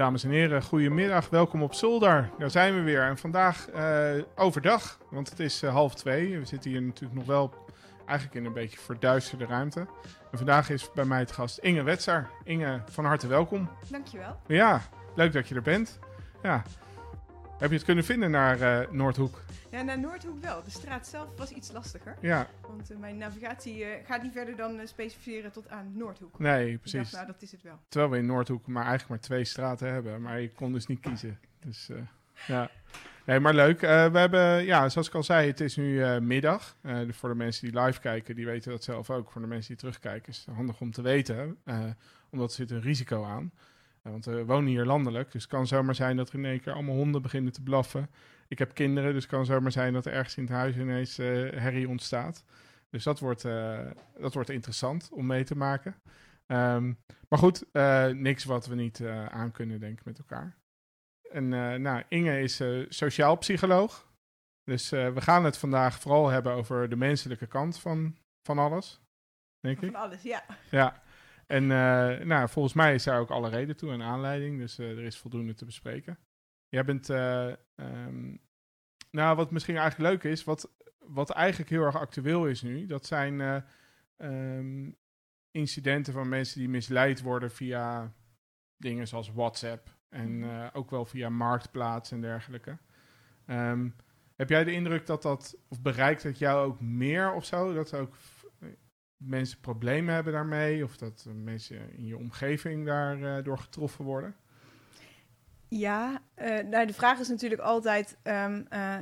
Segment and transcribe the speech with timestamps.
[0.00, 1.28] Dames en heren, goedemiddag.
[1.28, 2.30] Welkom op Zolder.
[2.38, 3.02] Daar zijn we weer.
[3.02, 6.38] En vandaag uh, overdag, want het is uh, half twee.
[6.38, 7.54] We zitten hier natuurlijk nog wel
[8.06, 9.80] eigenlijk in een beetje verduisterde ruimte.
[10.30, 12.30] En vandaag is bij mij het gast Inge Wetser.
[12.44, 13.70] Inge, van harte welkom.
[13.88, 14.40] Dankjewel.
[14.46, 14.80] Ja,
[15.14, 15.98] leuk dat je er bent.
[16.42, 16.62] Ja.
[17.60, 19.42] Heb je het kunnen vinden naar uh, Noordhoek?
[19.70, 20.62] Ja, naar Noordhoek wel.
[20.64, 22.16] De straat zelf was iets lastiger.
[22.20, 22.46] Ja.
[22.68, 26.38] Want uh, mijn navigatie uh, gaat niet verder dan specificeren tot aan Noordhoek.
[26.38, 27.00] Nee, precies.
[27.00, 27.78] Dacht, nou, dat is het wel.
[27.88, 30.22] Terwijl we in Noordhoek maar eigenlijk maar twee straten hebben.
[30.22, 31.38] Maar je kon dus niet kiezen.
[31.58, 31.90] Dus
[32.46, 32.70] ja.
[33.26, 33.80] Nee, maar leuk.
[33.80, 36.76] we hebben, ja, zoals ik al zei, het is nu middag.
[37.10, 39.30] voor de mensen die live kijken, die weten dat zelf ook.
[39.30, 41.56] Voor de mensen die terugkijken is het handig om te weten.
[42.30, 43.52] omdat er zit een risico aan.
[44.02, 46.72] Want we wonen hier landelijk, dus het kan zomaar zijn dat er in één keer
[46.72, 48.10] allemaal honden beginnen te blaffen.
[48.48, 51.18] Ik heb kinderen, dus het kan zomaar zijn dat er ergens in het huis ineens
[51.18, 52.44] uh, herrie ontstaat.
[52.90, 55.94] Dus dat wordt, uh, dat wordt interessant om mee te maken.
[56.46, 60.56] Um, maar goed, uh, niks wat we niet aan kunnen denken met elkaar.
[61.30, 61.48] En
[61.82, 64.08] nou, Inge is sociaal psycholoog.
[64.64, 69.00] Dus we gaan het vandaag vooral hebben over de menselijke kant van, van alles.
[69.60, 69.92] Denk ik.
[69.92, 70.44] Van alles, ja.
[70.70, 71.02] Ja.
[71.50, 71.66] En
[72.26, 74.58] nou, volgens mij is daar ook alle reden toe en aanleiding.
[74.58, 76.18] Dus er is voldoende te bespreken.
[76.68, 78.40] Jij bent, um,
[79.10, 83.06] nou wat misschien eigenlijk leuk is, wat, wat eigenlijk heel erg actueel is nu, dat
[83.06, 83.64] zijn
[84.16, 84.96] um,
[85.50, 88.14] incidenten van mensen die misleid worden via
[88.76, 92.78] dingen zoals WhatsApp en uh, ook wel via Marktplaats en dergelijke.
[93.46, 93.94] Um,
[94.36, 97.94] heb jij de indruk dat dat, of bereikt het jou ook meer of zo, dat
[97.94, 98.16] ook
[99.20, 104.34] mensen problemen hebben daarmee, of dat mensen in je omgeving daardoor door getroffen worden?
[105.68, 108.96] Ja, uh, nou, de vraag is natuurlijk altijd, um, uh,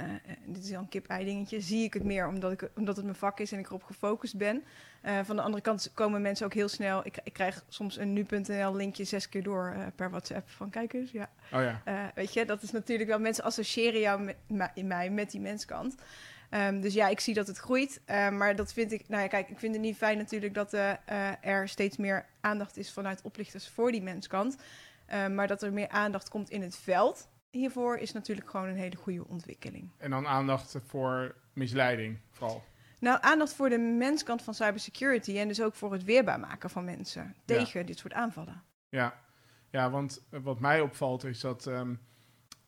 [0.47, 3.17] dit is al een kip-ei dingetje, zie ik het meer omdat, ik, omdat het mijn
[3.17, 4.65] vak is en ik erop gefocust ben.
[5.05, 8.13] Uh, van de andere kant komen mensen ook heel snel, ik, ik krijg soms een
[8.13, 11.31] nu.nl linkje zes keer door per WhatsApp van kijk eens, ja.
[11.53, 11.83] Oh ja.
[12.15, 15.95] weet je, dat is natuurlijk wel, mensen associëren jou met, in mij met die menskant.
[16.51, 18.01] Um, dus ja, ik zie dat het groeit.
[18.07, 20.75] Uh, maar dat vind ik, nou ja, kijk, ik vind het niet fijn natuurlijk dat
[20.75, 20.93] uh,
[21.41, 24.57] er steeds meer aandacht is vanuit oplichters voor die menskant.
[25.11, 28.77] Uh, maar dat er meer aandacht komt in het veld hiervoor is natuurlijk gewoon een
[28.77, 29.91] hele goede ontwikkeling.
[29.97, 32.65] En dan aandacht voor misleiding vooral?
[32.99, 36.85] Nou, aandacht voor de menskant van cybersecurity en dus ook voor het weerbaar maken van
[36.85, 37.87] mensen tegen ja.
[37.87, 38.63] dit soort aanvallen.
[38.89, 39.21] Ja.
[39.71, 42.01] ja, want wat mij opvalt is dat um,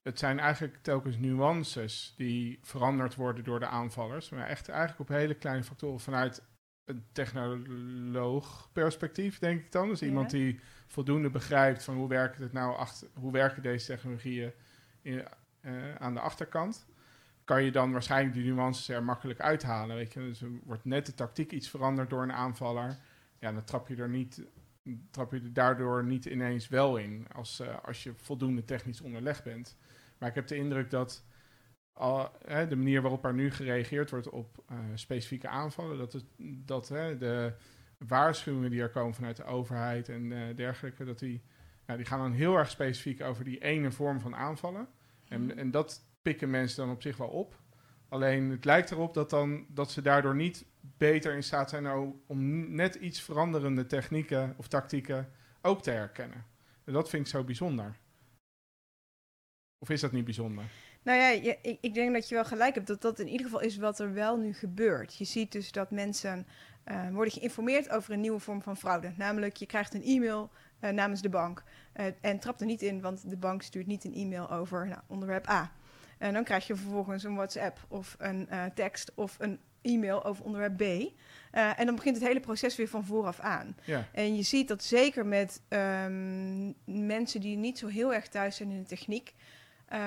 [0.02, 4.30] het zijn eigenlijk telkens nuances die veranderd worden door de aanvallers.
[4.30, 6.42] Maar echt eigenlijk op hele kleine factoren vanuit
[6.84, 9.88] een technoloog perspectief, denk ik dan.
[9.88, 10.06] Dus ja.
[10.06, 14.52] iemand die voldoende begrijpt van hoe werkt het nou achter, hoe werken deze technologieën
[15.02, 15.24] in,
[15.62, 16.86] uh, aan de achterkant,
[17.44, 19.96] kan je dan waarschijnlijk die nuances er makkelijk uithalen.
[19.96, 20.20] Weet je?
[20.20, 22.96] Dus er wordt net de tactiek iets veranderd door een aanvaller.
[23.38, 24.42] Ja, dan trap je er niet,
[25.10, 29.44] trap je er daardoor niet ineens wel in als, uh, als je voldoende technisch onderlegd
[29.44, 29.76] bent.
[30.18, 31.24] Maar ik heb de indruk dat
[31.92, 36.24] al, hè, de manier waarop er nu gereageerd wordt op uh, specifieke aanvallen, dat, het,
[36.66, 37.52] dat hè, de
[37.98, 41.42] waarschuwingen die er komen vanuit de overheid en uh, dergelijke, dat die,
[41.86, 44.88] nou, die gaan dan heel erg specifiek over die ene vorm van aanvallen.
[45.28, 45.58] En, Mhm.
[45.58, 47.58] en dat pikken mensen dan op zich wel op.
[48.10, 52.14] Alleen het lijkt erop dat, dan, dat ze daardoor niet beter in staat zijn nou,
[52.26, 55.32] om net iets veranderende technieken of tactieken
[55.62, 56.44] ook te herkennen.
[56.84, 57.96] En dat vind ik zo bijzonder.
[59.78, 60.64] Of is dat niet bijzonder?
[61.02, 63.46] Nou ja, je, ik, ik, denk dat je wel gelijk hebt dat dat in ieder
[63.46, 65.16] geval is wat er wel nu gebeurt.
[65.16, 66.46] Je ziet dus dat mensen
[66.84, 69.12] uh, worden geïnformeerd over een nieuwe vorm van fraude.
[69.16, 70.50] Namelijk, je krijgt een e-mail
[70.80, 71.62] uh, namens de bank
[71.96, 75.00] uh, en trapt er niet in, want de bank stuurt niet een e-mail over nou,
[75.06, 75.72] onderwerp A.
[76.20, 80.76] En dan krijg je vervolgens een WhatsApp of een tekst of een e-mail over onderwerp
[80.76, 80.80] B.
[80.82, 83.76] Uh, en dan begint het hele proces weer van vooraf aan.
[83.84, 84.08] Ja.
[84.12, 88.70] En je ziet dat zeker met um, mensen die niet zo heel erg thuis zijn
[88.70, 89.34] in de techniek,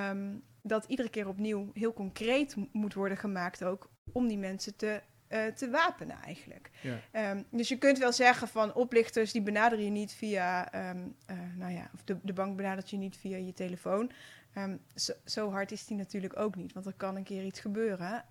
[0.09, 5.01] um, dat iedere keer opnieuw heel concreet moet worden gemaakt ook om die mensen te,
[5.29, 6.69] uh, te wapenen eigenlijk.
[6.81, 7.31] Ja.
[7.31, 11.37] Um, dus je kunt wel zeggen van oplichters die benaderen je niet via, um, uh,
[11.57, 14.11] nou ja, of de, de bank benadert je niet via je telefoon.
[14.57, 17.59] Um, zo, zo, hard is die natuurlijk ook niet, want er kan een keer iets
[17.59, 18.25] gebeuren.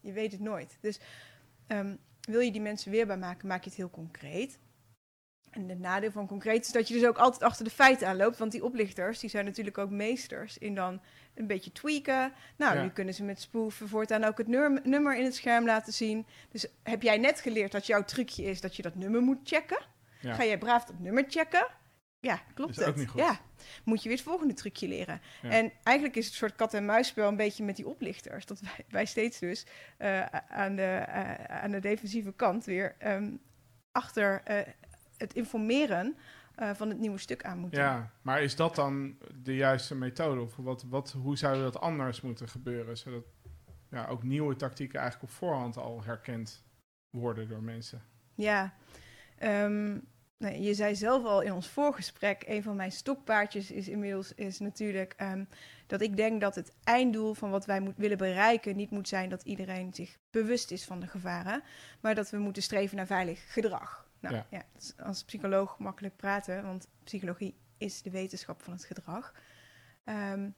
[0.00, 0.78] je weet het nooit.
[0.80, 1.00] Dus
[2.20, 4.58] wil je die mensen weerbaar maken, maak je het heel concreet.
[5.50, 8.38] En het nadeel van concreet is dat je dus ook altijd achter de feiten aanloopt.
[8.38, 11.00] Want die oplichters, die zijn natuurlijk ook meesters in dan
[11.34, 12.32] een beetje tweaken.
[12.56, 12.82] Nou, ja.
[12.82, 16.26] nu kunnen ze met spoeven voortaan ook het nummer in het scherm laten zien.
[16.50, 19.84] Dus heb jij net geleerd dat jouw trucje is dat je dat nummer moet checken?
[20.20, 20.34] Ja.
[20.34, 21.66] Ga jij braaf dat nummer checken?
[22.26, 22.86] Ja, klopt is het?
[22.86, 23.20] Ook niet goed.
[23.20, 23.40] Ja,
[23.84, 25.20] moet je weer het volgende trucje leren.
[25.42, 25.50] Ja.
[25.50, 28.46] En eigenlijk is het een soort kat-en-muisspel een beetje met die oplichters.
[28.46, 29.66] Dat wij, wij steeds dus
[29.98, 33.40] uh, aan, de, uh, aan de defensieve kant weer um,
[33.92, 34.58] achter uh,
[35.16, 36.16] het informeren
[36.56, 37.80] eh, van het nieuwe stuk aan moeten.
[37.80, 40.40] Ja, maar is dat dan de juiste methode?
[40.40, 42.96] Of wat, wat, hoe zou dat anders moeten gebeuren?
[42.96, 43.24] Zodat
[43.90, 46.64] ja, ook nieuwe tactieken eigenlijk op voorhand al herkend
[47.10, 48.02] worden door mensen.
[48.34, 48.74] Ja,
[49.38, 49.98] ehm,
[50.38, 54.58] nee, je zei zelf al in ons voorgesprek, een van mijn stokpaardjes is inmiddels is
[54.58, 55.44] natuurlijk ehm,
[55.86, 59.28] dat ik denk dat het einddoel van wat wij moet, willen bereiken niet moet zijn
[59.28, 61.62] dat iedereen zich bewust is van de gevaren,
[62.00, 64.04] maar dat we moeten streven naar veilig gedrag.
[64.20, 64.64] Nou Ja.
[64.78, 69.34] is als psycholoog makkelijk praten, want psychologie is de wetenschap van het gedrag.
[70.04, 70.48] Ehm,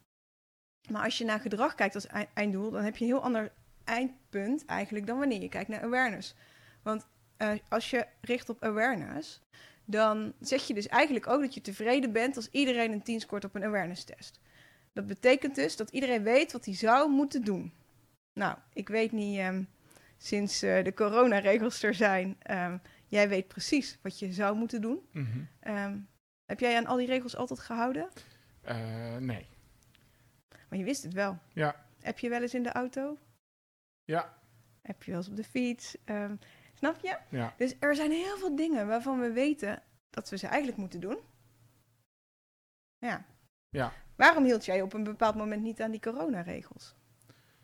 [0.90, 3.52] maar als je naar gedrag kijkt als ei- einddoel, dan heb je een heel ander
[3.84, 6.34] eindpunt eigenlijk dan wanneer je kijkt naar awareness.
[6.82, 7.06] Want
[7.38, 9.40] eh, als je richt op awareness,
[9.85, 13.44] dan zeg je dus eigenlijk ook dat je tevreden bent als iedereen een 10 scoort
[13.44, 14.40] op een awareness test.
[14.93, 17.73] Dat betekent dus dat iedereen weet wat hij zou moeten doen.
[18.32, 19.62] Nou, ik weet niet, ehm,
[20.17, 25.08] sinds eh, de coronaregels er zijn, ehm, jij weet precies wat je zou moeten doen.
[25.12, 25.38] Mhm.
[25.61, 25.99] Ehm,
[26.46, 28.08] heb jij aan al die regels altijd gehouden?
[28.61, 29.46] Eh, nee.
[30.69, 31.38] Maar je wist het wel.
[31.52, 31.87] Ja.
[32.00, 33.19] Heb je wel eens in de auto?
[34.05, 34.38] Ja.
[34.82, 35.96] Heb je wel eens op de fiets?
[36.05, 36.37] Ehm,
[36.78, 37.19] snap je?
[37.28, 37.54] Ja.
[37.56, 41.19] Dus er zijn heel veel dingen waarvan we weten dat we ze eigenlijk moeten doen.
[42.98, 43.25] Ja.
[43.69, 43.92] Ja.
[44.16, 46.94] Waarom hield jij op een bepaald moment niet aan die coronaregels?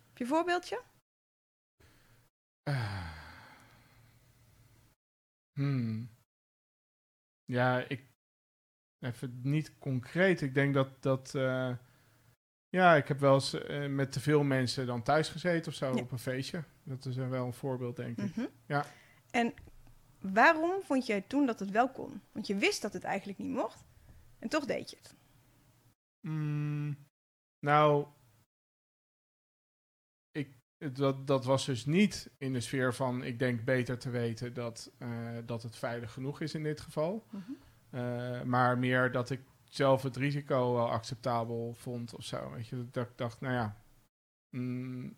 [0.09, 0.83] Heb je een voorbeeldje?
[2.63, 3.13] Eh.
[5.53, 6.11] Hmm.
[7.45, 8.13] Ja, ik.
[9.01, 10.41] Even niet concreet.
[10.41, 11.03] Ik denk dat.
[11.03, 11.77] dat eh,
[12.69, 15.95] ja, ik heb wel eens eh, met te veel mensen dan thuis gezeten of zo
[15.95, 16.01] Ja.
[16.03, 16.65] op een feestje.
[16.83, 18.37] Dat is wel een voorbeeld, denk ik.
[18.37, 18.47] Mhm.
[18.67, 18.87] Ja.
[19.35, 19.55] En
[20.21, 22.21] waarom vond jij toen dat het wel kon?
[22.33, 23.85] Want je wist dat het eigenlijk niet mocht.
[24.39, 25.15] En toch deed je het.
[26.21, 26.97] Mm,
[27.59, 28.07] nou,
[30.31, 30.57] ik,
[30.93, 34.93] dat, dat was dus niet in de sfeer van ik denk beter te weten dat,
[34.99, 37.27] eh, dat het veilig genoeg is in dit geval.
[37.91, 42.51] Eh, maar meer dat ik zelf het risico wel acceptabel vond of zo.
[42.51, 43.77] Weet je, dat ik dacht, nou ja,
[44.51, 45.17] mm,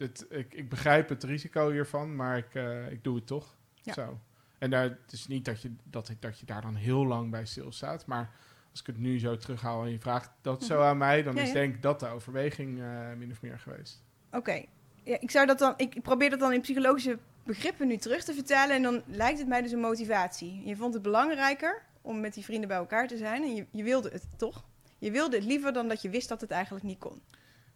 [0.00, 3.56] het, ik, ik begrijp het risico hiervan, maar ik, eh, ik doe het toch.
[3.74, 3.92] Ja.
[3.92, 4.18] Zo.
[4.58, 7.30] En daar, het is niet dat je, dat, ik- dat je daar dan heel lang
[7.30, 8.30] bij stilstaat, maar
[8.70, 10.84] als ik het nu zo terughaal en je vraagt dat zo Mhm.
[10.86, 11.54] aan mij, dan Ja, is ja.
[11.54, 14.02] denk ik dat de overweging eh, min of meer geweest.
[14.32, 14.64] Oké.
[15.04, 18.34] Ja, ik, zou dat dan, ik probeer dat dan in psychologische begrippen nu terug te
[18.34, 18.76] vertalen.
[18.76, 20.62] En dan lijkt het mij dus een motivatie.
[20.66, 23.42] Je vond het belangrijker om met die vrienden bij elkaar te zijn.
[23.42, 24.64] En je, je wilde het toch?
[24.98, 27.20] Je wilde het liever dan dat je wist dat het eigenlijk niet kon.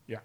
[0.04, 0.22] Ja,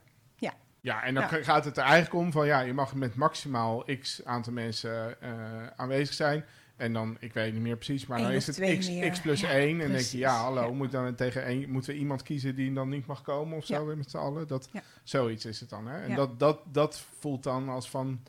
[0.82, 1.44] en dan Ja.
[1.44, 5.68] gaat het er eigenlijk om van ja, je mag met maximaal x aantal mensen eh,
[5.76, 6.46] aanwezig zijn.
[6.76, 9.12] En dan, ik weet niet meer precies, maar dan is het x, meer.
[9.12, 9.70] x plus Ja, 1.
[9.72, 10.72] En dan denk je, ja, hallo, Ja.
[10.74, 13.74] Moet dan tegen één, moeten we iemand kiezen die dan niet mag komen of zo
[13.74, 13.84] Ja.
[13.86, 14.48] weer met z'n allen?
[14.48, 14.82] Dat, Ja.
[15.04, 15.88] Zoiets is het dan.
[15.88, 16.02] Hè?
[16.02, 16.16] En Ja.
[16.16, 18.24] dat, dat, dat voelt dan als van,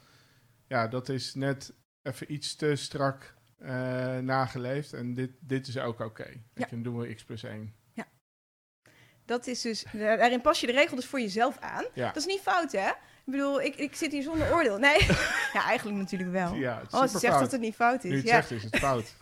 [0.66, 1.72] ja, dat is net
[2.02, 4.92] even iets te strak eh, nageleefd.
[4.92, 6.28] En dit, dit is ook oké.
[6.54, 6.66] Ja.
[6.70, 7.74] Dan doen we x plus 1.
[9.30, 11.84] Dat is dus, daar- daarin pas je de regel dus voor jezelf aan.
[11.94, 12.06] Ja.
[12.06, 12.88] Dat is niet fout, hè?
[12.88, 14.78] Ik bedoel, ik, ik zit hier zonder oordeel.
[14.78, 15.06] Nee,
[15.56, 16.54] ja, eigenlijk natuurlijk wel.
[16.54, 18.16] Ja, Oh, ze zegt dat het niet fout Nu is.
[18.16, 18.34] het Ja.
[18.34, 19.14] zegt is het fout.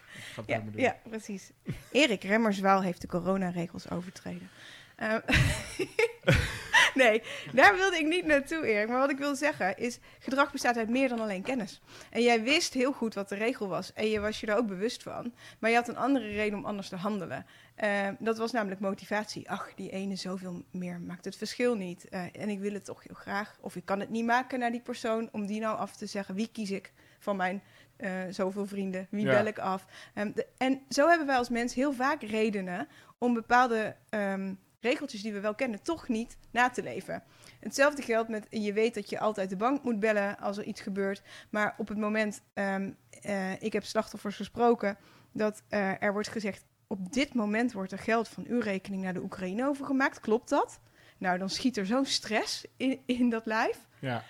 [0.47, 0.73] Ja, doen.
[0.83, 1.51] ja, precies.
[1.93, 4.51] Erik Remmerswaal heeft de coronaregels overtreden.
[4.97, 5.15] Eh,
[7.05, 7.23] nee,
[7.53, 8.89] daar wilde ik niet naartoe, Erik.
[8.89, 11.81] Maar wat ik wil zeggen is, gedrag bestaat uit meer dan alleen kennis.
[12.11, 13.93] En jij wist heel goed wat de regel was.
[13.93, 15.33] En je was je er ook bewust van.
[15.59, 17.47] Maar je had een andere reden om anders te handelen.
[17.75, 19.51] Eh, dat was namelijk motivatie.
[19.51, 22.09] Ach, die ene zoveel meer maakt het verschil niet.
[22.09, 23.57] Eh, en ik wil het toch heel graag.
[23.61, 26.35] Of ik kan het niet maken naar die persoon om die nou af te zeggen.
[26.35, 27.63] Wie kies ik van mijn
[27.97, 29.07] eh, zoveel vrienden?
[29.11, 29.31] Wie Ja.
[29.33, 29.85] bel ik af?
[30.15, 32.89] Ehm, de- en zo hebben wij als mens heel vaak redenen
[33.19, 37.23] om bepaalde ehm, regeltjes die we wel kennen toch niet na te leven.
[37.61, 40.81] Hetzelfde geldt met je weet dat je altijd de bank moet bellen als er iets
[40.81, 41.23] gebeurt.
[41.51, 42.91] Maar op het moment, ehm,
[43.23, 44.97] eh, ik heb slachtoffers gesproken,
[45.33, 49.15] dat eh, er wordt gezegd: op dit moment wordt er geld van uw rekening naar
[49.15, 50.21] de Oekraïne overgemaakt.
[50.21, 50.81] Klopt dat?
[51.19, 53.87] Nou, dan schiet er zo'n stress in, in dat lijf.
[54.01, 54.23] Ja.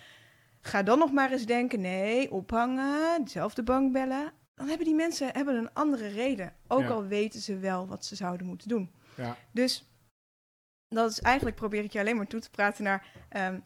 [0.60, 4.32] Ga dan nog maar eens denken: nee, ophangen, dezelfde bank bellen.
[4.54, 6.52] Dan hebben die mensen hebben een andere reden.
[6.66, 6.88] Ook Ja.
[6.88, 8.92] al weten ze wel wat ze zouden moeten doen.
[9.16, 9.36] Ja.
[9.52, 9.87] Dus
[10.88, 13.60] dat is eigenlijk probeer ik je alleen maar toe te praten naar ehm,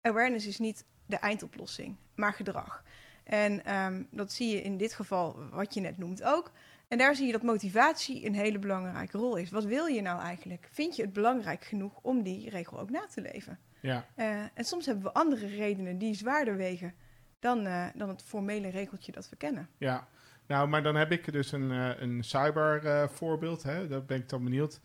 [0.00, 2.82] awareness is niet de eindoplossing, maar gedrag.
[3.24, 6.52] En ehm, dat zie je in dit geval, wat je net noemt ook.
[6.88, 9.50] En daar zie je dat motivatie een hele belangrijke rol is.
[9.50, 10.68] Wat wil je nou eigenlijk?
[10.70, 13.58] Vind je het belangrijk genoeg om die regel ook na te leven?
[13.80, 14.06] Ja.
[14.14, 16.94] Eh, en soms hebben we andere redenen die zwaarder wegen
[17.38, 19.68] dan, eh, dan het formele regeltje dat we kennen.
[19.78, 20.08] Ja,
[20.46, 23.62] nou, maar dan heb ik dus een, eh, een cyber voorbeeld.
[23.62, 23.88] Hè?
[23.88, 24.80] Daar ben ik dan benieuwd.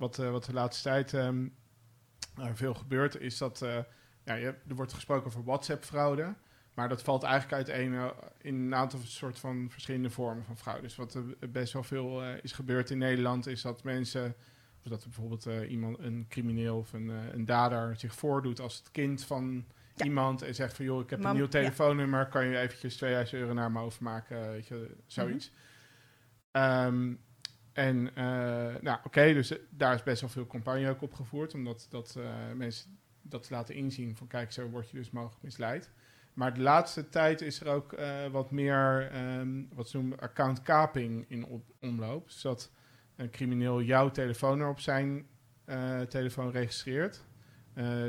[0.00, 3.78] Wat, eh, wat de laatste tijd er veel gebeurt, is dat eh,
[4.24, 6.22] ja, je, er wordt gesproken over WhatsApp-fraude.
[6.22, 6.36] Maar
[6.74, 8.06] Maar dat valt eigenlijk uiteen eh,
[8.40, 10.82] in een aantal soort van verschillende vormen van fraude.
[10.82, 14.34] Dus wat er best wel veel is gebeurd in Nederland, is dat mensen,
[14.82, 19.24] of dat bijvoorbeeld iemand, een crimineel of een, een dader zich voordoet als het kind
[19.24, 19.64] van
[19.94, 20.04] Ja.
[20.04, 21.50] iemand en zegt van joh, ik heb Mam, een nieuw ja.
[21.50, 25.50] telefoonnummer, kan je eventjes 2000 euro naar me overmaken, weet je, zoiets.
[25.50, 25.58] Mhm.
[26.64, 27.14] Ehm,
[27.72, 28.24] en eh,
[28.80, 32.16] nou, oké, dus eh, daar is best wel veel campagne ook op gevoerd, omdat dat,
[32.18, 32.24] eh,
[32.54, 35.90] mensen dat laten inzien van kijk, zo word je dus mogelijk misleid.
[36.34, 37.96] Maar de laatste tijd is er ook
[38.32, 42.26] wat meer, ehm, wat ze noemen, account-kaping in op- omloop.
[42.26, 42.70] Dus dat
[43.16, 45.26] een crimineel jouw telefoonnummer op zijn
[46.08, 47.24] telefoon registreert.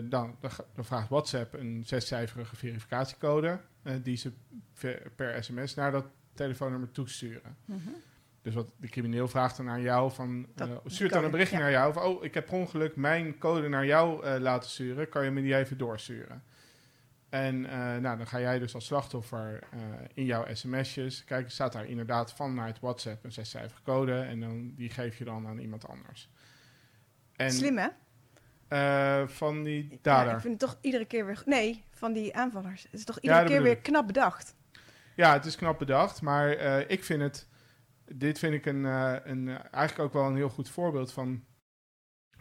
[0.04, 3.60] Dan, dan, vraagt WhatsApp een zescijferige verificatiecode
[4.02, 4.32] die ze
[5.16, 7.58] per sms naar dat telefoonnummer toesturen.
[7.66, 7.90] Mhm.
[8.42, 10.48] Dus wat de crimineel vraagt dan aan jou van...
[10.56, 11.62] Dat- eh, stuurt dan een berichtje ja.
[11.62, 12.04] naar jou van...
[12.04, 15.10] oh, ik heb per ongeluk mijn code naar jou eh, laten sturen.
[15.10, 16.44] Kan je me die even doorsturen?
[17.30, 19.64] En eh, nou, dan ga jij dus als slachtoffer
[20.14, 21.24] in jouw sms'jes...
[21.24, 24.20] Kijk, staat daar inderdaad vanuit WhatsApp een zescijferige code...
[24.20, 26.30] en dan, die geef je dan aan iemand anders.
[27.36, 27.88] En, Slim, hè?
[29.28, 30.34] van die Ja, dader.
[30.34, 31.42] ik vind het toch iedere keer weer...
[31.46, 32.84] Nee, van die aanvallers.
[32.84, 34.56] Het is toch iedere keer weer knap bedacht.
[35.16, 36.50] Ja, het is knap bedacht, maar
[36.88, 37.50] ik vind het.
[38.06, 41.44] Dit vind ik een, eh, een, eh, eigenlijk ook wel een heel goed voorbeeld van.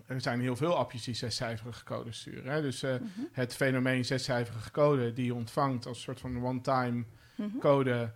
[0.07, 2.53] Er zijn heel veel appjes die zescijferige codes sturen.
[2.53, 2.63] Hè?
[2.63, 3.05] Dus eh, Mhm.
[3.33, 7.05] het fenomeen zescijferige code die je ontvangt als een soort van one-time
[7.37, 7.59] Mhm.
[7.59, 8.15] code.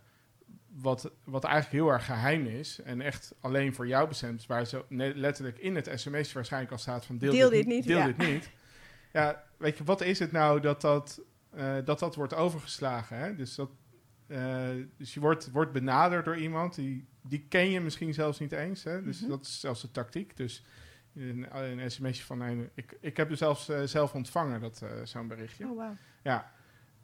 [0.68, 4.46] Wat, wat eigenlijk heel erg geheim is en echt alleen voor jou bestemd is.
[4.46, 7.86] Waar zo letterlijk in het sms waarschijnlijk al staat van deel, Deel dit, dit niet,
[7.86, 8.06] Deel ja.
[8.06, 8.50] dit niet.
[9.12, 11.20] Ja, weet je, wat is het nou dat dat,
[11.84, 13.18] dat, dat wordt overgeslagen?
[13.18, 13.34] Hè?
[13.34, 13.70] Dus, dat,
[14.26, 18.52] eh, dus je wordt, wordt benaderd door iemand, die, die ken je misschien zelfs niet
[18.52, 18.84] eens.
[18.84, 19.02] Hè?
[19.02, 19.30] Dus Mhm.
[19.30, 20.36] dat is zelfs de tactiek.
[20.36, 20.64] Dus
[21.14, 22.70] een, een sms'je van een...
[22.74, 25.66] Ik, ik heb het zelfs eh, zelf ontvangen, dat eh, zo'n berichtje.
[25.68, 25.96] Oh, wauw.
[26.22, 26.52] Ja.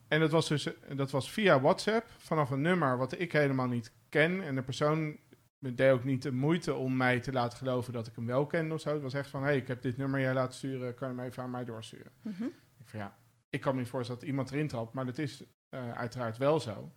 [0.09, 3.93] En dat was dus dat was via WhatsApp vanaf een nummer wat ik helemaal niet
[4.09, 4.43] ken.
[4.43, 5.17] En de persoon
[5.59, 8.75] deed ook niet de moeite om mij te laten geloven dat ik hem wel kende
[8.75, 8.93] of zo.
[8.93, 11.15] Het was echt van, hé, hey, ik heb dit nummer jij laten sturen, kan je
[11.17, 12.13] hem even aan mij doorsturen?
[12.23, 12.45] Mhm.
[12.79, 13.17] Ik van ja,
[13.51, 16.61] ik kan me niet voorstellen dat iemand erin trapt, maar dat is eh, uiteraard wel
[16.61, 16.93] zo.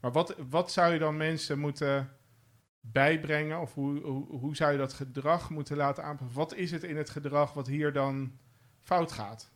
[0.00, 2.16] Maar wat, wat zou je dan mensen moeten
[2.80, 3.60] bijbrengen?
[3.60, 6.36] Of hoe, hoe, hoe zou je dat gedrag moeten laten aanpassen?
[6.36, 8.38] Wat is het in het gedrag wat hier dan
[8.82, 9.50] fout gaat?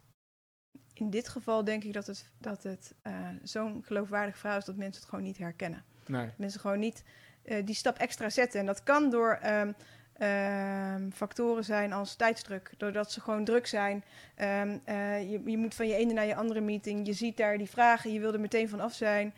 [0.92, 4.76] In dit geval denk ik dat het, dat het eh, zo'n geloofwaardig verhaal is dat
[4.76, 5.84] mensen het gewoon niet herkennen.
[6.06, 6.28] Nee.
[6.36, 7.04] Mensen gewoon niet
[7.42, 8.60] eh, die stap extra zetten.
[8.60, 9.72] En dat kan door ehm,
[10.12, 12.72] ehm, factoren zijn als tijdsdruk.
[12.76, 14.04] Doordat ze gewoon druk zijn.
[14.34, 17.06] Ehm, eh, je, je moet van je ene naar je andere meeting.
[17.06, 18.12] Je ziet daar die vragen.
[18.12, 19.34] Je wil er meteen van af zijn.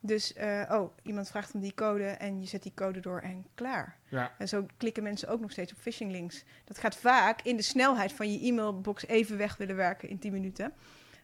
[0.00, 3.46] Dus, eh, oh, iemand vraagt om die code en je zet die code door en
[3.54, 3.96] klaar.
[4.08, 6.44] Ja, En zo klikken mensen ook nog steeds op phishing links.
[6.64, 10.32] Dat gaat vaak in de snelheid van je e-mailbox even weg willen werken in 10
[10.32, 10.72] minuten.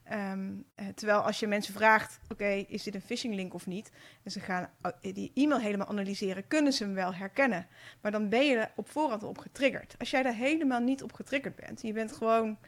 [0.04, 3.90] Ehm, eh, terwijl als je mensen vraagt, oké, is dit een phishing link of niet?
[4.22, 7.66] En ze gaan uh, die e-mail helemaal analyseren, kunnen ze hem wel herkennen.
[8.00, 9.94] Maar dan ben je er op voorhand op getriggerd.
[9.98, 12.58] Als jij daar helemaal niet op getriggerd bent, je bent gewoon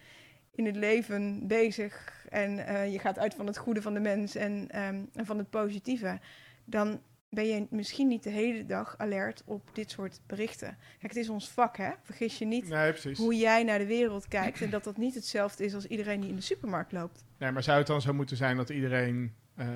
[0.57, 4.35] in het leven bezig en eh, je gaat uit van het goede van de mens
[4.35, 6.19] en, ehm, en van het positieve,
[6.65, 10.77] dan ben je misschien niet de hele dag alert op dit soort berichten.
[10.99, 11.91] Kijk, het is ons vak, hè?
[12.03, 15.65] Vergis je niet nee, hoe jij naar de wereld kijkt en dat dat niet hetzelfde
[15.65, 17.25] is als iedereen die in de supermarkt loopt.
[17.39, 19.67] Nee, maar zou het dan zo moeten zijn dat iedereen eh,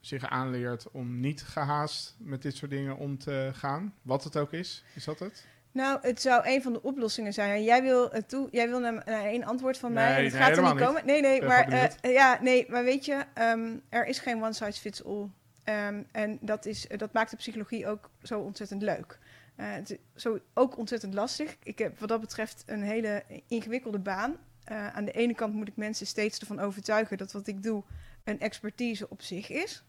[0.00, 3.94] zich aanleert om niet gehaast met dit soort dingen om te gaan?
[4.02, 5.46] Wat het ook is, is dat het?
[5.76, 7.64] Nou, het zou een van de oplossingen zijn.
[7.64, 10.16] Jij wil, het toe, jij wil naar, naar één antwoord van mij.
[10.16, 11.06] En het nee, gaat er niet komen.
[11.06, 14.80] Nee, nee, maar, eh, ja, nee, maar weet je, ehm, er is geen one size
[14.80, 15.28] fits all.
[15.64, 19.18] Ehm, en dat, is, dat maakt de psychologie ook zo ontzettend leuk.
[19.56, 21.56] Eh, het is zo ook ontzettend lastig.
[21.62, 24.36] Ik heb wat dat betreft een hele ingewikkelde baan.
[24.64, 27.82] Eh, aan de ene kant moet ik mensen steeds ervan overtuigen dat wat ik doe
[28.24, 29.84] een expertise op zich is.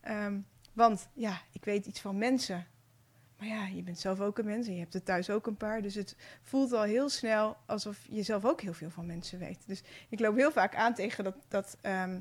[0.00, 0.38] Ehm,
[0.72, 2.66] want ja, ik weet iets van mensen.
[3.40, 5.56] Maar ja, je bent zelf ook een mens en je hebt er thuis ook een
[5.56, 5.82] paar.
[5.82, 9.58] Dus het voelt al heel snel alsof je zelf ook heel veel van mensen weet.
[9.66, 12.20] Dus ik loop heel vaak aan tegen dat, dat ehm,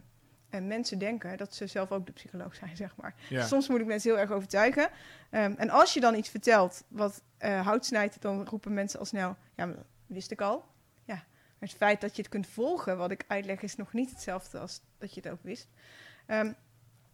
[0.49, 3.15] eh, mensen denken dat ze zelf ook de psycholoog zijn, zeg maar.
[3.29, 3.45] Ja.
[3.45, 4.89] Soms moet ik mensen heel erg overtuigen.
[5.29, 9.05] Ehm, en als je dan iets vertelt wat eh, hout snijdt, dan roepen mensen al
[9.05, 9.35] snel...
[9.55, 10.65] Ja, maar dat wist ik al.
[11.03, 14.09] Ja, maar het feit dat je het kunt volgen, wat ik uitleg, is nog niet
[14.09, 15.67] hetzelfde als dat je het ook wist.
[16.25, 16.51] Ehm,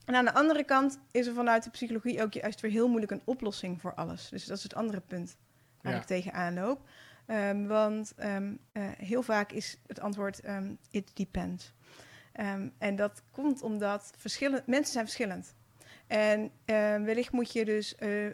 [0.05, 3.11] en aan de andere kant is er vanuit de psychologie ook juist weer heel moeilijk
[3.11, 4.29] een oplossing voor alles.
[4.29, 5.37] Dus dat is het andere punt
[5.81, 5.99] waar Ja.
[5.99, 6.89] ik tegenaan loop.
[7.25, 11.73] Ehm, want ehm, eh, heel vaak is het antwoord ehm, it depends.
[12.77, 15.55] En dat komt omdat verschillend, mensen zijn verschillend.
[16.07, 16.51] En
[17.05, 18.25] wellicht moet je dus eh,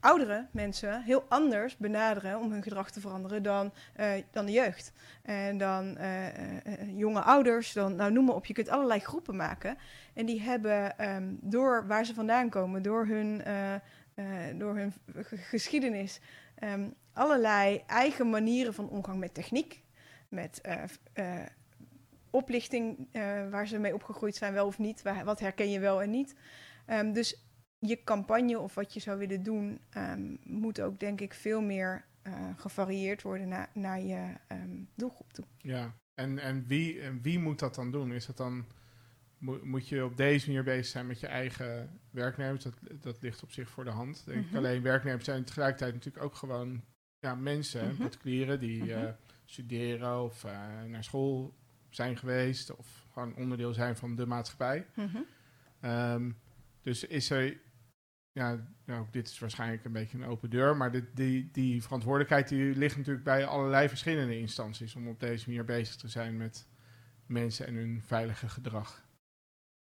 [0.00, 4.92] oudere mensen heel anders benaderen om hun gedrag te veranderen dan, eh, dan de jeugd.
[5.22, 9.36] En dan eh, eh, jonge ouders, dan, nou noem maar op, je kunt allerlei groepen
[9.36, 9.78] maken.
[10.14, 13.42] En die hebben ehm, door waar ze vandaan komen, door hun,
[14.58, 14.92] door hun
[15.30, 16.20] geschiedenis,
[16.54, 19.82] ehm, allerlei eigen manieren van omgang met techniek,
[20.28, 20.60] met
[22.30, 23.08] oplichting
[23.50, 26.34] waar ze mee opgegroeid zijn, wel of niet, wat herken je wel en niet.
[26.86, 27.49] Um, dus
[27.80, 32.04] je campagne of wat je zou willen doen, um, moet ook denk ik veel meer
[32.22, 35.44] uh, gevarieerd worden na, naar je um, doelgroep toe.
[35.58, 38.12] Ja, en, en, wie, en wie moet dat dan doen?
[38.12, 38.66] Is dat dan,
[39.62, 42.64] moet je op deze manier bezig zijn met je eigen werknemers?
[42.64, 44.22] Dat, dat ligt op zich voor de hand.
[44.24, 44.42] Denk mm -hmm.
[44.42, 44.46] ik.
[44.46, 44.56] Mhm.
[44.56, 46.84] Alleen werknemers zijn tegelijkertijd natuurlijk ook gewoon
[47.18, 47.98] ja, mensen, mm -hmm.
[47.98, 49.02] particulieren die mm -hmm.
[49.02, 49.10] uh,
[49.44, 51.54] studeren of uh, naar school
[51.88, 54.86] zijn geweest of gewoon onderdeel zijn van de maatschappij.
[55.82, 56.36] Um,
[56.82, 57.60] dus is er
[58.32, 62.48] ja, nou, dit is waarschijnlijk een beetje een open deur, maar dit, die, die verantwoordelijkheid
[62.48, 66.68] die ligt natuurlijk bij allerlei verschillende instanties om op deze manier bezig te zijn met
[67.26, 69.08] mensen en hun veilige gedrag.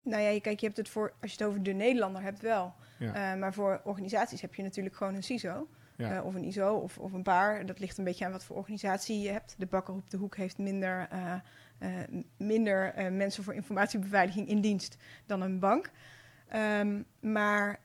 [0.03, 2.75] Nou ja, kijk, je hebt het voor, als je het over de Nederlander hebt, wel.
[2.99, 3.35] Ja.
[3.35, 5.69] Uh, maar voor organisaties heb je natuurlijk gewoon een CISO.
[5.97, 6.17] Ja.
[6.17, 7.67] Uh, of een ISO of, of een paar.
[7.67, 9.55] Dat ligt een beetje aan wat voor organisatie je hebt.
[9.59, 11.35] De bakker op de hoek heeft minder, uh,
[12.37, 14.97] minder mensen voor informatiebeveiliging in dienst
[15.27, 15.91] dan een bank.
[16.55, 17.81] Um, maar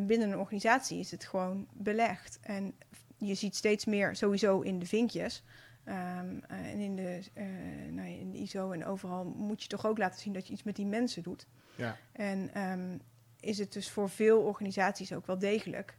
[0.00, 2.38] binnen een organisatie is het gewoon belegd.
[2.40, 2.74] En
[3.16, 5.44] je ziet steeds meer sowieso in de vinkjes.
[5.84, 7.44] Um, uh, en in de, uh,
[7.90, 10.52] nou ja, in de ISO en overal moet je toch ook laten zien dat je
[10.52, 11.46] iets met die mensen doet.
[11.74, 11.96] Ja.
[12.12, 13.00] En um,
[13.40, 15.96] is het dus voor veel organisaties ook wel degelijk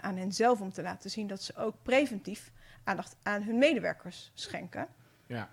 [0.00, 2.52] aan hen zelf om te laten zien dat ze ook preventief
[2.84, 4.88] aandacht aan hun medewerkers schenken.
[5.26, 5.50] Ja.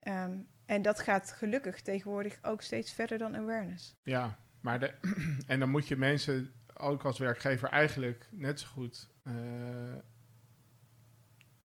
[0.00, 3.94] Um, en dat gaat gelukkig tegenwoordig ook steeds verder dan awareness.
[4.02, 4.94] Ja, maar de,
[5.46, 9.34] en dan moet je mensen ook als werkgever eigenlijk net zo goed, uh,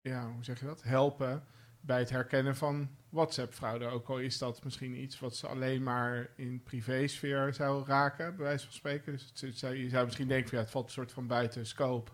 [0.00, 1.44] ja, hoe zeg je dat, helpen
[1.80, 3.86] bij het herkennen van WhatsApp-fraude.
[3.86, 8.44] Ook al is dat misschien iets wat ze alleen maar in privésfeer zou raken, bij
[8.44, 9.12] wijze van spreken.
[9.12, 12.10] Dus het, je zou misschien denken, van, ja, het valt een soort van buiten scope.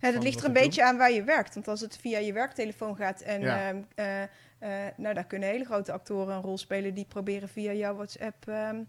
[0.00, 1.54] Ja, dat ligt er een beetje aan waar je werkt.
[1.54, 3.72] Want als het via je werktelefoon gaat en ja.
[3.72, 4.22] uh,
[4.60, 8.46] uh, nou, daar kunnen hele grote actoren een rol spelen die proberen via jouw WhatsApp
[8.46, 8.80] um, uh,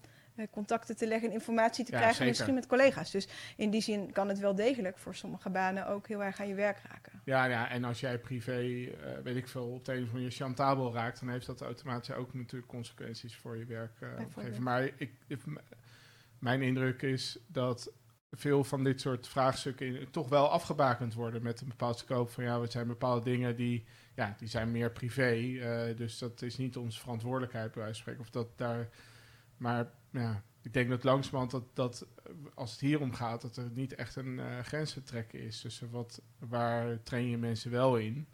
[0.50, 2.32] contacten te leggen en informatie te ja, krijgen, zeker.
[2.32, 3.12] misschien met collega's.
[3.12, 3.28] Dus
[3.58, 6.56] in die zin kan het wel degelijk voor sommige banen ook heel erg aan je
[6.56, 7.22] werk raken.
[7.26, 8.90] Ja, ja en als jij privé, uh,
[9.24, 12.16] weet ik veel, op de een of andere manier chantabel raakt, dan heeft dat automatisch
[12.16, 14.00] ook natuurlijk consequenties voor je werk.
[14.00, 15.40] Uh, maar ik, ik,
[16.40, 17.92] mijn indruk is dat
[18.32, 22.62] veel van dit soort vraagstukken toch wel afgebakend worden met een bepaald scope van ja,
[22.62, 25.34] het zijn bepaalde dingen die, ja, die zijn meer privé.
[25.34, 28.22] Uh, dus dat is niet onze verantwoordelijkheid bij wijze van spreken.
[28.22, 28.90] Of dat daar,
[29.58, 32.08] maar ja, ik denk dat langzamerhand dat, dat
[32.54, 35.62] als het hier om gaat, dat er niet echt een uh, grens te trekken is
[35.62, 38.28] tussen wat, waar train je mensen wel in,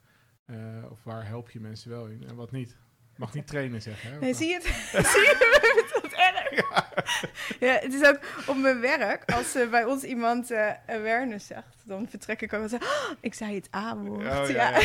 [0.46, 0.58] uh,
[0.90, 2.76] of waar help je mensen wel in en wat niet.
[3.16, 4.12] Mag niet trainen zeggen.
[4.12, 4.20] Hè?
[4.20, 4.64] Nee, zie je het?
[5.06, 6.14] zie je het?
[6.14, 6.68] erg.
[6.68, 6.88] Ja.
[7.60, 7.80] ja.
[7.82, 12.08] het is ook op mijn werk, als uh, bij ons iemand uh, awareness zegt, dan
[12.10, 14.28] vertrek ik ook en zeg, oh, ik zei het A-woord.
[14.28, 14.70] Oh, ja,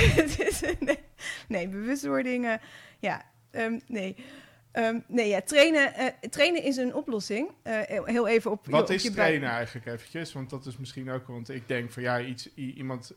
[0.80, 0.98] nee,
[1.48, 2.58] nee, bewustwording,
[2.98, 4.16] ja, um, nee.
[4.72, 7.50] Um, nee, ja, trainen, uh, trainen is een oplossing.
[7.64, 8.66] Uh, heel even op.
[8.66, 10.32] Wat op is trainen eigenlijk eventjes?
[10.32, 13.12] Want dat is misschien ook, want ik denk van ja, iets, iemand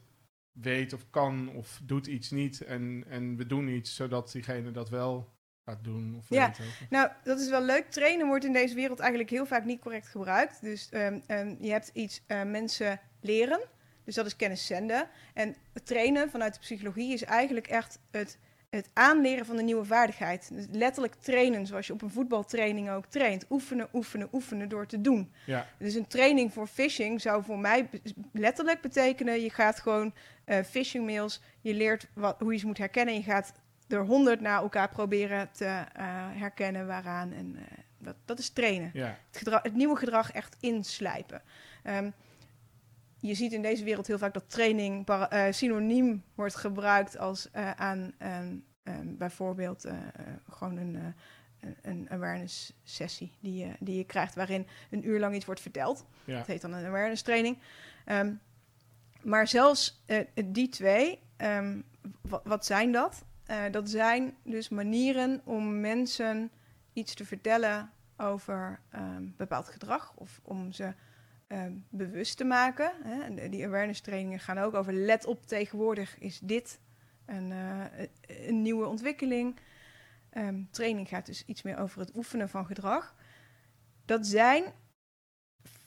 [0.52, 4.90] weet of kan of doet iets niet en, en we doen iets zodat diegene dat
[4.90, 5.34] wel
[5.66, 6.16] gaat doen.
[6.18, 6.54] Of ja,
[6.90, 7.90] nou, dat is wel leuk.
[7.90, 10.62] Trainen wordt in deze wereld eigenlijk heel vaak niet correct gebruikt.
[10.62, 13.60] Dus um, um, je hebt iets uh, mensen leren.
[14.04, 15.10] Dus dat is kennis zenden.
[15.34, 18.38] En trainen vanuit de psychologie is eigenlijk echt het
[18.76, 20.50] het aanleren van een nieuwe vaardigheid.
[20.54, 23.46] Dus letterlijk trainen, zoals je op een voetbaltraining ook traint.
[23.50, 25.32] Oefenen, oefenen, oefenen door te doen.
[25.46, 25.68] Ja.
[25.78, 27.90] Dus een training voor phishing zou voor mij
[28.32, 29.42] letterlijk betekenen...
[29.42, 30.14] je gaat gewoon
[30.46, 33.14] uh, phishing mails, je leert wat, hoe je ze moet herkennen...
[33.14, 33.54] en je gaat
[33.88, 35.84] er honderd naar elkaar proberen te uh,
[36.32, 37.32] herkennen waaraan.
[37.34, 37.62] En uh,
[37.98, 38.90] dat, dat is trainen.
[38.94, 39.18] Ja.
[39.28, 41.42] Het, gedrag, het nieuwe gedrag echt inslijpen.
[41.84, 42.14] Um,
[43.28, 47.72] je ziet in deze wereld heel vaak dat training uh, synoniem wordt gebruikt als uh,
[47.72, 49.94] aan um, um, bijvoorbeeld uh,
[50.50, 51.16] gewoon een,
[51.82, 56.06] een awareness sessie die je, die je krijgt waarin een uur lang iets wordt verteld.
[56.24, 56.38] Ja.
[56.38, 57.58] Dat heet dan een awareness training.
[58.06, 58.40] Um,
[59.22, 60.04] maar zelfs
[60.46, 61.20] die twee,
[62.44, 63.26] wat zijn dat?
[63.72, 66.52] dat zijn dus manieren om mensen
[66.94, 68.80] iets te vertellen over
[69.38, 70.94] bepaald gedrag of om ze
[71.48, 72.92] uh, bewust te maken.
[73.04, 73.50] Hè.
[73.50, 76.80] Die awareness trainingen gaan ook over let op, tegenwoordig is dit
[77.26, 77.86] een, uh,
[78.28, 79.60] een nieuwe ontwikkeling.
[80.38, 83.16] Um, training gaat dus iets meer over het oefenen van gedrag.
[84.06, 84.74] Dat zijn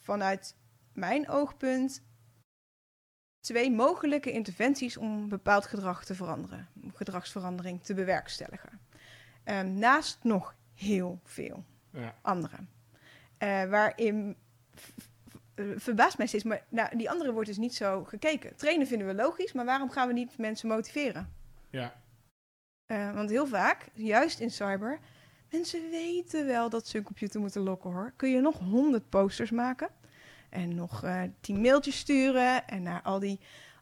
[0.01, 0.55] vanuit
[0.93, 2.03] mijn oogpunt
[3.39, 8.79] twee mogelijke interventies om bepaald gedrag te veranderen, om gedragsverandering te bewerkstelligen.
[9.43, 12.15] Ehm, naast nog heel veel Ja.
[12.21, 12.57] andere.
[13.37, 14.37] Eh, waarin
[14.75, 14.81] eh,
[15.75, 18.55] verbaast mij steeds, maar nou, die andere wordt dus niet zo gekeken.
[18.55, 21.33] Trainen vinden we logisch, maar waarom gaan we niet mensen motiveren?
[21.69, 22.01] Ja.
[22.85, 24.99] Eh, want heel vaak, juist in cyber,
[25.51, 28.13] mensen weten wel dat ze hun computer moeten lokken hoor.
[28.15, 29.89] Kun je nog honderd posters maken
[30.49, 33.39] en nog eh tien mailtjes sturen en naar al die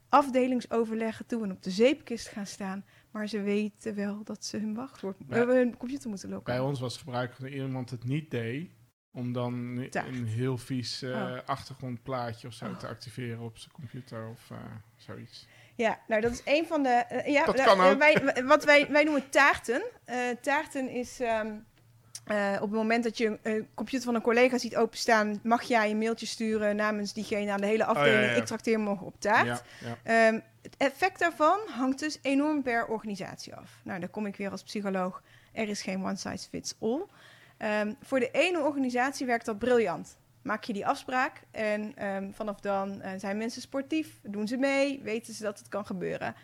[0.10, 2.86] afdelingsoverleggen toe en op de zeepkist gaan staan.
[3.12, 5.36] Maar ze weten wel dat ze hun wachtwoord, Ja.
[5.36, 6.54] eh, hun computer moeten lokken.
[6.54, 8.70] Bij ons was gebruikelijk dat iemand het niet deed,
[9.18, 10.08] om dan Taart.
[10.08, 11.38] een heel vies eh, Oh.
[11.46, 12.78] achtergrondplaatje of zo Oh.
[12.78, 14.58] te activeren op zijn computer of eh,
[14.98, 15.48] zoiets.
[15.76, 16.90] Ja, nou dat is een van de.
[16.90, 17.98] eh, ja, Dat nou, kan ook.
[17.98, 19.82] Wij, wat wij, wij noemen taarten.
[20.42, 21.20] Taarten is.
[21.20, 21.48] ehm,
[22.26, 25.90] eh, op het moment dat je een computer van een collega ziet openstaan, mag jij
[25.92, 28.16] een mailtje sturen namens diegene aan de hele afdeling.
[28.18, 28.36] Oh, ja, ja.
[28.38, 29.64] Ik trakteer morgen op taart.
[30.04, 33.80] Ehm, het effect daarvan hangt dus enorm per organisatie af.
[33.84, 35.22] Nou, daar kom ik weer als psycholoog.
[35.54, 37.02] Er is geen one size fits all.
[37.58, 40.18] Ehm, voor de ene organisatie werkt dat briljant.
[40.42, 45.02] Maak je die afspraak en ehm, vanaf dan eh, zijn mensen sportief, doen ze mee,
[45.04, 46.36] weten ze dat het kan gebeuren.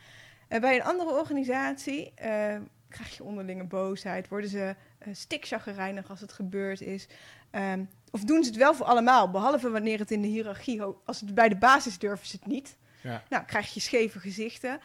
[0.47, 2.55] Eh, bij een andere organisatie eh,
[2.89, 4.75] krijg je onderlinge boosheid, worden ze
[5.07, 7.07] uh, als het gebeurd is.
[7.51, 11.19] Ehm, of doen ze het wel voor allemaal, behalve wanneer het in de hiërarchie, als
[11.19, 12.77] het bij de basis durven ze het niet.
[13.01, 13.23] Ja.
[13.29, 14.79] Nou, krijg je scheve gezichten.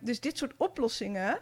[0.00, 1.38] Dus dit soort oplossingen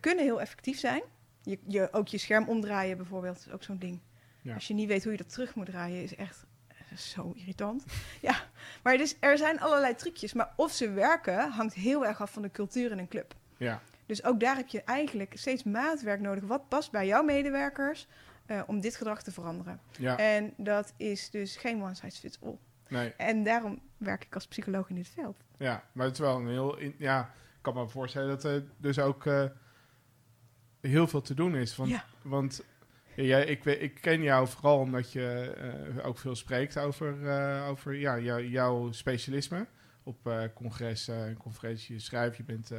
[0.00, 1.02] kunnen heel effectief zijn.
[1.48, 4.00] Je, je, ook je scherm omdraaien bijvoorbeeld, is ook zo'n ding.
[4.42, 4.54] Ja.
[4.54, 7.84] Als je niet weet hoe je dat terug moet draaien, is echt eh, zo irritant.
[8.20, 8.36] ja,
[8.82, 10.32] maar dus, er zijn allerlei trucjes.
[10.32, 13.34] Maar of ze werken, hangt heel erg af van de cultuur in een club.
[13.56, 13.80] ja.
[14.06, 16.44] Dus ook daar heb je eigenlijk steeds maatwerk nodig.
[16.44, 18.06] Wat past bij jouw medewerkers
[18.46, 19.80] eh, om dit gedrag te veranderen?
[19.98, 20.16] ja.
[20.18, 22.58] En dat is dus geen one size fits all.
[22.88, 25.36] Nee, En daarom werk ik als psycholoog in dit veld.
[25.58, 25.84] ja.
[25.92, 26.76] Maar het is wel een heel...
[26.76, 27.20] in- ja,
[27.56, 29.44] ik kan me voorstellen dat er dus ook eh,
[30.80, 31.76] heel veel te doen is.
[31.76, 32.04] Want, Ja.
[32.22, 32.64] want
[33.16, 35.54] ja, ik, weet- ik ken jou vooral omdat je
[35.96, 39.66] eh, ook veel spreekt over, eh, over ja, jou- jouw specialisme.
[40.02, 42.36] Op eh, congressen en conferenties schrijf.
[42.36, 42.72] Je bent,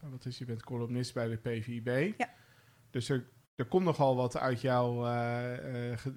[0.00, 2.14] wat is, je bent columnist bij de PVIB.
[2.18, 2.28] Ja.
[2.90, 5.04] Dus er, er komt nogal wat uit, jou,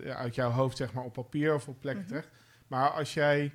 [0.06, 2.10] uit jouw hoofd zeg maar, op papier of op plekken Mhm.
[2.13, 2.30] terecht.
[2.67, 3.54] Maar als jij,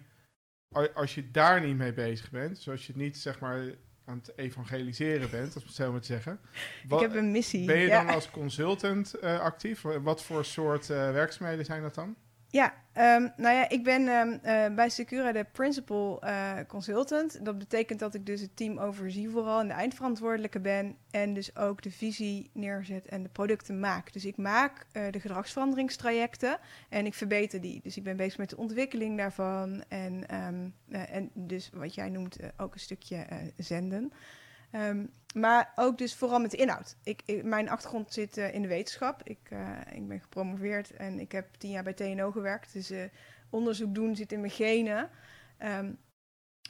[0.94, 3.64] als je daar niet mee bezig bent, zoals je niet zeg maar
[4.08, 6.40] aan het evangeliseren bent, als ik het zo maar te zeggen.
[6.88, 7.66] Wat, ik heb een missie.
[7.66, 8.04] ben je ja.
[8.04, 9.82] dan als consultant eh, actief?
[9.82, 12.16] Wat voor soort eh, werkzaamheden zijn dat dan?
[12.50, 17.44] Ja, ehm, nou ja, ik ben ehm, eh, bij Secura de principal eh, consultant.
[17.44, 20.96] Dat betekent dat ik dus het team overzie vooral en de eindverantwoordelijke ben.
[21.10, 24.12] En dus ook de visie neerzet en de producten maak.
[24.12, 26.58] Dus ik maak eh, de gedragsveranderingstrajecten
[26.88, 27.80] en ik verbeter die.
[27.82, 29.84] Dus ik ben bezig met de ontwikkeling daarvan.
[29.88, 34.12] En, ehm, eh, en dus wat jij noemt ook een stukje zenden.
[34.70, 36.96] Ehm, maar ook dus vooral met de inhoud.
[37.02, 39.20] Ik, ik- mijn achtergrond zit eh, in de wetenschap.
[39.24, 42.72] Ik, eh, ik ben gepromoveerd en ik heb tien jaar bij TNO gewerkt.
[42.72, 43.02] Dus eh,
[43.50, 45.10] onderzoek doen zit in mijn genen.
[45.58, 45.92] Ehm,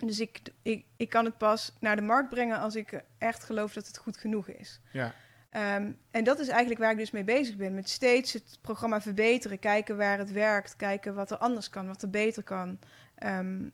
[0.05, 3.73] dus ik, ik, ik kan het pas naar de markt brengen als ik echt geloof
[3.73, 4.81] dat het goed genoeg is.
[4.93, 5.15] Ja,
[5.51, 7.75] Ehm, en dat is eigenlijk waar ik dus mee bezig ben.
[7.75, 9.59] Met steeds het programma verbeteren.
[9.59, 10.77] Kijken waar het werkt.
[10.77, 12.79] Kijken wat er anders kan, wat er beter kan.
[13.15, 13.73] En,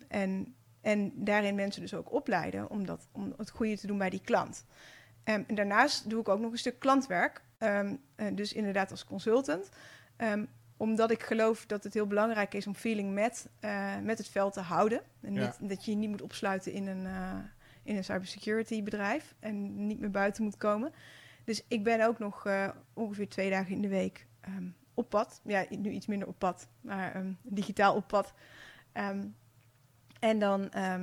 [0.84, 4.20] en daarin mensen dus ook opleiden om, dat, om het goede te doen bij die
[4.24, 4.64] klant.
[5.24, 7.42] Ehm, en daarnaast doe ik ook nog een stuk klantwerk.
[7.58, 9.68] Ehm, eh, dus inderdaad als consultant.
[10.16, 10.44] Ehm,
[10.76, 14.52] omdat ik geloof dat het heel belangrijk is om feeling met, eh, met het veld
[14.52, 15.00] te houden.
[15.20, 15.40] En Ja.
[15.40, 17.34] niet, dat je je niet moet opsluiten in een, eh,
[17.82, 19.34] in een cybersecurity bedrijf.
[19.40, 20.92] En niet meer buiten moet komen.
[21.44, 22.48] Dus ik ben ook nog
[22.92, 24.26] ongeveer twee dagen in de week
[24.94, 25.40] op pad.
[25.44, 28.32] Ja, nu iets minder op pad, maar digitaal op pad.
[30.24, 30.94] En dan, eh,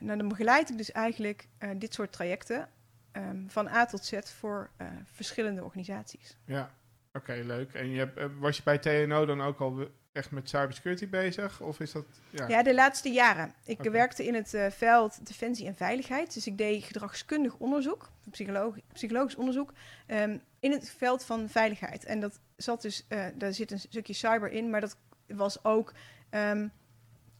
[0.00, 2.68] nou, dan begeleid ik dus eigenlijk eh, dit soort trajecten
[3.12, 6.36] ehm, van A tot Z voor eh, verschillende organisaties.
[6.44, 6.78] ja.
[7.12, 7.72] Oké, leuk.
[7.72, 11.60] En je hebt, was je bij TNO dan ook al echt met cybersecurity bezig?
[11.60, 12.04] Of is dat...
[12.30, 13.54] Ja, Ja, de laatste jaren.
[13.64, 16.34] Ik werkte in het veld defensie en veiligheid.
[16.34, 19.72] Dus ik deed gedragskundig onderzoek, psycholoog, psychologisch onderzoek,
[20.06, 22.04] ehm, in het veld van veiligheid.
[22.04, 25.92] En dat zat dus, daar zit een stukje cyber in, maar dat was ook,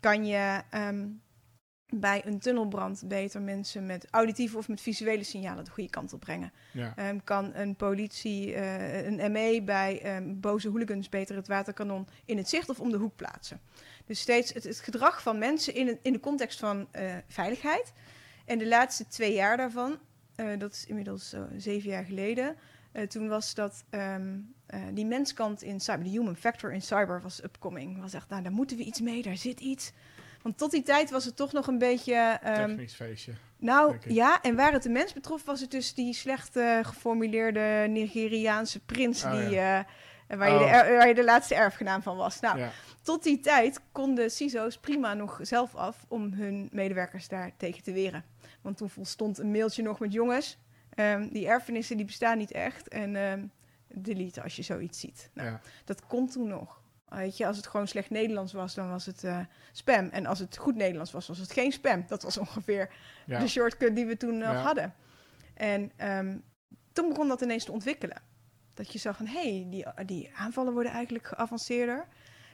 [0.01, 1.07] kan je ehm,
[1.91, 6.21] bij een tunnelbrand beter mensen met auditieve of met visuele signalen de goede kant op
[6.21, 6.53] brengen.
[6.73, 6.97] ja.
[6.97, 12.37] Ehm, kan een politie, eh, een ME bij ehm, boze hooligans beter het waterkanon in
[12.37, 13.61] het zicht of om de hoek plaatsen.
[14.07, 17.93] Dus steeds het, het gedrag van mensen in, in de context van eh, veiligheid.
[18.45, 19.99] En de laatste twee jaar daarvan,
[20.35, 22.57] eh, dat is inmiddels zeven jaar geleden,
[22.93, 27.21] eh, toen was dat ehm, eh, die menskant in cyber, de human factor in cyber
[27.23, 28.01] was upcoming.
[28.01, 29.93] Was echt, nou daar moeten we iets mee, daar zit iets.
[30.43, 32.15] Want tot die tijd was het toch nog een beetje...
[32.43, 33.33] ehm, Technisch feestje.
[33.59, 38.81] nou ja, en waar het de mens betrof, was het dus die slecht geformuleerde Nigeriaanse
[38.81, 39.81] prins Oh, die, eh,
[40.29, 40.59] waar, je Oh.
[40.61, 42.41] de er- waar je de laatste erfgenaam van was.
[42.41, 42.71] Nou, ja.
[43.03, 47.93] tot die tijd konden CISO's prima nog zelf af om hun medewerkers daar tegen te
[47.93, 48.25] weren.
[48.61, 50.59] Want toen stond een mailtje nog met jongens,
[50.95, 53.47] ehm, die erfenissen die bestaan niet echt en ehm,
[53.89, 55.31] delete als je zoiets ziet.
[55.35, 55.61] Nou, Ja.
[55.85, 56.79] Dat kon toen nog.
[57.09, 59.41] Weet je, als het gewoon slecht Nederlands was, dan was het eh,
[59.73, 60.09] spam.
[60.09, 62.05] En als het goed Nederlands was, was het geen spam.
[62.09, 62.91] Dat was ongeveer
[63.27, 63.39] Ja.
[63.39, 64.61] de shortcut die we toen nog Ja.
[64.63, 64.95] hadden.
[65.55, 66.39] En ehm,
[66.93, 68.23] toen begon dat ineens te ontwikkelen.
[68.75, 72.07] Dat je zag van, hé, hey, die, die aanvallen worden eigenlijk geavanceerder.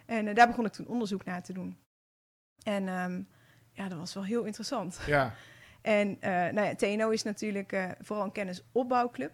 [0.07, 1.79] En eh, daar begon ik toen onderzoek naar te doen.
[2.64, 2.85] En
[3.72, 4.99] ja, dat was wel heel interessant.
[5.07, 5.35] ja.
[5.87, 9.31] En eh, nou ja, TNO is natuurlijk eh, vooral een kennisopbouwclub.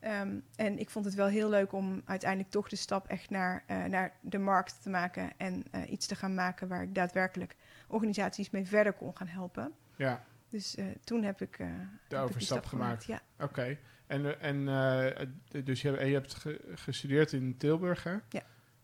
[0.00, 3.64] Ehm, en ik vond het wel heel leuk om uiteindelijk toch de stap echt naar,
[3.66, 5.30] eh, naar de markt te maken.
[5.36, 7.56] En iets te gaan maken waar ik daadwerkelijk
[7.88, 9.72] organisaties mee verder kon gaan helpen.
[9.96, 10.24] ja.
[10.48, 13.04] Dus toen heb ik, heb ik die overstap gemaakt.
[13.04, 13.76] Ja, Oké.
[14.06, 14.22] En,
[15.64, 18.16] dus je, je hebt ge- gestudeerd in Tilburg, hè?
[18.28, 18.42] Ja.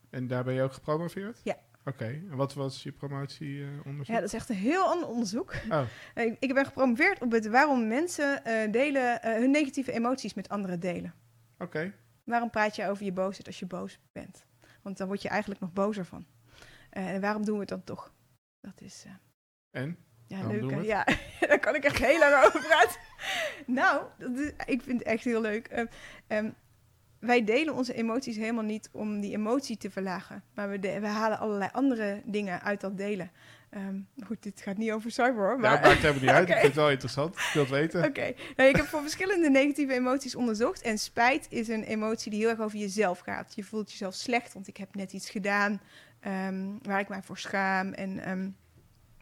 [0.09, 1.39] En daar ben je ook gepromoveerd?
[1.43, 1.57] Ja.
[1.87, 2.05] Oké.
[2.05, 4.05] En wat was je promotieonderzoek?
[4.05, 5.53] ja, dat is echt een heel ander onderzoek.
[5.69, 5.81] Oh,
[6.15, 10.49] Ik, ik ben gepromoveerd op het waarom mensen eh, delen, eh, hun negatieve emoties met
[10.49, 11.13] anderen delen.
[11.59, 11.93] oké.
[12.23, 14.45] Waarom praat je over je boosheid als je boos bent?
[14.81, 16.25] Want dan word je eigenlijk nog bozer van.
[16.89, 18.13] Eh, en waarom doen we het dan toch?
[18.61, 19.97] Dat is eh, En?
[20.27, 20.83] ja, leuk.
[20.83, 21.05] Ja,
[21.47, 22.99] daar kan ik echt heel lang over praten.
[23.65, 25.67] nou, dat is, ik vind het echt heel leuk.
[25.67, 25.85] Eh,
[26.27, 26.49] ehm,
[27.19, 30.43] wij delen onze emoties helemaal niet om die emotie te verlagen.
[30.53, 33.31] Maar we, de- we halen allerlei andere dingen uit dat delen.
[33.69, 35.53] Ehm, goed, dit gaat niet over cyber hoor.
[35.53, 36.43] Ja, Maar, het maakt helemaal niet uit.
[36.49, 36.53] Oké.
[36.53, 37.35] Ik vind het wel interessant.
[37.35, 38.03] Ik wil het weten.
[38.05, 40.81] Oké, nou, ik heb voor verschillende negatieve emoties onderzocht.
[40.81, 43.55] En spijt is een emotie die heel erg over jezelf gaat.
[43.55, 45.81] Je voelt jezelf slecht, want ik heb net iets gedaan
[46.19, 47.93] ehm, waar ik mij voor schaam.
[47.93, 48.49] En ehm,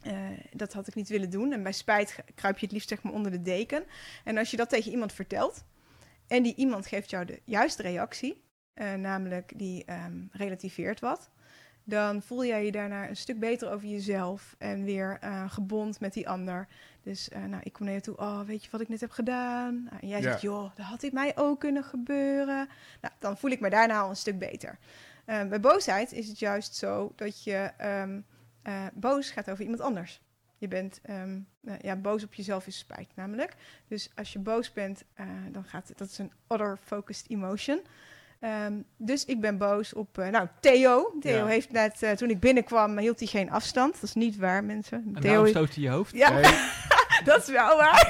[0.01, 1.51] eh, dat had ik niet willen doen.
[1.53, 3.83] En bij spijt kruip je het liefst zeg maar onder de deken.
[4.23, 5.63] En als je dat tegen iemand vertelt
[6.27, 11.29] en die iemand geeft jou de juiste reactie, eh, namelijk die ehm, relativeert wat,
[11.83, 16.13] dan voel jij je daarna een stuk beter over jezelf en weer eh, gebond met
[16.13, 16.67] die ander.
[17.01, 19.11] Dus eh, nou, ik kom naar je toe, oh, weet je wat ik net heb
[19.11, 19.83] gedaan?
[19.83, 20.23] Nou, en jij Ja.
[20.23, 22.67] zegt, joh, dat had dit mij ook kunnen gebeuren.
[23.01, 24.77] Nou, dan voel ik me daarna al een stuk beter.
[25.25, 28.19] Bij boosheid is het juist zo dat je ehm,
[28.65, 30.21] eh, boos gaat over iemand anders.
[30.65, 33.53] Je bent ehm, nou ja, boos op jezelf is spijt namelijk.
[33.87, 37.81] Dus als je boos bent, eh, dan gaat het, dat is een other-focused emotion.
[38.39, 41.13] Ehm, dus ik ben boos op, eh, nou, Theo.
[41.19, 41.45] Theo Ja.
[41.45, 43.93] heeft net, eh, toen ik binnenkwam, hield hij geen afstand.
[43.93, 45.11] Dat is niet waar, mensen.
[45.15, 46.13] En Theo is- stoot hij je hoofd.
[46.15, 46.41] ja, Nee,
[47.25, 48.07] dat is wel waar.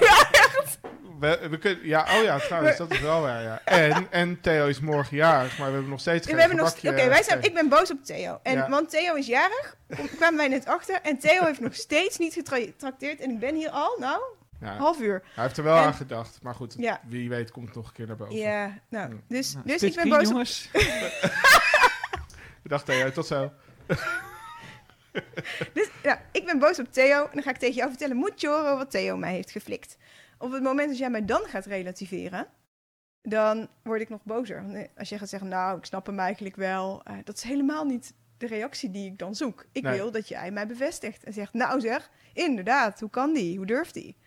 [1.21, 1.39] Ja.
[1.39, 3.61] we, we kunnen, ja, oh ja, trouwens, dat is wel waar, ja.
[3.65, 6.75] En, en Theo is morgen jarig, maar we hebben nog steeds We geen hebben nog,
[6.77, 8.39] Oké, wij zijn, eh, ik ben boos op Theo.
[8.43, 8.69] En, Ja.
[8.69, 10.99] Want Theo is jarig, kom- kwamen wij net achter.
[11.03, 13.19] En Theo heeft nog steeds niet getrakteerd.
[13.19, 14.21] En ik ben hier al, nou,
[14.61, 15.23] ja, een half uur.
[15.33, 16.99] Hij heeft er wel En- aan gedacht, maar goed, Ja.
[17.07, 18.35] wie weet komt het nog een keer naar boven.
[18.35, 20.69] Ja, nou, dus, Nou, dus ik ben boos op jongens.
[22.63, 23.51] Ik dacht Theo, tot zo.
[25.73, 28.41] Dus, ja, ik ben boos op Theo en dan ga ik tegen jou vertellen, moet
[28.41, 29.97] je horen wat Theo mij heeft geflikt.
[30.37, 32.47] Op het moment dat jij mij dan gaat relativeren,
[33.21, 34.69] dan word ik nog bozer.
[34.73, 37.85] Eh, Als jij gaat zeggen, nou, ik snap hem eigenlijk wel, eh, dat is helemaal
[37.85, 39.65] niet de reactie die ik dan zoek.
[39.71, 39.97] Ik Nee.
[39.97, 43.93] wil dat jij mij bevestigt en zegt, nou zeg, inderdaad, hoe kan die, hoe durft
[43.93, 44.17] die?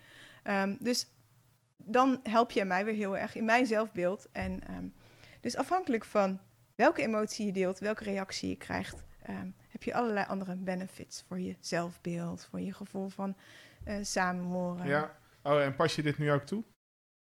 [0.43, 1.07] Ehm, dus
[1.77, 4.29] dan help jij mij weer heel erg in mijn zelfbeeld.
[4.33, 4.89] En ehm,
[5.41, 6.41] dus afhankelijk van
[6.75, 11.41] welke emotie je deelt, welke reactie je krijgt, ehm, heb je allerlei andere benefits voor
[11.41, 13.37] je zelfbeeld, voor je gevoel van
[14.03, 14.87] samenhoren.
[14.87, 15.18] Ja.
[15.43, 16.65] Oh, en pas je dit nu ook toe?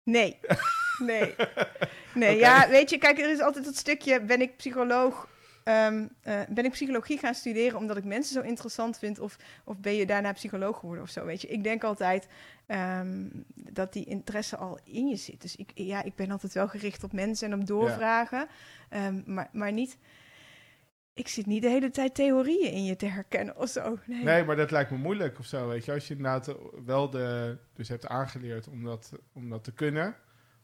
[0.04, 0.38] Nee.
[0.98, 1.34] Nee.
[2.14, 5.28] Nee, ja, weet je, kijk, er is altijd dat stukje, ben ik psycholoog,
[5.64, 9.78] ehm, eh, ben ik psychologie gaan studeren omdat ik mensen zo interessant vind, of, of
[9.78, 11.48] ben je daarna psycholoog geworden of zo, weet je.
[11.48, 12.26] Ik denk altijd
[12.66, 15.40] ehm, dat die interesse al in je zit.
[15.42, 18.48] Dus ik, ja, ik ben altijd wel gericht op mensen en op doorvragen,
[18.88, 19.98] Ehm, maar, maar niet,
[21.14, 23.98] ik zit niet de hele tijd theorieën in je te herkennen of zo.
[24.04, 24.22] Nee.
[24.24, 25.92] Nee, maar dat lijkt me moeilijk of zo, weet je.
[25.92, 30.16] Als je inderdaad wel de, dus hebt aangeleerd om dat, om dat te kunnen,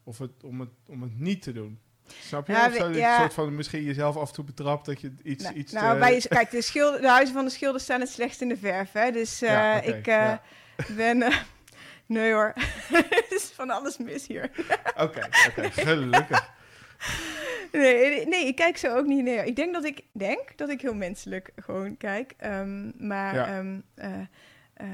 [0.05, 1.79] of het, om, het, om het niet te doen.
[2.21, 2.53] Snap je?
[2.53, 3.19] Ja, Of zo, we- ja.
[3.21, 5.45] soort van misschien jezelf af en toe betrapt dat je iets...
[5.45, 8.09] Nou, iets nou te- bij, kijk, de, schilder, de huizen van de schilders staan het
[8.09, 9.11] slechtst in de verf, hè.
[9.11, 10.33] Dus eh, Ja, ik eh,
[10.97, 11.23] ben...
[11.23, 11.37] eh,
[12.07, 12.53] nee hoor,
[13.11, 14.51] er is van alles mis hier.
[14.97, 16.51] Oké, oké, gelukkig.
[17.73, 19.45] Nee, nee, ik kijk zo ook niet neer.
[19.45, 22.35] Ik denk dat ik denk dat ik heel menselijk gewoon kijk.
[22.37, 23.47] ehm, maar Ja.
[23.47, 24.21] ehm, eh,
[24.75, 24.89] eh,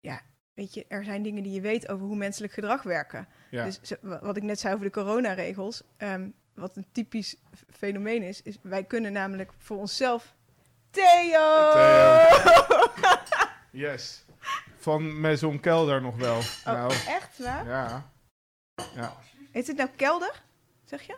[0.00, 0.20] ja,
[0.54, 3.28] weet je, er zijn dingen die je weet over hoe menselijk gedrag werken.
[3.50, 7.36] Ja, Dus wat ik net zei over de coronaregels, ehm, wat een typisch
[7.70, 10.34] fenomeen is, is wij kunnen namelijk voor onszelf
[10.90, 11.68] Theo!
[13.70, 14.24] Yes.
[14.78, 16.36] Van Maison Kelder nog wel.
[16.38, 17.66] Oh, Nou, echt waar?
[17.66, 18.10] ja.
[18.94, 19.16] Ja,
[19.52, 20.42] Is het nou kelder?
[20.88, 21.16] Zeg je?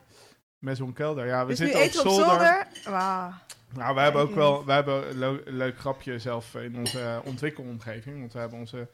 [0.59, 1.26] Maison Kelder.
[1.26, 2.66] Ja, we dus zitten op zolder.
[2.85, 3.33] Wauw.
[3.72, 7.20] Nou, we hebben ook wel we hebben een leu- een leuk grapje zelf in onze
[7.24, 8.18] ontwikkelomgeving.
[8.20, 8.88] Want we hebben onze,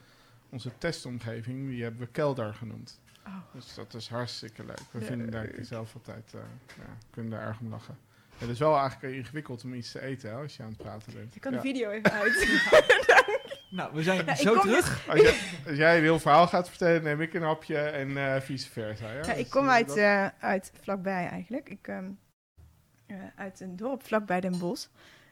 [0.49, 2.99] onze testomgeving, die hebben we Kelder genoemd.
[3.27, 3.33] Oh.
[3.53, 4.81] Dus dat is hartstikke leuk.
[4.91, 6.39] We vinden daar zelf altijd, eh,
[6.77, 7.97] ja, kunnen daar erg om lachen.
[8.37, 11.13] Het is wel eigenlijk ingewikkeld om iets te eten hè, als je aan het praten
[11.13, 11.35] bent.
[11.35, 11.57] Ik kan Ja.
[11.57, 12.33] de video even uit.
[13.69, 15.07] Nou, we zijn ik zo terug.
[15.09, 15.35] Als, jij,
[15.67, 19.07] als jij een heel verhaal gaat vertellen, neem ik een hapje en eh, vice versa.
[19.07, 21.69] Ja, Ja, Dus, ik kom eh, uit, eh, uit vlakbij eigenlijk.
[21.69, 22.09] Ik, ehm,
[23.07, 24.87] eh, uit een dorp vlakbij Den Bosch.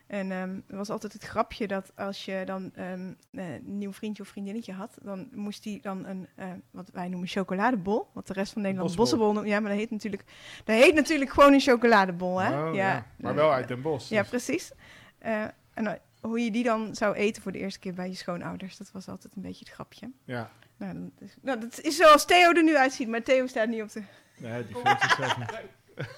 [0.08, 3.94] En ehm, er was altijd het grapje dat als je dan ehm, eh, een nieuw
[3.94, 8.28] vriendje of vriendinnetje had, dan moest die dan een, eh, wat wij noemen chocoladebol, wat
[8.28, 9.18] de rest van Nederland Bossenbol.
[9.18, 9.54] bossenbol noemt.
[9.54, 10.24] Ja, maar dat heet natuurlijk,
[10.64, 12.68] dat heet natuurlijk gewoon een chocoladebol, hè?
[12.68, 13.06] Oh, ja.
[13.18, 14.10] Maar wel uit Den Bosch.
[14.10, 14.72] Ja, dus- precies.
[15.18, 15.44] Eh,
[15.74, 18.92] en hoe je die dan zou eten voor de eerste keer bij je schoonouders, dat
[18.92, 20.12] was altijd een beetje het grapje.
[20.24, 20.52] ja.
[20.78, 23.82] Nou, dat is, nou, dat is zoals Theo er nu uitziet, maar Theo staat niet
[23.82, 24.02] op de...
[24.38, 25.52] Nee, die vindt zichzelf niet.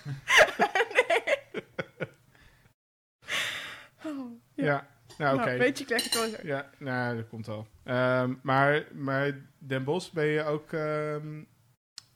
[4.05, 5.45] Oh, Ja, nou oké.
[5.45, 6.35] Nou, weet je, ik leg het wel zo.
[6.43, 7.67] Ja, nou, dat komt al.
[7.83, 11.43] Ehm, maar, maar Den Bosch ben je ook ehm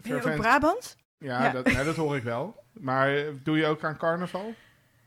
[0.02, 0.98] Ben je ook Brabant?
[1.18, 1.52] Ja, Ja.
[1.52, 2.64] Dat, nee, dat hoor ik wel.
[2.74, 4.54] Maar doe je ook aan carnaval?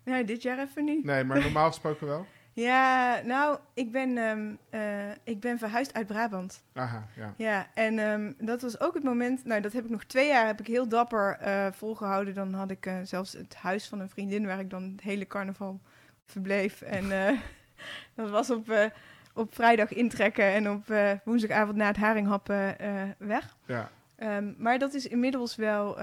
[0.05, 1.05] Nee, dit jaar even niet.
[1.05, 2.27] Nee, maar normaal gesproken wel.
[2.55, 6.63] Ja, nou, ik ben, ehm, eh, ik ben verhuisd uit Brabant.
[6.73, 7.35] Aha, ja.
[7.37, 9.45] Ja, en ehm, dat was ook het moment...
[9.45, 12.35] Nou, dat heb ik nog twee jaar heb ik heel dapper eh, volgehouden.
[12.35, 14.47] Dan had ik eh, zelfs het huis van een vriendin...
[14.47, 15.81] waar ik dan het hele carnaval
[16.27, 16.83] verbleef.
[16.83, 17.09] En
[18.15, 18.93] dat was op,
[19.35, 20.45] op vrijdag intrekken...
[20.45, 22.77] en op woensdagavond na het haringhappen
[23.19, 23.57] weg.
[23.67, 25.99] Ja, Ehm, maar dat is inmiddels wel...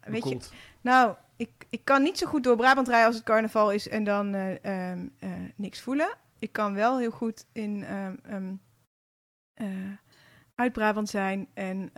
[0.00, 0.38] weet je.
[0.80, 4.04] Nou, ik, ik kan niet zo goed door Brabant rijden als het carnaval is en
[4.04, 6.16] dan eh, ehm, eh, niks voelen.
[6.38, 8.54] Ik kan wel heel goed in ehm, ehm,
[9.54, 9.66] eh,
[10.54, 11.90] uit Brabant zijn en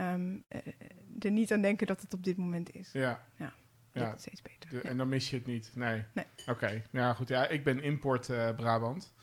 [1.19, 2.93] er niet aan denken dat het op dit moment is.
[2.93, 3.25] Ja.
[3.37, 3.53] Ja.
[3.93, 4.15] ja.
[4.17, 4.71] Steeds beter.
[4.71, 4.83] de- Ja.
[4.83, 5.71] en dan mis je het niet.
[5.75, 6.05] Nee.
[6.13, 6.25] Nee.
[6.47, 6.67] Oké.
[6.67, 7.29] Nou ja, goed.
[7.29, 8.27] Ja, ik ben import
[8.57, 9.15] Brabant.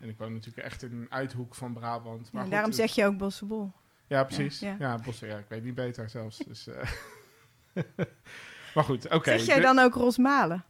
[0.00, 2.22] En ik woon natuurlijk echt in een uithoek van Brabant.
[2.22, 3.72] Maar Ja, goed, daarom zeg je ook Bossenbol.
[4.06, 4.60] Ja, precies.
[4.60, 5.26] Ja, Ja, ja.
[5.26, 6.36] Ja, ik weet niet beter zelfs.
[6.38, 6.68] Dus.
[8.74, 9.30] maar goed, oké.
[9.38, 10.64] zeg jij dan ook Rosmalen?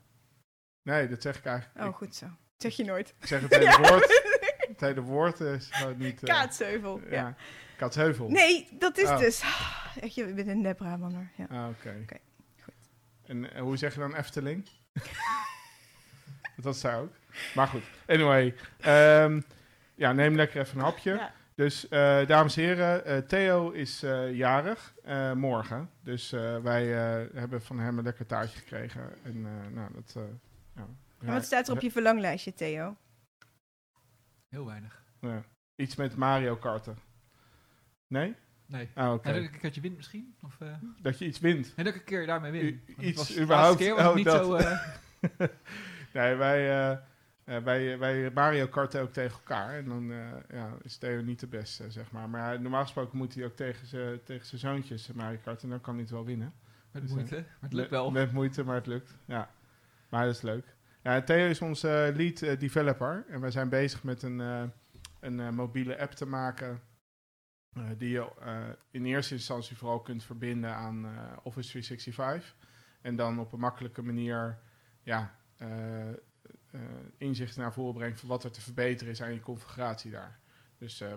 [0.82, 1.86] Nee, dat zeg ik eigenlijk.
[1.88, 2.26] Oh, goed zo.
[2.56, 3.14] zeg je nooit.
[3.20, 4.22] ik zeg het hele woord.
[4.68, 6.22] Het hele woord is gewoon niet...
[6.22, 7.00] eh, Kaatsheuvel.
[7.04, 7.10] Ja.
[7.10, 7.34] ja.
[7.76, 8.28] Katsheuvel.
[8.28, 9.18] Nee, dat is Oh.
[9.18, 9.42] dus...
[10.00, 11.30] Echt, je bent een nep Brabander.
[11.36, 11.46] Ja.
[11.50, 11.96] Ah, oké.
[12.02, 12.16] Oké,
[12.62, 12.74] goed.
[13.26, 14.68] En eh, hoe zeg je dan Efteling?
[16.56, 17.12] dat daar ook.
[17.54, 18.54] Maar goed, anyway.
[18.80, 19.40] ehm,
[19.94, 21.14] ja, neem lekker even een hapje.
[21.14, 21.32] Ja.
[21.54, 25.90] Dus, eh, dames en heren, eh, Theo is eh, jarig eh, morgen.
[26.00, 26.82] Dus eh, wij
[27.22, 29.24] eh, hebben van hem een lekker taartje gekregen.
[29.24, 30.14] En eh, nou, dat...
[30.16, 30.22] eh,
[30.76, 30.86] ja.
[31.20, 32.96] En wat staat er op je verlanglijstje, Theo?
[34.48, 35.02] Heel weinig.
[35.20, 35.42] Ja.
[35.76, 36.98] Iets met Mario karten.
[38.06, 38.34] Nee?
[38.66, 38.88] Nee.
[38.94, 39.28] Ah, oké.
[39.28, 40.34] Ja, dat ik een keertje win misschien?
[40.42, 41.72] Of, eh, Dat je iets wint.
[41.76, 42.62] nee, dat ik een keer daarmee win.
[42.64, 44.44] U- iets was de überhaupt- laatste keer was oh, het niet dat.
[44.46, 44.54] zo...
[44.54, 45.48] eh,
[46.22, 46.90] Nee, wij,
[47.44, 49.74] eh, wij, wij Mario karten ook tegen elkaar.
[49.74, 52.28] En dan eh, ja, is Theo niet de beste, zeg maar.
[52.28, 55.62] Maar normaal gesproken moet hij ook tegen zijn tegen zoontjes Mario karten.
[55.62, 56.52] En dan kan hij het wel winnen.
[56.90, 58.10] met Dus, eh, moeite, maar het lukt wel.
[58.10, 59.14] Met, moeite, maar het lukt.
[59.24, 59.50] Ja,
[60.08, 60.74] maar dat is leuk.
[61.02, 63.24] Ja, Theo is onze lead developer.
[63.28, 64.70] En wij zijn bezig met een,
[65.20, 66.80] een mobiele app te maken.
[67.96, 68.28] die je
[68.90, 71.06] in eerste instantie vooral kunt verbinden aan
[71.42, 72.54] Office 365.
[73.00, 74.58] En dan op een makkelijke manier
[75.02, 75.34] ja,
[77.16, 80.38] inzichten naar voren brengt van wat er te verbeteren is aan je configuratie daar.
[80.78, 81.12] Dus eh,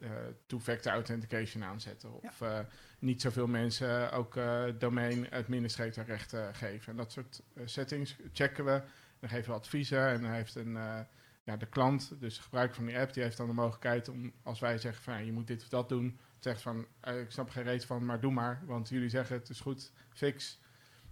[0.00, 0.10] eh,
[0.46, 2.22] two-factor authentication aanzetten.
[2.22, 2.58] Of eh,
[2.98, 6.90] niet zoveel mensen ook eh domein administrator rechten geven.
[6.90, 8.82] En dat soort eh, settings checken we.
[9.20, 11.00] Dan geven we adviezen en dan heeft een, eh,
[11.44, 14.32] ja, de klant, dus de gebruiker van die app, die heeft dan de mogelijkheid om,
[14.42, 17.30] als wij zeggen van ja, je moet dit of dat doen, zegt van eh, ik
[17.30, 20.60] snap geen reet van, maar doe maar, want jullie zeggen het is goed, fix.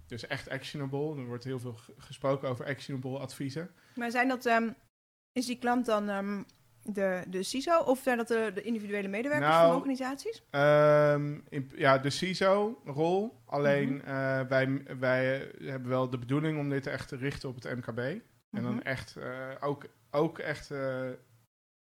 [0.09, 1.17] Dus echt actionable.
[1.21, 3.71] Er wordt heel veel gesproken over actionable adviezen.
[3.95, 4.71] Maar zijn dat, ehm,
[5.33, 6.43] is die klant dan ehm,
[6.83, 10.43] de, de CISO of zijn dat de, de individuele medewerkers Nou, van organisaties?
[10.51, 13.43] Ehm, in- ja, de CISO-rol.
[13.45, 14.07] Alleen Mhm.
[14.07, 17.99] eh, wij, wij hebben wel de bedoeling om dit echt te richten op het MKB.
[18.51, 18.83] En dan Mhm.
[18.87, 21.09] echt eh, ook, ook echt eh,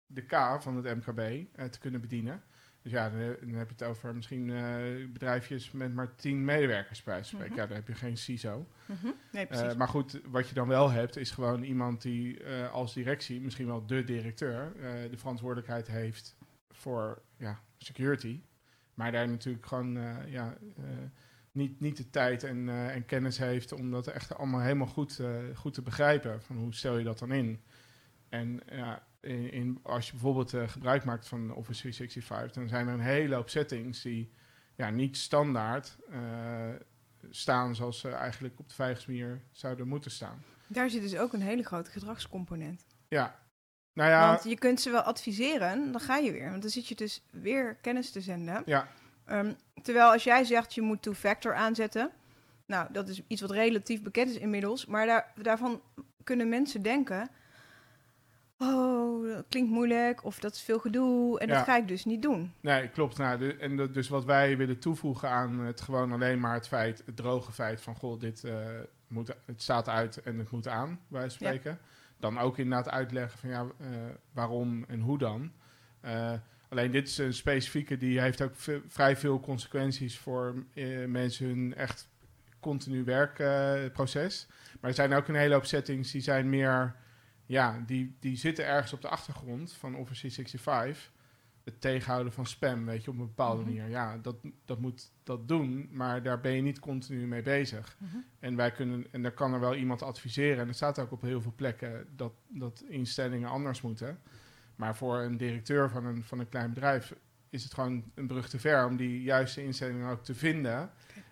[0.07, 2.43] de K van het MKB te kunnen bedienen.
[2.87, 3.19] Dus ja, dan,
[3.55, 7.51] heb je het over misschien eh, bedrijfjes met maar tien medewerkers bij spreken.
[7.51, 7.61] Mhm.
[7.61, 8.67] Ja, dan heb je geen CISO.
[8.87, 9.07] Mhm.
[9.33, 12.95] Nee, Eh, maar goed, wat je dan wel hebt, is gewoon iemand die eh, als
[12.95, 14.73] directie, misschien wel de directeur,
[15.11, 16.37] de verantwoordelijkheid heeft
[16.71, 18.41] voor ja, security.
[18.95, 20.57] Maar daar natuurlijk gewoon ja,
[21.53, 25.21] niet, niet de tijd en, en kennis heeft om dat echt allemaal helemaal goed,
[25.55, 26.43] goed te begrijpen.
[26.43, 27.61] Van hoe stel je dat dan in?
[28.29, 32.87] En ja, in, in- als je bijvoorbeeld eh, gebruik maakt van Office 365, dan zijn
[32.89, 34.31] er een hele hoop settings die
[34.77, 36.69] ja, niet standaard eh,
[37.31, 40.43] staan zoals ze eigenlijk op de veiligste manier zouden moeten staan.
[40.67, 42.87] Daar zit dus ook een hele grote gedragscomponent.
[43.09, 43.39] Ja,
[43.93, 46.51] nou ja, Want je kunt ze wel adviseren, dan ga je weer.
[46.51, 48.63] Want dan zit je dus weer kennis te zenden.
[48.67, 48.89] ja,
[49.25, 49.53] Ehm,
[49.83, 52.11] terwijl als jij zegt je moet two-factor aanzetten,
[52.67, 55.83] nou dat is iets wat relatief bekend is inmiddels, maar daar, daarvan
[56.25, 57.29] kunnen mensen denken,
[58.59, 61.55] oh dat klinkt moeilijk of dat is veel gedoe en Ja.
[61.55, 62.53] dat ga ik dus niet doen.
[62.61, 63.17] nee, klopt.
[63.19, 66.69] Nou, de- en de- dus wat wij willen toevoegen aan het gewoon alleen maar het
[66.69, 68.57] feit, het droge feit van, goh, dit eh,
[69.09, 71.29] moet, het staat uit en het moet aan, Ja.
[71.29, 71.79] spreken.
[72.19, 73.87] Dan ook inderdaad uitleggen van, ja, eh,
[74.33, 75.53] waarom en hoe dan.
[76.01, 76.33] Eh,
[76.69, 78.53] alleen dit is een specifieke, die heeft ook
[78.89, 80.55] vrij veel consequenties voor
[81.07, 82.09] mensen hun echt
[82.61, 84.47] continu werkproces.
[84.81, 86.95] maar er zijn ook een hele hoop settings die zijn meer,
[87.47, 91.15] ja, die, die zitten ergens op de achtergrond van Office 365.
[91.65, 93.71] Het tegenhouden van spam, weet je, op een bepaalde Mhm.
[93.73, 93.89] manier.
[93.91, 97.97] Ja, dat, dat moet dat doen, maar daar ben je niet continu mee bezig.
[98.39, 100.59] En wij kunnen, en daar kan er wel iemand adviseren.
[100.63, 104.19] En er staat ook op heel veel plekken dat, dat instellingen anders moeten.
[104.77, 107.15] Maar voor een directeur van een, van een klein bedrijf
[107.51, 110.91] is het gewoon een brug te ver om die juiste instellingen ook te vinden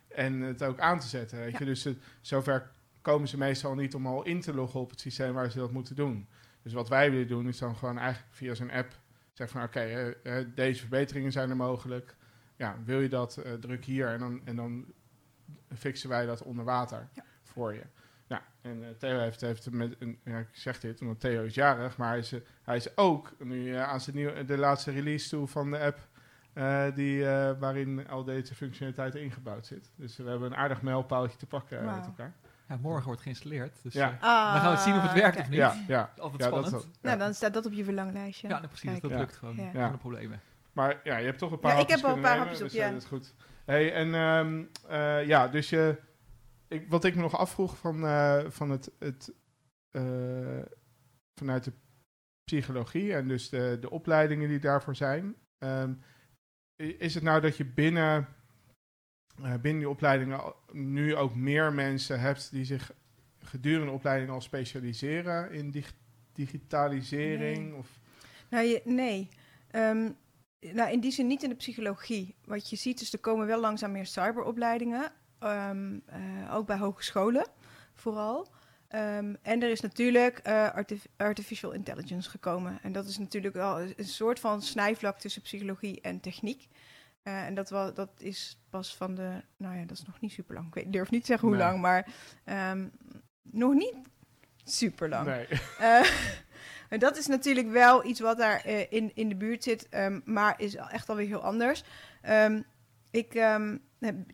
[0.08, 1.38] en het ook aan te zetten.
[1.38, 1.58] Weet Ja.
[1.58, 1.64] je?
[1.64, 2.70] Dus het, zover
[3.04, 5.72] komen ze meestal niet om al in te loggen op het systeem waar ze dat
[5.72, 6.28] moeten doen.
[6.62, 8.92] Dus wat wij willen doen is dan gewoon eigenlijk via zo'n app
[9.32, 12.16] zeggen van oké, eh, eh, deze verbeteringen zijn er mogelijk.
[12.56, 14.84] Ja, wil je dat, eh, druk hier en dan, en dan
[15.74, 17.24] fixen wij dat onder water Ja.
[17.42, 17.82] voor je.
[18.26, 21.96] Nou, en Theo heeft, heeft met een, ja, ik zeg dit omdat Theo is jarig,
[21.96, 25.70] maar hij is, hij is ook nu aan zijn nieuwe, de laatste release toe van
[25.70, 26.08] de app,
[26.96, 27.24] die,
[27.58, 29.90] waarin al deze functionaliteit ingebouwd zit.
[29.96, 32.34] Dus we hebben een aardig mijlpaaltje te pakken met elkaar.
[32.68, 33.82] Ja, morgen wordt geïnstalleerd.
[33.82, 34.10] Dus Ja.
[34.12, 35.44] eh, Ah, dan gaan we zien of het werkt kijk.
[35.44, 35.58] of niet.
[35.58, 36.12] Ja, ja.
[36.18, 37.02] Altijd ja, dat spannend.
[37.02, 38.48] Nou, dan staat dat op je verlanglijstje.
[38.48, 38.90] Ja, nou, precies.
[38.90, 39.02] Kijk.
[39.02, 39.18] Dat Ja.
[39.18, 39.70] lukt gewoon.
[39.72, 39.88] Ja.
[39.88, 40.40] Problemen.
[40.72, 42.72] Maar ja, je hebt toch een paar Ja, ik heb wel een paar hapjes dus,
[42.72, 42.92] op, eh, ja.
[42.92, 43.34] Dat is goed.
[43.64, 46.00] Hey, en ehm, eh, ja, dus je,
[46.68, 49.32] ik, wat ik me nog afvroeg van, eh, van het, het
[49.90, 50.02] eh,
[51.34, 51.72] vanuit de
[52.44, 55.34] psychologie en dus de, de opleidingen die daarvoor zijn.
[55.58, 55.92] ehm,
[56.76, 58.24] is het nou dat je binnen, eh,
[59.40, 60.40] binnen die opleidingen
[60.72, 62.92] nu ook meer mensen hebt die zich
[63.42, 65.94] gedurende de opleiding al specialiseren in dig-
[66.32, 67.58] digitalisering?
[67.70, 67.74] Nee.
[67.74, 67.88] Of,
[68.50, 69.28] Nou, je, nee.
[69.70, 70.10] Ehm,
[70.72, 72.34] nou, in die zin niet in de psychologie.
[72.44, 75.12] Wat je ziet is, er komen wel langzaam meer cyberopleidingen.
[75.38, 77.46] Ehm, eh, ook bij hogescholen,
[77.94, 78.48] vooral.
[78.88, 82.78] Ehm, en er is natuurlijk eh, artif- artificial intelligence gekomen.
[82.82, 86.68] En dat is natuurlijk wel een soort van snijvlak tussen psychologie en techniek.
[87.24, 89.30] Eh, en dat, wel, dat is pas van de...
[89.56, 90.66] Nou ja, dat is nog niet super lang.
[90.66, 91.66] Ik weet- durf niet te zeggen hoe Nee.
[91.66, 92.06] lang, maar
[92.44, 92.88] ehm,
[93.42, 93.94] nog niet
[94.64, 95.26] super lang.
[95.26, 95.46] nee.
[95.78, 96.06] Eh,
[96.88, 100.20] en dat is natuurlijk wel iets wat daar eh, in, in de buurt zit, ehm,
[100.24, 101.84] maar is echt alweer heel anders.
[102.22, 102.62] Ehm,
[103.10, 103.32] ik,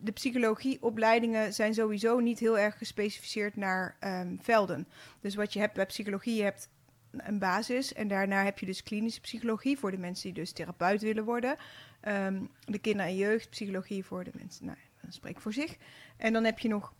[0.01, 3.97] de psychologieopleidingen zijn sowieso niet heel erg gespecificeerd naar
[4.41, 4.87] velden.
[5.19, 6.69] Dus wat je hebt bij psychologie, je hebt
[7.11, 11.01] een basis en daarna heb je dus klinische psychologie voor de mensen die dus therapeut
[11.01, 11.55] willen worden.
[12.01, 15.77] Ehm, de kinder- en jeugdpsychologie voor de mensen, nou, dat spreekt voor zich.
[16.17, 16.93] En dan heb je nog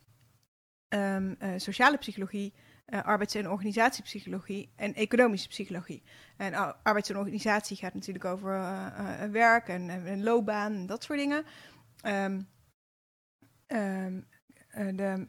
[0.88, 2.54] ehm, eh, sociale psychologie,
[2.86, 6.04] eh, arbeids- en organisatiepsychologie en economische psychologie.
[6.38, 11.04] En ar- arbeids- en organisatie gaat natuurlijk over eh, werk en, en, loopbaan en dat
[11.04, 11.46] soort dingen.
[12.02, 12.42] Ehm,
[13.68, 14.22] ehm,
[14.68, 15.28] eh, de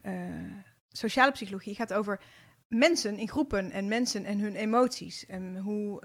[0.89, 2.21] sociale psychologie gaat over
[2.69, 5.27] mensen in groepen en mensen en hun emoties.
[5.27, 6.01] En hoe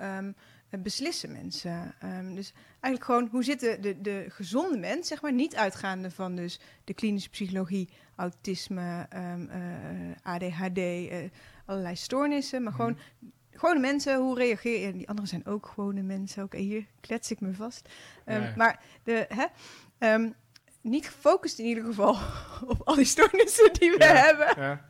[0.70, 1.94] beslissen mensen.
[2.00, 6.12] Ehm, dus eigenlijk gewoon hoe zit de, de, de gezonde mens, zeg maar, niet uitgaande
[6.12, 11.18] van dus de klinische psychologie, autisme, ehm, eh, ADHD, eh,
[11.66, 12.98] allerlei stoornissen, maar gewoon
[13.52, 14.94] gewone mensen, hoe reageer je?
[14.94, 16.44] Die anderen zijn ook gewone mensen.
[16.44, 17.90] Oké, hier klets ik me vast.
[18.26, 18.54] Ehm, Ja.
[18.56, 19.26] Maar de,
[19.98, 20.18] hè,
[20.88, 22.18] niet gefocust in ieder geval
[22.74, 24.14] op al die stoornissen die we Ja.
[24.16, 24.62] hebben.
[24.64, 24.82] Ja.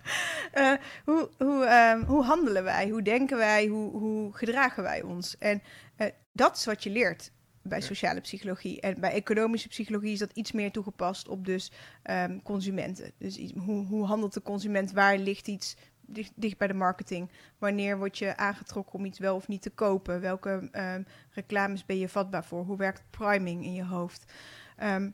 [0.52, 0.72] Eh,
[1.06, 2.90] hoe, hoe, ehm, hoe handelen wij?
[2.90, 3.66] Hoe denken wij?
[3.68, 5.38] Hoe, hoe gedragen wij ons?
[5.38, 5.62] En
[5.96, 7.32] eh, dat is wat je leert
[7.62, 8.82] bij sociale psychologie.
[8.82, 11.72] En bij economische psychologie is dat iets meer toegepast op dus
[12.04, 13.12] ehm, consumenten.
[13.18, 14.92] Dus iets- hoe, hoe handelt de consument?
[14.92, 17.32] Waar ligt iets dicht, dicht bij de marketing?
[17.58, 20.22] Wanneer word je aangetrokken om iets wel of niet te kopen?
[20.22, 22.64] Welke ehm, reclames ben je vatbaar voor?
[22.64, 24.32] Hoe werkt priming in je hoofd?
[24.78, 25.10] Ehm,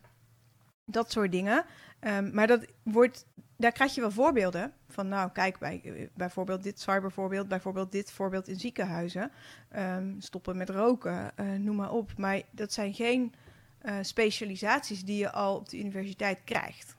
[0.86, 1.66] dat soort dingen.
[2.00, 3.26] Ehm, maar dat wordt,
[3.58, 5.08] daar krijg je wel voorbeelden van.
[5.08, 9.32] Nou, kijk, bij, eh, bijvoorbeeld dit cybervoorbeeld, bijvoorbeeld dit voorbeeld in ziekenhuizen.
[9.70, 12.18] Ehm, stoppen met roken, eh, noem maar op.
[12.18, 13.34] Maar dat zijn geen
[13.80, 16.96] eh, specialisaties die je al op de universiteit krijgt.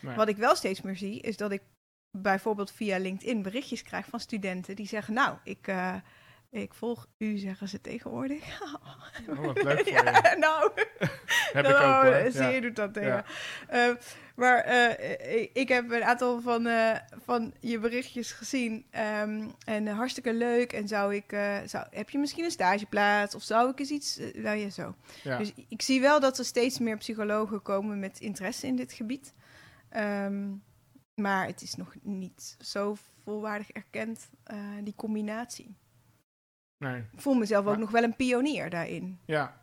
[0.00, 0.16] Nee.
[0.16, 1.62] Wat ik wel steeds meer zie, is dat ik
[2.18, 5.66] bijvoorbeeld via LinkedIn berichtjes krijg van studenten die zeggen: Nou, ik,
[6.50, 8.44] Ik volg u, zeggen ze tegenwoordig.
[9.28, 10.36] Oh, wat leuk voor ja, je.
[10.46, 10.70] nou,
[11.52, 12.30] Heb ik ook oh, hoor.
[12.30, 12.60] zie je Ja.
[12.60, 13.08] doet dat tegen.
[13.08, 13.24] Ja.
[13.88, 13.94] Eh,
[14.36, 16.94] maar eh, ik, heb een aantal van, eh,
[17.24, 18.86] van je berichtjes gezien.
[18.90, 20.72] ehm, en eh, hartstikke leuk.
[20.72, 23.34] En zou ik, eh, zou, heb je misschien een stageplaats?
[23.34, 24.18] Of zou ik eens iets...
[24.18, 24.94] eh, nou ja, zo.
[25.22, 29.32] Dus ik zie wel dat er steeds meer psychologen komen met interesse in dit gebied.
[29.88, 30.48] Ehm,
[31.14, 35.76] maar het is nog niet zo volwaardig erkend, eh, die combinatie.
[36.78, 36.98] Nee.
[37.12, 39.18] Ik voel mezelf ook nog wel een pionier daarin.
[39.24, 39.60] Ja,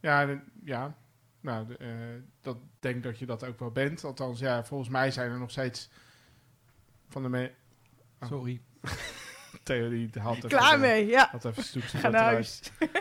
[0.00, 0.94] ja, de- ja.
[1.40, 1.88] Nou, de, eh,
[2.40, 4.04] dat denk dat je dat ook wel bent.
[4.04, 5.90] Althans, ja, volgens mij zijn er nog steeds
[7.08, 7.52] van de me
[8.20, 8.28] Oh.
[8.28, 8.60] Sorry.
[9.62, 11.28] Theo die had even, Klaar mee, ja.
[11.30, 12.60] Had even stoepsen Ga naar huis.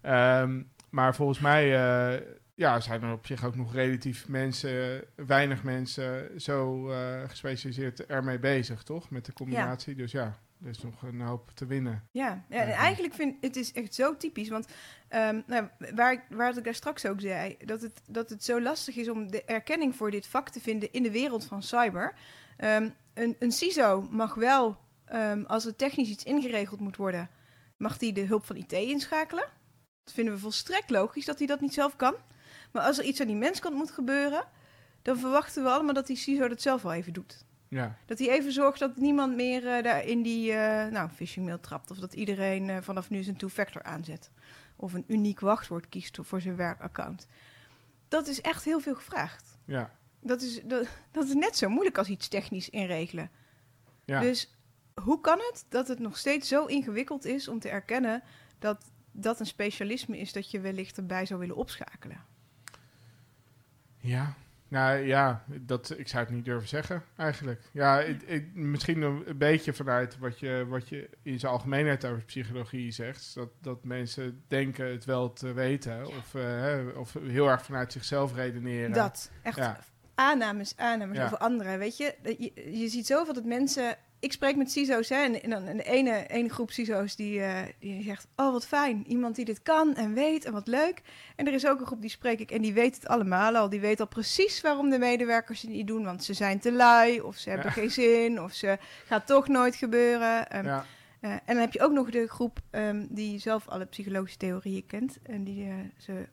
[0.00, 2.20] Ehm, maar volgens mij eh,
[2.54, 8.38] ja, zijn er op zich ook nog relatief mensen, weinig mensen zo eh, gespecialiseerd ermee
[8.38, 9.10] bezig, toch?
[9.10, 9.94] Met de combinatie.
[9.94, 12.08] Dus ja, er is nog een hoop te winnen.
[12.10, 12.74] Ja, ja en Ja.
[12.74, 14.48] eigenlijk vind het is echt zo typisch.
[14.48, 14.66] Want
[15.08, 18.60] ehm, nou, waar, ik, waar ik daar straks ook zei, dat het, dat het zo
[18.60, 22.14] lastig is om de erkenning voor dit vak te vinden in de wereld van cyber.
[22.56, 27.30] Ehm, een, een CISO mag wel, ehm, als er technisch iets ingeregeld moet worden,
[27.76, 29.44] mag die de hulp van IT inschakelen.
[30.04, 32.14] Dat vinden we volstrekt logisch dat hij dat niet zelf kan.
[32.72, 34.44] Maar als er iets aan die menskant moet gebeuren,
[35.02, 37.44] dan verwachten we allemaal dat die CISO dat zelf wel even doet.
[37.68, 41.46] Ja, Dat hij even zorgt dat niemand meer eh, daar in die eh, nou, phishing
[41.46, 41.90] mail trapt.
[41.90, 44.30] Of dat iedereen eh, vanaf nu zijn two-factor aanzet.
[44.76, 47.26] Of een uniek wachtwoord kiest voor zijn werkaccount.
[48.08, 49.58] Dat is echt heel veel gevraagd.
[49.64, 49.90] ja,
[50.20, 53.30] Dat is, dat, dat is net zo moeilijk als iets technisch inregelen.
[54.04, 54.20] ja.
[54.20, 54.52] Dus
[55.02, 58.22] hoe kan het dat het nog steeds zo ingewikkeld is om te erkennen
[58.58, 62.24] dat dat een specialisme is dat je wellicht erbij zou willen opschakelen?
[64.00, 64.34] Ja,
[64.68, 67.62] nou ja, dat, ik zou het niet durven zeggen eigenlijk.
[67.72, 72.22] Ja, ik, ik- misschien een, beetje vanuit wat je, wat je in zijn algemeenheid over
[72.24, 73.34] psychologie zegt.
[73.34, 78.34] Dat, dat mensen denken het wel te weten of, eh, of heel erg vanuit zichzelf
[78.34, 78.92] redeneren.
[78.92, 79.78] Dat, echt Ja.
[80.14, 81.24] aannames, aannames Ja.
[81.24, 82.14] over anderen, weet je.
[82.22, 82.78] je.
[82.78, 83.96] Je ziet zoveel dat mensen...
[84.20, 87.62] Ik spreek met CISO's, hè, en, en dan een ene, ene groep CISO's die, eh,
[87.78, 88.26] die zegt...
[88.36, 91.02] Oh, wat fijn, iemand die dit kan en weet en wat leuk.
[91.36, 93.68] En er is ook een groep die spreek ik en die weet het allemaal al.
[93.68, 96.04] Die weet al precies waarom de medewerkers het niet doen.
[96.04, 97.72] Want ze zijn te lui, of ze hebben Ja.
[97.72, 100.50] geen zin, of ze gaat toch nooit gebeuren.
[100.50, 100.84] Ehm, Ja,
[101.20, 104.86] eh, en dan heb je ook nog de groep ehm, die zelf alle psychologische theorieën
[104.86, 105.18] kent.
[105.22, 106.26] En die eh, ze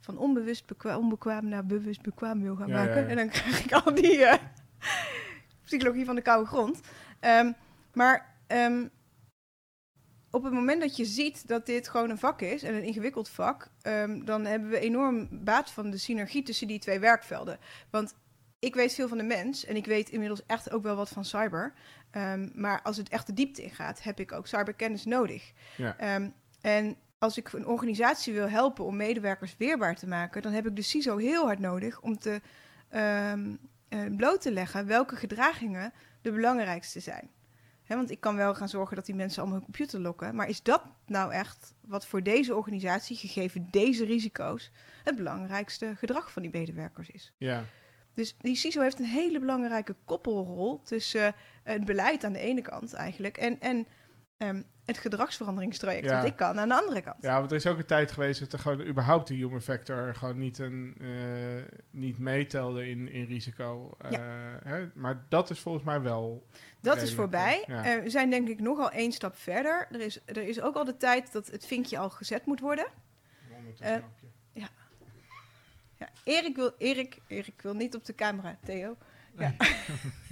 [0.00, 3.08] van onbewust bekwa- onbekwaam naar bewust bekwaam wil gaan Ja, maken.
[3.08, 4.26] En dan krijg ik al die
[5.64, 6.80] psychologie van de koude grond.
[7.20, 7.52] Ehm,
[7.92, 8.86] maar ehm,
[10.30, 13.28] op het moment dat je ziet dat dit gewoon een vak is en een ingewikkeld
[13.28, 17.58] vak, ehm, dan hebben we enorm baat van de synergie tussen die twee werkvelden.
[17.90, 18.14] Want
[18.58, 21.24] ik weet veel van de mens en ik weet inmiddels echt ook wel wat van
[21.24, 21.72] cyber.
[22.54, 25.52] Maar als het echt de diepte ingaat, heb ik ook cyberkennis nodig.
[25.76, 25.96] Ja.
[26.60, 30.76] En als ik een organisatie wil helpen om medewerkers weerbaar te maken, dan heb ik
[30.76, 32.40] de CISO heel hard nodig om te
[32.88, 33.32] eh,
[34.16, 37.30] bloot te leggen welke gedragingen de belangrijkste zijn.
[37.96, 40.34] Want ik kan wel gaan zorgen dat die mensen allemaal hun computer lokken.
[40.34, 44.70] Maar is dat nou echt wat voor deze organisatie, gegeven deze risico's,
[45.04, 47.32] het belangrijkste gedrag van die medewerkers is?
[47.38, 47.64] ja,
[48.14, 52.62] Dus die CISO heeft een hele belangrijke koppelrol tussen eh, het beleid aan de ene
[52.62, 53.86] kant eigenlijk en, en
[54.36, 56.16] ehm, het gedragsveranderingstraject Ja.
[56.20, 57.16] dat ik kan aan de andere kant.
[57.20, 60.14] ja, want er is ook een tijd geweest dat er gewoon überhaupt de human factor
[60.14, 61.08] gewoon niet, een, eh,
[61.90, 63.94] niet meetelde in, in risico.
[63.98, 64.10] Eh,
[64.64, 64.88] hè?
[64.94, 66.46] Maar dat is volgens mij wel
[66.80, 67.64] Dat is voorbij.
[67.66, 67.84] ja.
[67.84, 69.86] Eh, we zijn denk ik nogal één stap verder.
[69.90, 72.86] Er is, er is ook al de tijd dat het vinkje al gezet moet worden.
[73.78, 74.02] Je.
[75.98, 78.96] Ja, Erik, wil, Erik, Erik wil niet op de camera, Theo.
[79.38, 79.54] Ja.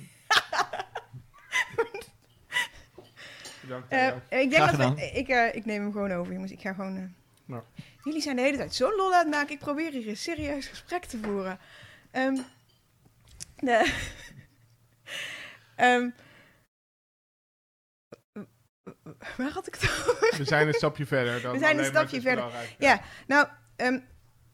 [3.69, 3.93] Bedankt.
[4.29, 6.53] Eh, ik denk dat we, ik, eh, ik neem hem gewoon over, jongens.
[6.53, 6.97] Ik ga gewoon.
[6.97, 7.03] eh,
[7.45, 7.63] Nou.
[8.03, 9.53] Jullie zijn de hele tijd zo lol aan het maken.
[9.55, 11.59] Ik probeer hier een serieus gesprek te voeren.
[12.11, 12.37] Ehm,
[13.57, 13.93] de,
[15.77, 16.09] Ehm,
[19.37, 20.35] waar had ik het over?
[20.39, 21.41] We zijn een stapje verder.
[21.43, 22.45] Dan We zijn een stapje verder.
[22.79, 23.99] Ja, nou, ehm,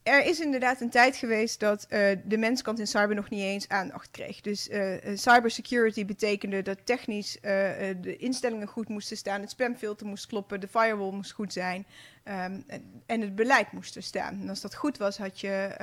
[0.04, 3.68] er is inderdaad een tijd geweest dat eh, de menskant in cyber nog niet eens
[3.68, 4.40] aandacht kreeg.
[4.40, 10.26] Dus eh, eh, cybersecurity betekende dat technisch de instellingen goed moesten staan, het spamfilter moest
[10.26, 11.86] kloppen, de firewall moest goed zijn
[12.22, 12.60] ehm,
[13.06, 14.40] en, het beleid moest er staan.
[14.40, 15.74] En als dat goed was, had je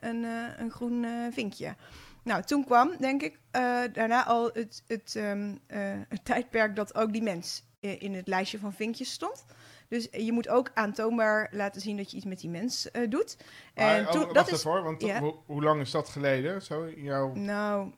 [0.00, 0.24] een,
[0.58, 1.74] een groen vinkje.
[2.22, 3.38] Nou, toen kwam, denk ik,
[3.92, 8.58] daarna al het, het, ehm, eh, het tijdperk dat ook die mens in het lijstje
[8.58, 9.44] van vinkjes stond.
[9.88, 13.36] Dus je moet ook aantoonbaar laten zien dat je iets met die mens eh, doet.
[13.74, 15.20] Maar, En oh, toen, dat is, hoor, want ja.
[15.20, 16.62] hoe, hoe lang is dat geleden?
[16.62, 17.34] Zo jouw...
[17.34, 17.92] nou,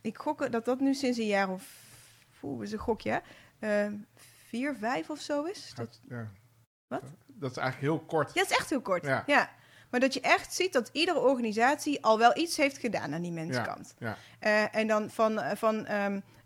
[0.00, 1.76] ik gok dat dat nu sinds een jaar of,
[2.42, 3.22] oeh, is een gokje?
[3.58, 3.86] Eh,
[4.48, 5.72] vier, vijf of zo is.
[5.76, 6.30] Dat, ja.
[6.86, 7.02] Wat?
[7.26, 8.34] Dat is eigenlijk heel kort.
[8.34, 9.04] ja, het is echt heel kort.
[9.04, 9.22] Ja.
[9.26, 9.50] Ja.
[9.90, 13.32] Maar dat je echt ziet dat iedere organisatie al wel iets heeft gedaan aan die
[13.32, 13.94] mensenkant.
[13.98, 14.16] ja.
[14.38, 15.86] Eh, en dan van, van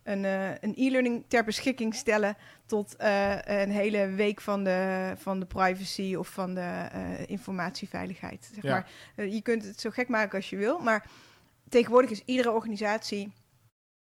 [0.09, 2.37] een, eh, een e-learning ter beschikking stellen
[2.69, 8.51] tot eh, een hele week van de, van de privacy of van de eh, informatieveiligheid.
[8.55, 8.71] Zeg Ja.
[8.71, 8.91] maar.
[9.15, 11.07] Eh, je kunt het zo gek maken als je wil, maar
[11.69, 13.33] tegenwoordig is iedere organisatie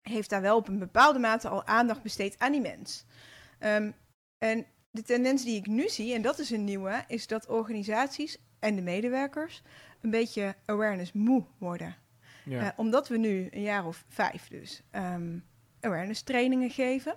[0.03, 3.05] heeft daar wel op een bepaalde mate al aandacht besteed aan die mens.
[3.59, 3.91] Ehm,
[4.39, 8.39] en de tendens die ik nu zie, en dat is een nieuwe, is dat organisaties
[8.59, 9.63] en de medewerkers
[10.01, 11.97] een beetje awareness moe worden.
[12.45, 12.73] Ja.
[12.77, 15.39] Omdat we nu een jaar of vijf dus ehm,
[15.81, 17.15] awareness trainingen geven,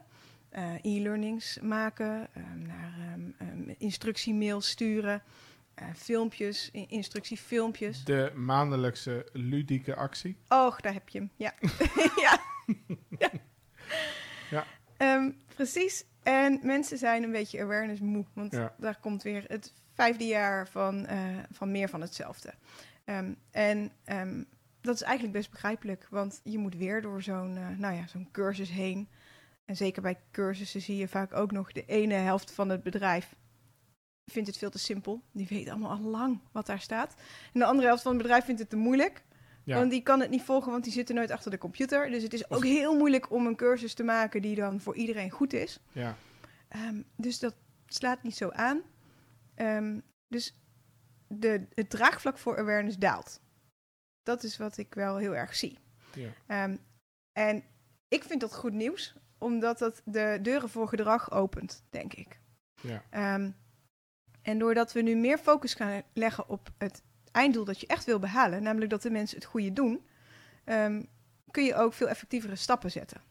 [0.81, 5.23] e-learnings maken, ehm, naar ehm, ehm, instructiemails sturen,
[5.73, 8.03] eh, filmpjes, in- instructiefilmpjes.
[8.03, 10.37] De maandelijkse ludieke actie.
[10.47, 11.29] Och, daar heb je hem.
[11.35, 11.53] Ja.
[12.21, 12.39] ja.
[13.19, 13.31] ja.
[14.97, 15.31] Ja.
[15.55, 16.05] Precies.
[16.23, 18.25] En mensen zijn een beetje awareness moe.
[18.33, 18.73] Want Ja.
[18.77, 21.19] daar komt weer het vijfde jaar van, eh,
[21.51, 22.53] van meer van hetzelfde.
[23.51, 23.91] En
[24.81, 26.07] dat is eigenlijk best begrijpelijk.
[26.09, 29.07] Want je moet weer door zo'n eh, nou ja, zo'n cursus heen.
[29.65, 33.35] En zeker bij cursussen zie je vaak ook nog de ene helft van het bedrijf
[34.31, 35.23] vindt het veel te simpel.
[35.31, 37.15] Die weet allemaal al lang wat daar staat.
[37.53, 39.23] En de andere helft van het bedrijf vindt het te moeilijk.
[39.63, 39.77] Ja.
[39.77, 42.09] Want die kan het niet volgen, want die zitten nooit achter de computer.
[42.09, 45.29] Dus het is ook heel moeilijk om een cursus te maken die dan voor iedereen
[45.29, 45.79] goed is.
[45.91, 46.15] ja.
[46.67, 47.55] Ehm, dus dat
[47.85, 48.81] slaat niet zo aan.
[49.55, 50.55] Ehm, dus
[51.27, 53.41] de, het draagvlak voor awareness daalt.
[54.23, 55.77] Dat is wat ik wel heel erg zie.
[56.13, 56.29] Ja.
[56.47, 56.77] Ehm,
[57.31, 57.63] en
[58.07, 62.39] ik vind dat goed nieuws, omdat dat de deuren voor gedrag opent, denk ik.
[62.81, 63.03] Ja.
[63.09, 63.51] Ehm,
[64.41, 68.19] en doordat we nu meer focus gaan leggen op het einddoel dat je echt wil
[68.19, 70.05] behalen, namelijk dat de mensen het goede doen,
[70.63, 71.03] ehm,
[71.51, 73.21] kun je ook veel effectievere stappen zetten.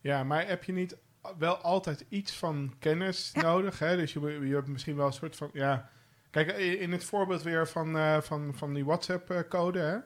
[0.00, 0.96] Ja, maar heb je niet
[1.38, 3.42] wel altijd iets van kennis Ja.
[3.42, 3.78] nodig?
[3.78, 3.96] Hè?
[3.96, 5.50] Dus je, je hebt misschien wel een soort van...
[5.52, 5.90] Ja,
[6.30, 9.78] kijk, in het voorbeeld weer van, eh, van, van die WhatsApp-code.
[9.78, 9.98] Hè?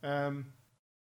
[0.00, 0.42] Ehm,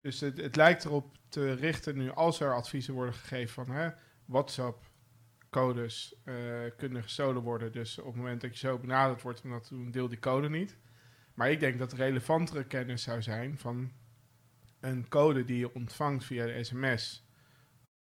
[0.00, 3.74] dus het, het lijkt erop te richten nu als er adviezen worden gegeven van...
[3.74, 3.90] Hè,
[4.24, 6.34] WhatsApp-codes eh,
[6.76, 7.72] kunnen gestolen worden.
[7.72, 10.76] Dus op het moment dat je zo benaderd wordt, dan doen, deel die code niet.
[11.34, 13.92] Maar ik denk dat relevantere kennis zou zijn van
[14.80, 17.26] een code die je ontvangt via de sms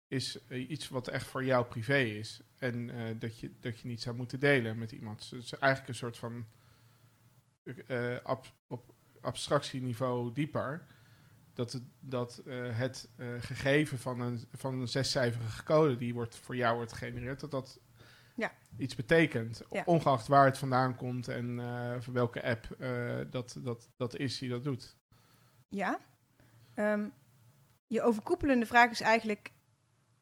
[0.08, 2.40] is eh, iets wat echt voor jou privé is.
[2.58, 5.18] En eh, dat, je, dat je niet zou moeten delen met iemand.
[5.18, 6.46] Dus het is eigenlijk een soort van
[8.22, 10.86] ab- op abstractieniveau dieper.
[11.54, 16.36] Dat het, dat, eh, het eh, gegeven van een, van een zescijferige code die wordt,
[16.36, 17.80] voor jou wordt gegenereerd, dat dat
[18.34, 18.52] Ja.
[18.76, 19.62] iets betekent.
[19.70, 19.82] Ja.
[19.86, 24.38] Ongeacht waar het vandaan komt en eh, voor welke app eh, dat, dat, dat is
[24.38, 24.96] die dat doet.
[25.68, 25.98] Ja.
[26.74, 27.04] Ehm,
[27.86, 29.52] je overkoepelende vraag is eigenlijk: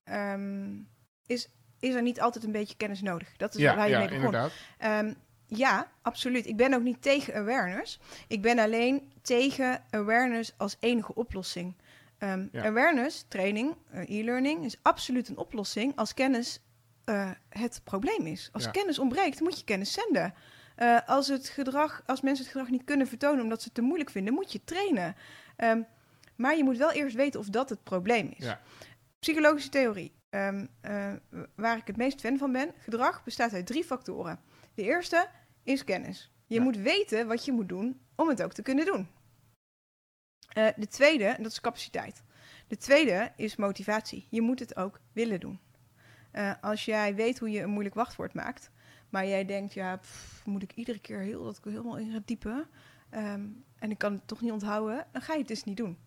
[0.05, 0.79] ehm,
[1.27, 3.37] is, is er niet altijd een beetje kennis nodig?
[3.37, 4.25] Dat is waar je ja mee begon.
[4.25, 4.53] inderdaad.
[4.79, 5.13] Ehm,
[5.51, 6.47] ja, absoluut.
[6.47, 7.99] Ik ben ook niet tegen awareness.
[8.29, 11.75] Ik ben alleen tegen awareness als enige oplossing.
[12.19, 12.65] Ehm, Ja.
[12.65, 16.61] Awareness, training, eh, e-learning is absoluut een oplossing als kennis
[17.05, 18.49] eh, het probleem is.
[18.53, 18.71] Als Ja.
[18.71, 20.35] kennis ontbreekt, moet je kennis zenden.
[20.77, 23.81] Eh, als, het gedrag, als mensen het gedrag niet kunnen vertonen omdat ze het te
[23.83, 25.17] moeilijk vinden, moet je trainen.
[25.57, 25.83] Ehm,
[26.37, 28.45] maar je moet wel eerst weten of dat het probleem is.
[28.45, 28.61] Ja.
[29.19, 31.13] Psychologische theorie, ehm, eh,
[31.55, 34.41] waar ik het meest fan van ben, gedrag bestaat uit drie factoren.
[34.75, 35.29] De eerste
[35.73, 36.33] is kennis.
[36.47, 36.63] Je Ja.
[36.63, 39.09] moet weten wat je moet doen om het ook te kunnen doen.
[40.49, 42.23] Eh, de tweede, en dat is capaciteit.
[42.67, 44.27] De tweede is motivatie.
[44.31, 45.61] Je moet het ook willen doen.
[46.31, 48.71] Eh, als jij weet hoe je een moeilijk wachtwoord maakt,
[49.09, 52.21] maar jij denkt, ja, pff, moet ik iedere keer heel, dat ik helemaal in ga
[52.25, 52.69] diepen
[53.11, 53.47] ehm,
[53.79, 55.99] en ik kan het toch niet onthouden, dan ga je het dus niet doen.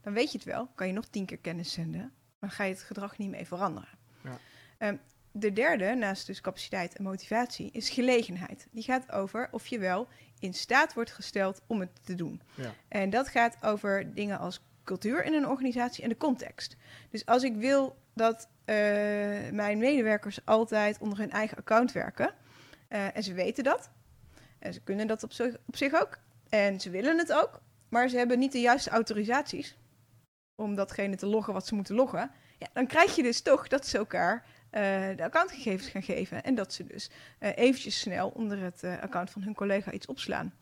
[0.00, 2.72] Dan weet je het wel, kan je nog tien keer kennis zenden, maar ga je
[2.72, 3.98] het gedrag niet mee veranderen.
[4.24, 4.38] Ja.
[4.78, 4.96] Ehm,
[5.32, 8.66] de derde, naast dus capaciteit en motivatie, is gelegenheid.
[8.70, 10.08] Die gaat over of je wel
[10.38, 12.42] in staat wordt gesteld om het te doen.
[12.54, 12.74] Ja.
[12.88, 16.76] En dat gaat over dingen als cultuur in een organisatie en de context.
[17.10, 18.76] Dus als ik wil dat eh,
[19.52, 22.34] mijn medewerkers altijd onder hun eigen account werken,
[22.88, 23.90] eh, en ze weten dat,
[24.58, 26.18] en ze kunnen dat op zich, op zich ook,
[26.48, 29.76] en ze willen het ook, maar ze hebben niet de juiste autorisaties
[30.54, 33.86] om datgene te loggen wat ze moeten loggen, ja, dan krijg je dus toch dat
[33.86, 34.46] ze elkaar
[35.16, 39.30] de accountgegevens gaan geven en dat ze dus eh, eventjes snel onder het eh, account
[39.30, 40.54] van hun collega iets opslaan.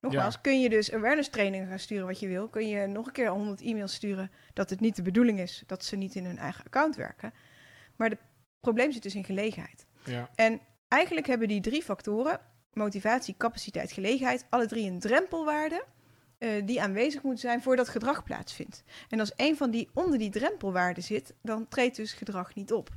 [0.00, 2.48] Nogmaals, kun je dus awareness trainingen gaan sturen wat je wil.
[2.48, 5.84] Kun je nog een keer 100 e-mails sturen dat het niet de bedoeling is dat
[5.84, 7.32] ze niet in hun eigen account werken.
[7.96, 8.18] Maar het
[8.60, 9.86] probleem zit dus in gelegenheid.
[10.04, 10.30] Ja.
[10.34, 12.40] En eigenlijk hebben die drie factoren,
[12.72, 15.84] motivatie, capaciteit, gelegenheid, alle drie een drempelwaarde
[16.38, 18.82] eh, die aanwezig moet zijn voordat gedrag plaatsvindt.
[19.08, 22.90] En als een van die onder die drempelwaarde zit, dan treedt dus gedrag niet op.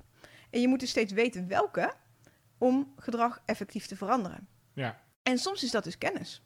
[0.52, 1.94] En je moet dus steeds weten welke,
[2.58, 4.48] om gedrag effectief te veranderen.
[4.74, 5.02] Ja.
[5.24, 6.44] En soms is dat dus kennis.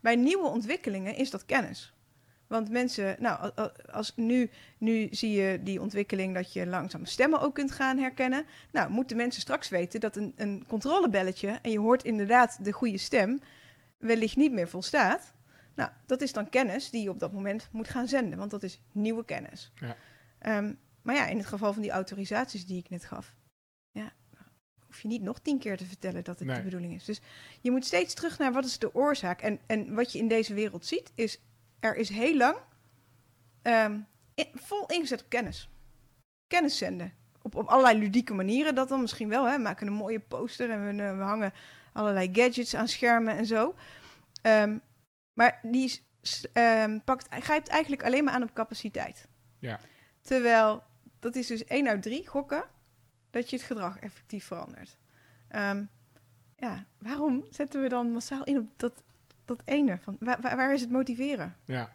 [0.00, 1.94] Bij nieuwe ontwikkelingen is dat kennis.
[2.46, 3.52] Want mensen, nou,
[3.90, 8.44] als nu, nu zie je die ontwikkeling dat je langzaam stemmen ook kunt gaan herkennen.
[8.72, 12.98] Nou, moeten mensen straks weten dat een, een controlebelletje en je hoort inderdaad de goede
[12.98, 13.40] stem
[13.98, 15.34] wellicht niet meer volstaat.
[15.74, 18.62] Nou, dat is dan kennis die je op dat moment moet gaan zenden, want dat
[18.62, 19.72] is nieuwe kennis.
[19.74, 19.96] Ja.
[20.38, 20.72] Ehm,
[21.06, 23.34] maar ja, in het geval van die autorisaties die ik net gaf,
[23.90, 24.12] ja,
[24.86, 26.56] hoef je niet nog tien keer te vertellen dat het Nee.
[26.56, 27.04] de bedoeling is.
[27.04, 27.20] Dus
[27.60, 29.40] je moet steeds terug naar wat is de oorzaak.
[29.40, 31.40] En, en wat je in deze wereld ziet, is
[31.80, 32.56] er is heel lang
[33.62, 33.98] ehm,
[34.34, 35.68] in- vol ingezet op kennis.
[36.46, 37.12] Kennis zenden.
[37.42, 39.44] Op, op allerlei ludieke manieren, dat dan misschien wel.
[39.48, 39.56] Hè.
[39.56, 41.52] We maken een mooie poster en we, eh, we hangen
[41.92, 43.74] allerlei gadgets aan schermen en zo.
[44.42, 44.78] Ehm,
[45.32, 46.04] maar die
[46.52, 49.28] ehm, pakt, grijpt eigenlijk alleen maar aan op capaciteit.
[49.58, 49.80] Ja.
[50.20, 50.82] Terwijl,
[51.26, 52.64] dat is dus 1 uit 3 gokken,
[53.30, 54.96] dat je het gedrag effectief verandert.
[55.48, 55.84] Ehm,
[56.56, 59.02] ja, waarom zetten we dan massaal in op dat,
[59.44, 59.98] dat ene?
[59.98, 61.56] Van, waar, waar, is het motiveren?
[61.64, 61.74] Ja.
[61.74, 61.94] Ja,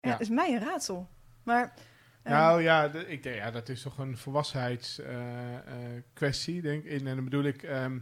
[0.00, 0.10] Ja.
[0.10, 1.08] dat is mij een raadsel.
[1.42, 1.74] Maar,
[2.22, 7.00] ehm, Nou ja, ik denk, ja, dat is toch een volwassenheidskwestie, denk ik.
[7.00, 7.98] En dan bedoel ik ehm,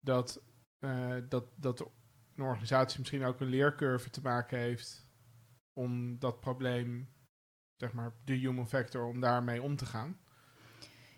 [0.00, 0.42] dat,
[0.78, 1.80] eh, dat, dat
[2.36, 5.08] een organisatie misschien ook een leercurve te maken heeft
[5.72, 7.08] om dat probleem,
[7.76, 10.18] zeg maar, de human factor, om daarmee om te gaan.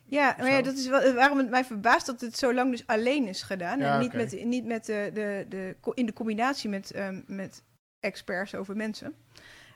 [0.04, 2.86] ja, maar ja, dat is wel, waarom het mij verbaast dat het zo lang dus
[2.86, 3.78] alleen is gedaan.
[3.78, 7.62] Ja, en niet, met, niet met de, de, de, in de combinatie met, ehm, met
[8.00, 9.14] experts over mensen.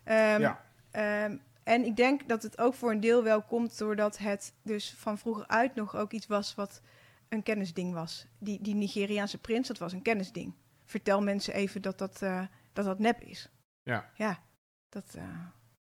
[0.04, 0.64] Ehm, Ja.
[0.90, 4.94] ehm, en ik denk dat het ook voor een deel wel komt doordat het dus
[4.98, 6.80] van vroeger uit nog ook iets was wat
[7.28, 8.26] een kennisding was.
[8.38, 10.54] Die, die Nigeriaanse prins, dat was een kennisding.
[10.84, 13.48] Vertel mensen even dat dat, eh, dat, dat nep is.
[13.82, 14.10] Ja.
[14.14, 14.42] Ja,
[14.88, 15.24] dat, eh,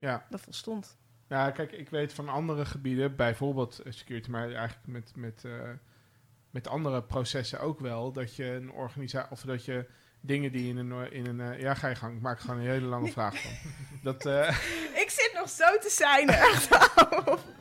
[0.06, 0.26] Ja.
[0.30, 0.98] dat volstond.
[1.28, 5.70] Ja, kijk, ik weet van andere gebieden, bijvoorbeeld eh, security, maar eigenlijk met, met, eh,
[6.50, 9.86] met andere processen ook wel, dat je een organisatie, of dat je
[10.26, 12.66] dingen die in een, in een eh, ja, ga je gang, ik maak gewoon een
[12.66, 13.52] hele lange vraag van.
[14.04, 14.50] Dat, eh,
[15.04, 16.70] Ik zit nog zo te zijn, echt.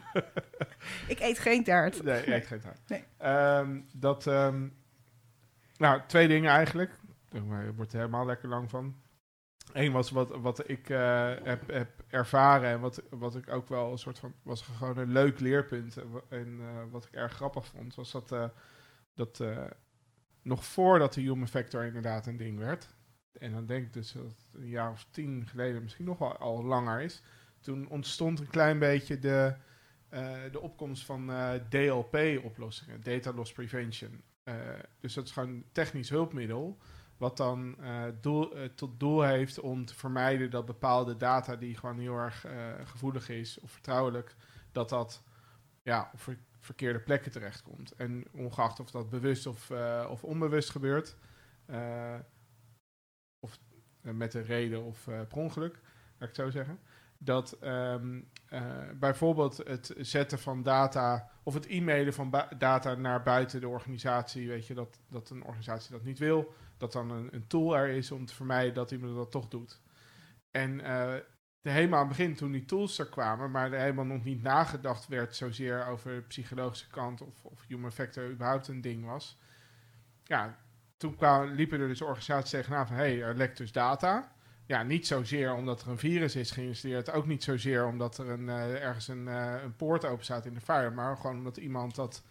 [1.13, 2.03] ik eet geen taart.
[2.03, 2.81] nee, ik eet geen taart.
[2.87, 3.05] Nee.
[3.19, 4.69] Ehm, dat, ehm,
[5.77, 6.91] nou, twee dingen eigenlijk.
[7.33, 8.97] Er wordt er helemaal lekker lang van.
[9.73, 13.93] Eén was wat, wat ik eh, heb, heb ervaren en wat, wat ik ook wel
[13.93, 15.97] een soort van, was gewoon een leuk leerpunt.
[16.29, 18.49] En, eh, wat ik erg grappig vond, was dat, eh,
[19.15, 19.45] dat
[20.43, 22.95] nog voordat de human factor inderdaad een ding werd,
[23.33, 26.37] en dan denk ik dus dat het een jaar of tien geleden misschien nog wel
[26.37, 27.23] al langer is,
[27.61, 29.55] toen ontstond een klein beetje de,
[30.53, 31.33] de opkomst van
[31.69, 34.23] DLP-oplossingen, Data Loss Prevention.
[35.01, 36.79] Dus dat is gewoon technisch hulpmiddel,
[37.25, 41.77] wat dan eh, doel, eh, tot doel heeft om te vermijden dat bepaalde data die
[41.77, 44.37] gewoon heel erg eh, gevoelig is of vertrouwelijk,
[44.73, 45.23] dat dat
[45.83, 47.93] ja, op ver- verkeerde plekken terechtkomt.
[47.93, 49.71] En ongeacht of dat bewust of,
[50.09, 51.17] of onbewust gebeurt,
[53.41, 53.59] of
[54.01, 55.75] met een reden of per ongeluk,
[56.19, 56.79] laat ik het zo zeggen,
[57.25, 58.63] dat ehm, eh,
[58.95, 64.67] bijvoorbeeld het zetten van data of het e-mailen van data naar buiten de organisatie, weet
[64.67, 68.11] je, dat, dat een organisatie dat niet wil, dat dan een, een tool er is
[68.11, 69.81] om te vermijden dat iemand dat toch doet.
[70.51, 71.15] En eh,
[71.61, 74.43] de, helemaal aan het begin, toen die tools er kwamen, maar er helemaal nog niet
[74.43, 79.39] nagedacht werd zozeer over de psychologische kant of, of human factor überhaupt een ding was.
[80.25, 80.59] Ja,
[80.97, 81.17] toen
[81.55, 84.33] liepen er dus organisaties tegenaan van, hé, hey, er lekt dus data.
[84.67, 88.49] Ja, niet zozeer omdat er een virus is geïnstalleerd, ook niet zozeer omdat er een,
[88.49, 91.95] eh, ergens een, eh, een poort open staat in de fire, maar gewoon omdat iemand
[91.95, 92.25] dat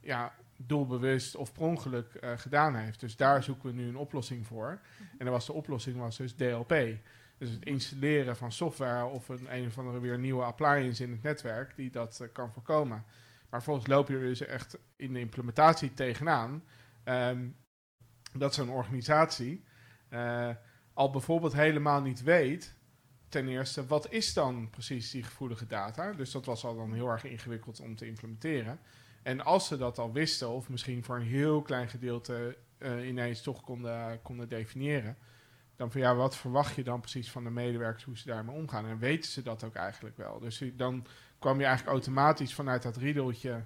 [0.00, 3.00] ja, doelbewust of per ongeluk eh, gedaan heeft.
[3.00, 4.80] Dus daar zoeken we nu een oplossing voor.
[4.98, 6.74] En dan was de oplossing was dus DLP.
[7.38, 11.22] Dus het installeren van software of een, een of andere weer nieuwe appliance in het
[11.22, 13.04] netwerk die dat eh, kan voorkomen.
[13.50, 16.64] Maar volgens loop je er dus echt in de implementatie tegenaan
[17.04, 17.48] ehm,
[18.32, 19.64] dat zo'n organisatie
[20.08, 20.50] eh,
[20.92, 22.76] al bijvoorbeeld helemaal niet weet
[23.28, 26.12] ten eerste, wat is dan precies die gevoelige data?
[26.12, 28.78] Dus dat was al dan heel erg ingewikkeld om te implementeren.
[29.22, 33.42] En als ze dat al wisten, of misschien voor een heel klein gedeelte eh, ineens
[33.42, 35.16] toch konden, konden definiëren,
[35.76, 38.86] dan van ja, wat verwacht je dan precies van de medewerkers hoe ze daarmee omgaan?
[38.86, 40.38] En weten ze dat ook eigenlijk wel?
[40.38, 41.06] Dus dan
[41.38, 43.64] kwam je eigenlijk automatisch vanuit dat riedeltje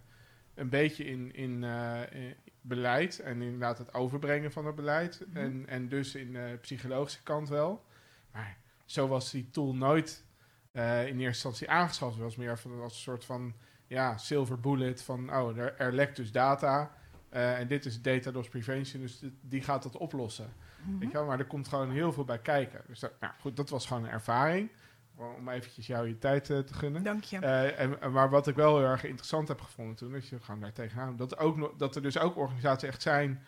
[0.54, 5.24] een beetje in, in, eh, in beleid en inderdaad het overbrengen van het beleid.
[5.26, 5.36] Mhm.
[5.36, 7.84] en, en dus in de psychologische kant wel.
[8.32, 10.24] Maar zo was die tool nooit
[10.72, 12.14] eh, in eerste instantie aangeschaft.
[12.14, 13.54] Het was meer van, als een soort van
[13.92, 16.90] ja, silver bullet van oh, er, er lekt dus data.
[17.28, 20.52] eh, en dit is data loss prevention, dus die gaat dat oplossen.
[20.98, 21.26] Weet je wel?
[21.26, 22.80] Maar er komt gewoon heel veel bij kijken.
[22.86, 24.70] Dus dat, nou, goed, dat was gewoon een ervaring.
[25.16, 27.02] om eventjes jou je tijd eh, te gunnen.
[27.02, 27.38] Dank je.
[27.38, 30.60] Eh, en, maar wat ik wel heel erg interessant heb gevonden toen, is je gewoon
[30.60, 31.16] daar tegenaan.
[31.16, 33.44] Dat, er ook, nog- dat er dus ook organisaties echt zijn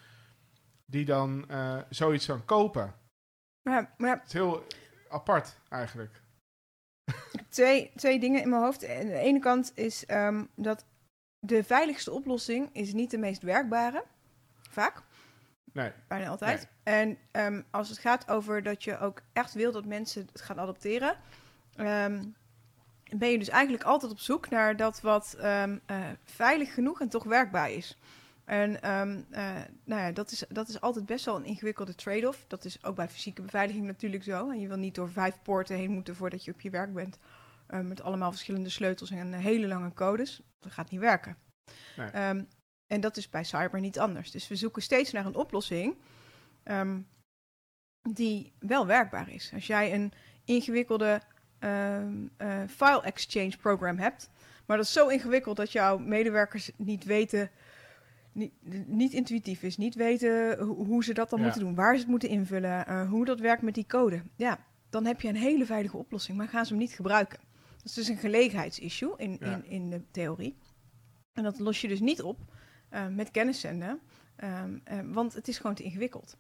[0.86, 1.46] die dan
[1.90, 2.94] zoiets gaan kopen.
[3.62, 4.66] Maar, maar Het is heel
[5.08, 6.22] apart eigenlijk.
[7.48, 8.88] Twee, twee dingen in mijn hoofd.
[8.88, 10.84] Aan de ene kant is ehm, dat
[11.38, 14.04] de veiligste oplossing is niet de meest werkbare.
[14.70, 15.02] Vaak.
[15.72, 16.68] Nee, Bijna altijd.
[16.82, 20.60] En ehm, als het gaat over dat je ook echt wil dat mensen het gaan
[20.60, 21.16] adopteren,
[21.74, 22.24] ehm,
[23.16, 25.72] ben je dus eigenlijk altijd op zoek naar dat wat eh,
[26.24, 27.98] veilig genoeg en toch werkbaar is.
[28.44, 32.44] En ehm, eh, nou ja, dat, is, dat is altijd best wel een ingewikkelde trade-off.
[32.48, 34.50] Dat is ook bij fysieke beveiliging natuurlijk zo.
[34.50, 37.18] En je wil niet door vijf poorten heen moeten voordat je op je werk bent.
[37.66, 40.42] eh, met allemaal verschillende sleutels en hele lange codes.
[40.58, 41.36] Dat gaat niet werken.
[41.96, 42.10] Nee.
[42.10, 42.44] Ehm,
[42.86, 44.30] en dat is bij cyber niet anders.
[44.30, 45.96] Dus we zoeken steeds naar een oplossing
[46.62, 47.00] ehm,
[48.10, 49.50] die wel werkbaar is.
[49.54, 50.12] Als jij een
[50.44, 51.20] ingewikkelde
[51.58, 52.02] eh,
[52.68, 54.30] file exchange program hebt,
[54.66, 57.50] maar dat is zo ingewikkeld dat jouw medewerkers niet weten,
[58.34, 58.52] niet,
[58.86, 61.44] niet intuïtief is, niet weten ho- hoe ze dat dan Ja.
[61.44, 64.22] moeten doen, waar ze het moeten invullen, eh, hoe dat werkt met die code.
[64.36, 64.58] Ja,
[64.90, 67.38] dan heb je een hele veilige oplossing, maar gaan ze hem niet gebruiken.
[67.76, 69.54] Dat is dus een gelegenheidsissue in, Ja.
[69.54, 70.56] in, in de theorie.
[71.32, 72.38] En dat los je dus niet op
[72.88, 74.00] eh, met kennis zenden,
[74.36, 76.36] ehm, eh, want het is gewoon te ingewikkeld.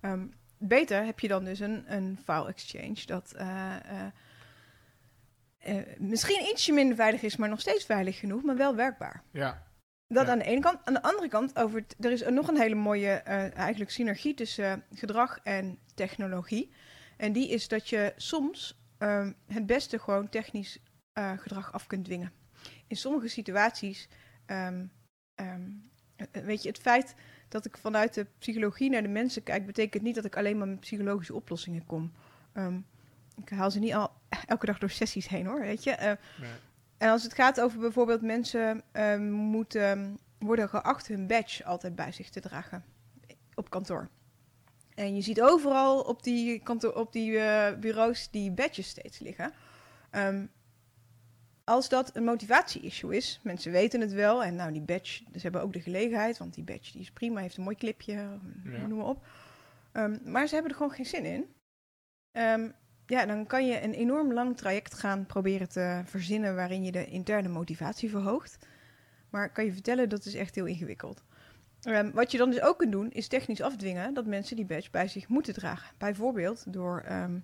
[0.00, 0.26] Ehm,
[0.58, 3.34] beter heb je dan dus een, een file exchange dat
[5.98, 9.22] misschien ietsje minder veilig is, maar nog steeds veilig genoeg, maar wel werkbaar.
[9.32, 9.66] ja.
[10.08, 10.32] Dat Ja.
[10.32, 10.78] aan de ene kant.
[10.84, 14.64] Aan de andere kant, over er is nog een hele mooie eh, eigenlijk synergie tussen
[14.64, 16.70] eh, gedrag en technologie.
[17.16, 20.78] En die is dat je soms ehm, het beste gewoon technisch
[21.12, 22.32] eh, gedrag af kunt dwingen.
[22.86, 24.08] In sommige situaties,
[24.46, 24.86] ehm,
[25.34, 25.70] ehm,
[26.16, 27.14] eh, weet je, het feit
[27.48, 30.68] dat ik vanuit de psychologie naar de mensen kijk, betekent niet dat ik alleen maar
[30.68, 32.12] met psychologische oplossingen kom.
[33.36, 34.12] Ik haal ze niet al
[34.46, 36.16] elke dag door sessies heen hoor, weet je.
[36.40, 36.50] Nee.
[36.98, 42.12] En als het gaat over bijvoorbeeld mensen ehm, moeten worden geacht hun badge altijd bij
[42.12, 42.84] zich te dragen
[43.54, 44.08] op kantoor.
[44.94, 49.52] En je ziet overal op die, kantoor, op die eh, bureaus die badges steeds liggen.
[50.10, 50.46] Ehm,
[51.64, 54.44] als dat een motivatie-issue is, mensen weten het wel.
[54.44, 57.40] En nou, die badge, dus hebben ook de gelegenheid, want die badge die is prima,
[57.40, 58.86] heeft een mooi clipje, Ja.
[58.86, 59.26] noem maar op.
[59.92, 61.46] Ehm, maar ze hebben er gewoon geen zin in.
[62.32, 62.70] Ehm,
[63.08, 67.06] ja, dan kan je een enorm lang traject gaan proberen te verzinnen waarin je de
[67.06, 68.58] interne motivatie verhoogt.
[69.30, 71.22] Maar ik kan je vertellen, dat is echt heel ingewikkeld.
[71.82, 74.90] Ehm, wat je dan dus ook kunt doen, is technisch afdwingen dat mensen die badge
[74.90, 75.94] bij zich moeten dragen.
[75.98, 77.38] Bijvoorbeeld door ehm,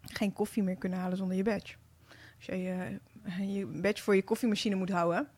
[0.00, 1.74] geen koffie meer kunnen halen zonder je badge.
[2.36, 2.98] Als je je,
[3.54, 5.28] je badge voor je koffiemachine moet houden,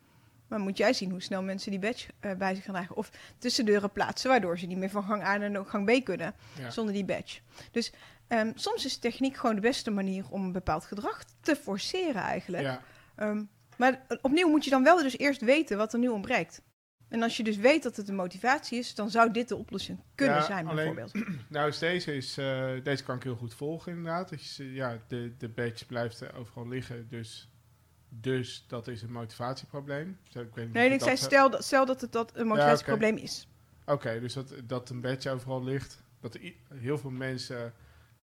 [0.49, 2.97] dan moet jij zien hoe snel mensen die badge eh, bij zich gaan dragen.
[2.97, 6.71] Of tussendeuren plaatsen, waardoor ze niet meer van gang A naar gang B kunnen Ja.
[6.71, 7.41] zonder die badge.
[7.71, 7.93] Dus
[8.33, 12.63] ehm, soms is techniek gewoon de beste manier om een bepaald gedrag te forceren eigenlijk.
[12.63, 12.83] Ja.
[13.17, 13.45] Ehm,
[13.77, 16.63] maar opnieuw moet je dan wel dus eerst weten wat er nu ontbreekt.
[17.09, 19.99] En als je dus weet dat het een motivatie is, dan zou dit de oplossing
[20.15, 21.27] kunnen Ja, zijn alleen- bijvoorbeeld.
[21.49, 24.29] Nou, is deze, is, eh, deze kan ik heel goed volgen inderdaad.
[24.29, 27.51] Dus, ja, de, de badge blijft overal liggen, dus,
[28.09, 30.19] dus dat is een motivatieprobleem.
[30.29, 32.47] Ik weet niet Nee, ik dat, zei eh, stel dat, stel dat het dat een
[32.47, 33.49] motivatieprobleem is.
[33.87, 36.39] Oké, dus dat, dat een badge overal ligt, dat
[36.75, 37.73] heel veel mensen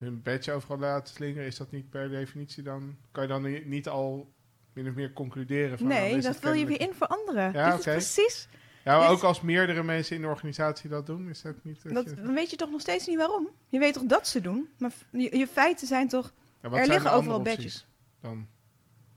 [0.03, 3.63] hun badge overal laten slingeren, is dat niet per definitie dan, kan je dan ni-
[3.65, 4.33] niet al
[4.73, 5.87] min of meer concluderen van...
[5.87, 7.51] Nee, dat vul je weer in voor anderen.
[7.53, 8.47] Ja, is precies.
[8.83, 11.83] Ja, maar ook als meerdere mensen in de organisatie dat doen, is dat niet...
[11.83, 13.49] Dat Dat, je- dan weet je toch nog steeds niet waarom.
[13.69, 16.33] Je weet toch dat ze doen, maar je, je feiten zijn toch...
[16.61, 17.87] Ja, er zijn liggen overal badges.
[18.21, 18.47] Dan?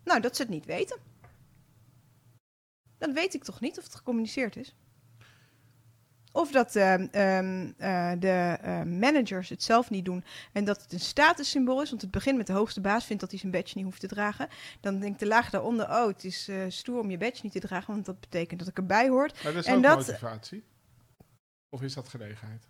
[0.05, 0.99] Nou, dat ze het niet weten.
[2.99, 4.75] Dat weet ik toch niet of het gecommuniceerd is.
[6.37, 10.93] Of dat ehm, ehm, eh, de eh, managers het zelf niet doen en dat het
[10.93, 11.89] een statussymbool is.
[11.91, 14.07] Want het begint met de hoogste baas vindt dat hij zijn badge niet hoeft te
[14.07, 14.49] dragen.
[14.81, 17.61] Dan denkt de laag daaronder, oh, het is eh, stoer om je badge niet te
[17.61, 19.31] dragen, want dat betekent dat ik erbij hoor.
[19.43, 20.65] Maar dat is En ook dat- motivatie?
[21.69, 22.69] Of is dat gelegenheid?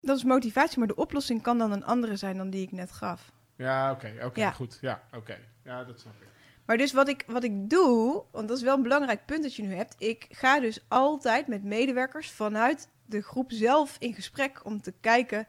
[0.00, 2.92] Dat is motivatie, maar de oplossing kan dan een andere zijn dan die ik net
[2.92, 3.32] gaf.
[3.56, 4.50] Ja, oké, oké, Ja.
[4.50, 4.78] goed.
[4.80, 5.38] Ja, oké.
[5.64, 6.28] Ja, dat snap ik.
[6.66, 9.54] Maar dus wat ik, wat ik doe, want dat is wel een belangrijk punt dat
[9.54, 9.94] je nu hebt.
[9.98, 15.46] Ik ga dus altijd met medewerkers vanuit de groep zelf in gesprek om te kijken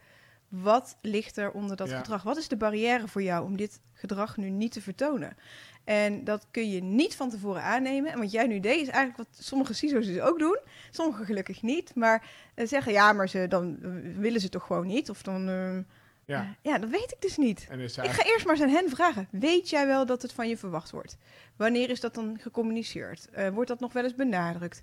[0.48, 1.98] wat ligt er onder dat Ja.
[1.98, 2.24] gedrag.
[2.24, 5.38] Wat is de barrière voor jou om dit gedrag nu niet te vertonen?
[5.84, 8.12] En dat kun je niet van tevoren aannemen.
[8.12, 10.60] En wat jij nu deed is eigenlijk wat sommige CISO's dus ook doen.
[10.92, 11.96] Sommigen gelukkig niet.
[11.96, 15.10] Maar eh, zeggen ja, maar ze, dan eh, willen ze toch gewoon niet.
[15.10, 15.50] Of dan...
[15.50, 15.78] eh,
[16.26, 17.68] Ja, ja, dat weet ik dus niet.
[17.70, 19.28] en is Ik ga eerst maar eens aan hen vragen.
[19.32, 21.18] Weet jij wel dat het van je verwacht wordt?
[21.56, 23.28] Wanneer is dat dan gecommuniceerd?
[23.54, 24.82] Wordt dat nog wel eens benadrukt?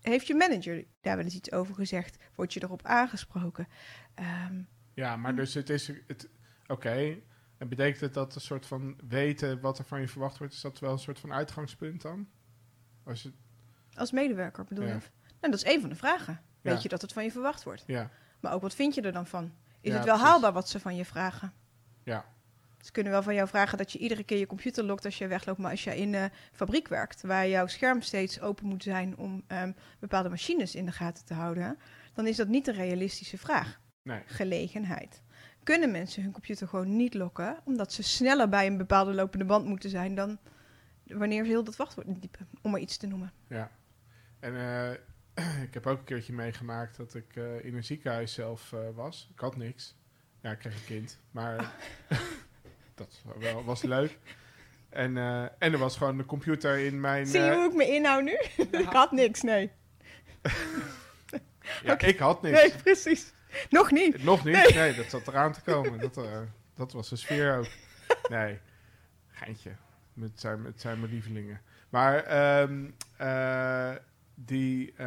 [0.00, 2.16] Heeft je manager daar wel eens iets over gezegd?
[2.34, 3.68] Word je erop aangesproken?
[4.14, 4.62] Ehm,
[4.94, 5.86] Ja, maar dus het is...
[6.06, 6.28] Het,
[6.66, 7.16] oké,
[7.58, 10.60] En betekent het dat een soort van weten wat er van je verwacht wordt, is
[10.60, 12.28] dat wel een soort van uitgangspunt dan?
[13.04, 13.32] Als je,
[13.94, 14.92] Als medewerker bedoel Ja.
[14.92, 14.98] je?
[15.40, 16.40] Nou, dat is één van de vragen.
[16.62, 16.70] Ja.
[16.72, 17.84] Weet je dat het van je verwacht wordt?
[17.86, 19.44] ja, Maar ook wat vind je er dan van?
[19.80, 20.30] Is Ja, het wel precies.
[20.32, 21.52] haalbaar wat ze van je vragen?
[22.02, 22.24] ja,
[22.80, 25.26] Ze kunnen wel van jou vragen dat je iedere keer je computer lokt als je
[25.26, 25.58] wegloopt.
[25.58, 29.42] Maar als je in een fabriek werkt, waar jouw scherm steeds open moet zijn om
[29.46, 31.78] ehm, bepaalde machines in de gaten te houden,
[32.14, 33.80] dan is dat niet een realistische vraag.
[34.02, 35.22] nee, Gelegenheid.
[35.62, 39.66] Kunnen mensen hun computer gewoon niet lokken, omdat ze sneller bij een bepaalde lopende band
[39.66, 40.38] moeten zijn dan
[41.04, 43.32] wanneer ze heel dat wachtwoord intypen, om maar iets te noemen.
[43.48, 43.70] ja.
[44.40, 48.72] En eh, ik heb ook een keertje meegemaakt dat ik eh, in een ziekenhuis zelf
[48.72, 49.28] eh, was.
[49.32, 49.96] Ik had niks.
[50.42, 51.72] Ja, ik kreeg een kind, maar
[52.98, 54.18] dat was wel, was leuk.
[54.88, 57.26] En, eh, en er was gewoon de computer in mijn...
[57.26, 58.38] Zie je eh, hoe ik me inhoud nu?
[58.78, 59.70] ik had niks, nee.
[61.84, 62.60] ja, ik had niks.
[62.60, 63.32] Nee, precies.
[63.70, 64.22] Nog niet.
[64.24, 64.74] Nog niet?
[64.74, 64.94] Nee.
[64.94, 65.98] dat zat eraan te komen.
[66.00, 66.40] Dat, eh,
[66.74, 67.66] dat was de sfeer ook.
[68.28, 68.58] Nee,
[69.28, 69.70] geintje.
[70.20, 71.60] Het zijn, het zijn mijn lievelingen.
[71.88, 72.84] Maar ehm,
[73.16, 73.90] eh,
[74.34, 75.06] die, eh,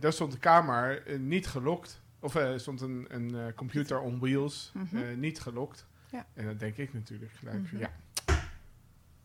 [0.00, 2.00] daar stond de kamer niet gelokt.
[2.20, 4.96] Of er stond een, een eh, computer on wheels, Mhm.
[4.96, 5.86] eh, niet gelokt.
[6.10, 6.26] Ja.
[6.34, 7.86] En dan denk ik natuurlijk gelijk van, Mhm.
[7.86, 7.90] ja,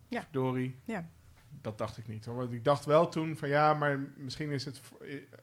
[0.08, 0.22] Ja.
[0.22, 0.76] verdorie.
[0.84, 1.10] Ja.
[1.62, 2.36] Dat dacht ik niet hoor.
[2.36, 4.82] Want ik dacht wel toen van ja, maar misschien is het,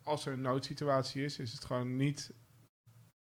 [0.02, 2.30] als er een noodsituatie is, is het gewoon niet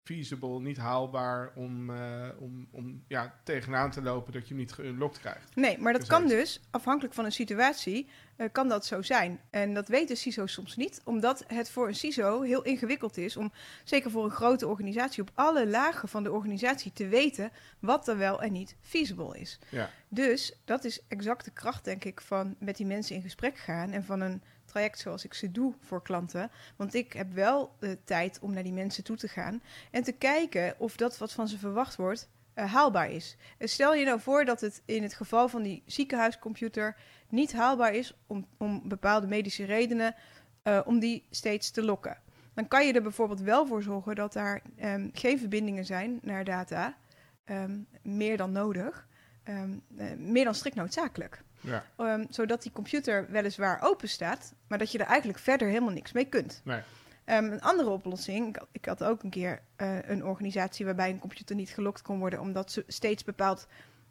[0.05, 4.71] feasible, niet haalbaar om, eh, om, om ja, tegenaan te lopen dat je hem niet
[4.71, 5.55] geunlocked krijgt.
[5.55, 9.39] Nee, maar dat Dus kan dus, afhankelijk van een situatie, eh, kan dat zo zijn.
[9.49, 13.51] En dat weten CISO's soms niet, omdat het voor een CISO heel ingewikkeld is om,
[13.83, 18.17] zeker voor een grote organisatie, op alle lagen van de organisatie te weten wat er
[18.17, 19.59] wel en niet feasible is.
[19.69, 19.89] Ja.
[20.07, 23.91] Dus dat is exact de kracht, denk ik, van met die mensen in gesprek gaan
[23.91, 24.41] en van een
[24.75, 26.51] traject zoals ik ze doe voor klanten.
[26.75, 29.61] Want ik heb wel de tijd om naar die mensen toe te gaan
[29.91, 33.37] en te kijken of dat wat van ze verwacht wordt eh, haalbaar is.
[33.57, 36.95] En stel je nou voor dat het in het geval van die ziekenhuiscomputer
[37.29, 40.15] niet haalbaar is om, om bepaalde medische redenen
[40.63, 42.17] eh, om die steeds te lokken.
[42.53, 46.43] Dan kan je er bijvoorbeeld wel voor zorgen dat daar ehm, geen verbindingen zijn naar
[46.43, 46.97] data,
[47.45, 49.07] ehm, meer dan nodig,
[49.43, 51.43] ehm, eh, meer dan strikt noodzakelijk.
[51.65, 55.93] Ja, Ehm, zodat die computer weliswaar open staat, maar dat je er eigenlijk verder helemaal
[55.93, 56.61] niks mee kunt.
[56.63, 56.79] nee.
[57.25, 61.09] Ehm, een andere oplossing, ik had, ik had ook een keer eh, een organisatie waarbij
[61.09, 63.67] een computer niet gelokt kon worden, omdat ze steeds bepaald,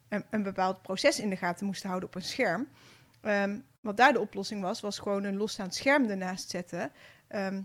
[0.09, 2.69] een, een bepaald proces in de gaten moesten houden op een scherm.
[3.21, 6.93] Ehm, wat daar de oplossing was, was gewoon een losstaand scherm ernaast zetten.
[7.29, 7.63] ehm,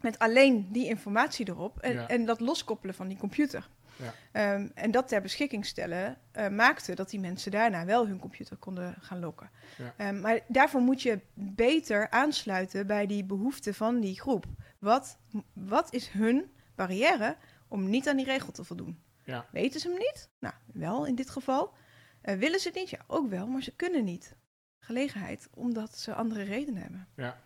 [0.00, 2.08] met alleen die informatie erop en, Ja.
[2.08, 3.68] en dat loskoppelen van die computer.
[4.00, 4.14] Ja.
[4.32, 8.56] Ehm, en dat ter beschikking stellen eh, maakte dat die mensen daarna wel hun computer
[8.56, 9.50] konden gaan lokken.
[9.78, 9.94] Ja.
[9.96, 14.44] Ehm, maar daarvoor moet je beter aansluiten bij die behoeften van die groep.
[14.78, 15.18] Wat,
[15.52, 17.36] wat is hun barrière
[17.68, 19.02] om niet aan die regel te voldoen?
[19.24, 19.46] Ja.
[19.50, 20.28] Weten ze hem niet?
[20.38, 21.74] Nou, wel in dit geval.
[22.20, 22.90] Eh, willen ze het niet?
[22.90, 24.36] Ja, ook wel, maar ze kunnen niet.
[24.78, 27.08] Gelegenheid, omdat ze andere redenen hebben.
[27.16, 27.40] Ja.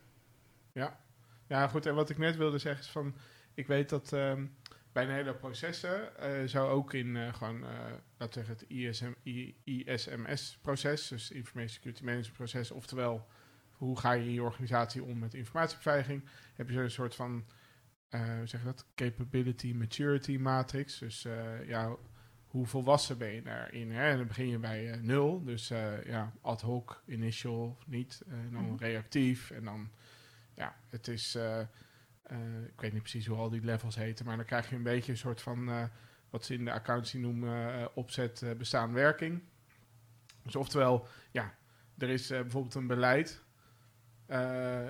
[0.72, 1.00] Ja.
[1.46, 1.86] Ja, goed.
[1.86, 3.14] En wat ik net wilde zeggen is van...
[3.54, 4.46] Ik weet dat ehm,
[4.94, 7.70] bij een hele processen eh, zou ook in eh, gewoon, eh,
[8.18, 9.12] laten zeggen, het ISM,
[9.64, 13.26] ISMS-proces, dus Information Security Management proces, oftewel
[13.72, 16.24] hoe ga je in je organisatie om met informatiebeveiliging,
[16.54, 17.44] heb je zo'n soort van,
[18.08, 20.98] hoe zeg je dat, capability maturity matrix.
[20.98, 21.26] Dus
[21.66, 21.96] ja,
[22.46, 23.92] hoe volwassen ben je daarin?
[23.92, 24.10] Hè?
[24.10, 25.68] En dan begin je bij nul, dus
[26.04, 28.76] ja, ad hoc, initial niet, en dan Mhm.
[28.76, 29.90] reactief en dan,
[30.54, 31.38] ja, het is,
[32.66, 35.12] ik weet niet precies hoe al die levels heten, maar dan krijg je een beetje
[35.12, 35.82] een soort van, eh,
[36.30, 39.42] wat ze in de accountancy noemen, eh, opzet, eh, bestaan, werking.
[40.42, 41.54] Dus oftewel, ja,
[41.98, 43.42] er is eh, bijvoorbeeld een beleid
[44.26, 44.88] eh,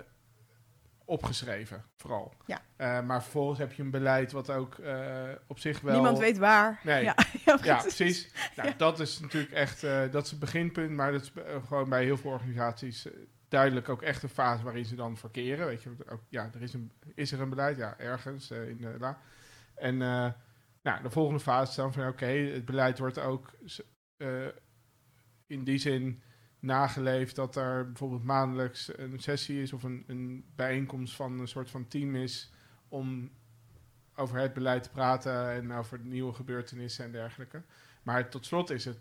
[1.04, 2.34] opgeschreven, vooral.
[2.46, 2.62] Ja.
[2.76, 5.92] Eh, maar vervolgens heb je een beleid wat ook eh, op zich wel...
[5.94, 6.80] Niemand weet waar.
[6.84, 7.02] Nee.
[7.04, 7.14] Ja,
[7.44, 8.32] ja, Ja, precies.
[8.56, 8.74] Nou, Ja.
[8.76, 12.04] Dat is natuurlijk echt eh, dat is het beginpunt, maar dat is eh, gewoon bij
[12.04, 13.12] heel veel organisaties eh,
[13.48, 15.66] duidelijk ook echt een fase waarin ze dan verkeren.
[15.66, 17.76] Weet je, ook, ja, er is, een, is er een beleid?
[17.76, 19.18] Ja, ergens eh, in de la.
[19.74, 20.32] En eh,
[20.82, 23.54] nou, de volgende fase is dan van oké, het beleid wordt ook
[24.16, 24.46] eh,
[25.46, 26.22] in die zin
[26.58, 31.70] nageleefd dat er bijvoorbeeld maandelijks een sessie is of een, een bijeenkomst van een soort
[31.70, 32.52] van team is
[32.88, 33.32] om
[34.14, 37.62] over het beleid te praten en over nieuwe gebeurtenissen en dergelijke.
[38.02, 38.98] Maar tot slot is het,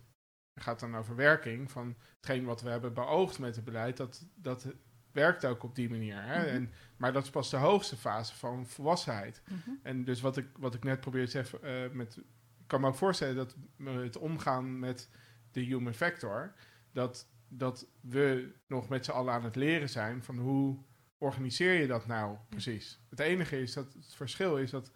[0.56, 4.68] gaat dan over werking van hetgeen wat we hebben beoogd met het beleid, dat, dat
[5.12, 6.24] werkt ook op die manier.
[6.24, 6.40] Hè?
[6.40, 6.50] Mhm.
[6.50, 9.42] en, maar dat is pas de hoogste fase van volwassenheid.
[9.48, 9.70] Mhm.
[9.84, 12.18] En dus wat ik, wat ik net probeer te zeggen, eh, met,
[12.58, 15.10] ik kan me ook voorstellen dat het omgaan met
[15.52, 16.54] de human factor,
[16.92, 20.78] dat, dat we nog met z'n allen aan het leren zijn van hoe
[21.18, 23.00] organiseer je dat nou precies.
[23.10, 24.92] Het enige is dat het verschil is dat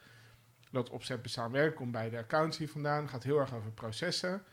[0.71, 4.43] dat opzet bestaan werk komt bij de accountancy vandaan, gaat heel erg over processen.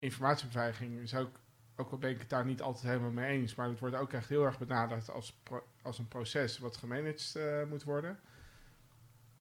[0.00, 1.40] Informatiebeveiliging is ook,
[1.76, 4.12] ook al ben ik het daar niet altijd helemaal mee eens, maar het wordt ook
[4.12, 8.20] echt heel erg benaderd als, pro- als een proces wat gemanaged eh, moet worden.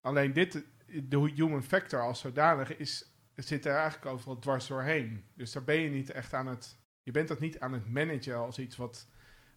[0.02, 0.64] Alleen dit,
[1.04, 5.26] de human factor als zodanig, is, zit er eigenlijk overal dwars doorheen.
[5.34, 8.36] Dus daar ben je niet echt aan het, je bent dat niet aan het managen
[8.36, 9.08] als iets wat,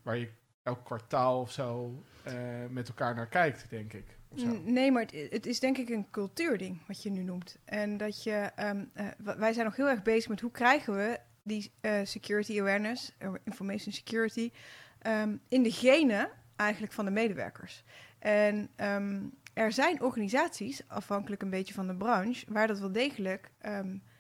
[0.03, 0.31] waar je
[0.63, 4.17] elk kwartaal of zo eh, met elkaar naar kijkt, denk ik.
[4.65, 7.59] Nee, maar het, het is denk ik een cultuurding, wat je nu noemt.
[7.65, 11.21] En dat je, ehm, eh, wij zijn nog heel erg bezig met hoe krijgen we
[11.43, 14.51] die eh, security awareness, eh, information security,
[14.99, 17.85] ehm, in de genen eigenlijk van de medewerkers.
[18.19, 19.23] En ehm,
[19.53, 23.51] er zijn organisaties, afhankelijk een beetje van de branche, waar dat wel degelijk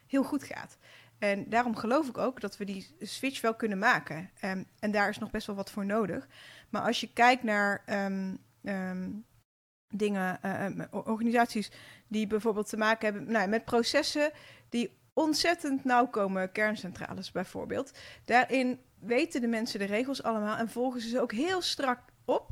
[0.07, 0.79] heel goed gaat.
[1.19, 4.31] En daarom geloof ik ook dat we die switch wel kunnen maken.
[4.79, 6.29] En daar is nog best wel wat voor nodig.
[6.69, 7.85] Maar als je kijkt naar
[9.93, 11.70] dingen, eh, eh, organisaties
[12.09, 14.30] die bijvoorbeeld te maken hebben nou, met processen
[14.68, 17.93] die ontzettend nauw komen, kerncentrales bijvoorbeeld.
[18.24, 22.51] Daarin weten de mensen de regels allemaal en volgen ze ze ook heel strak op.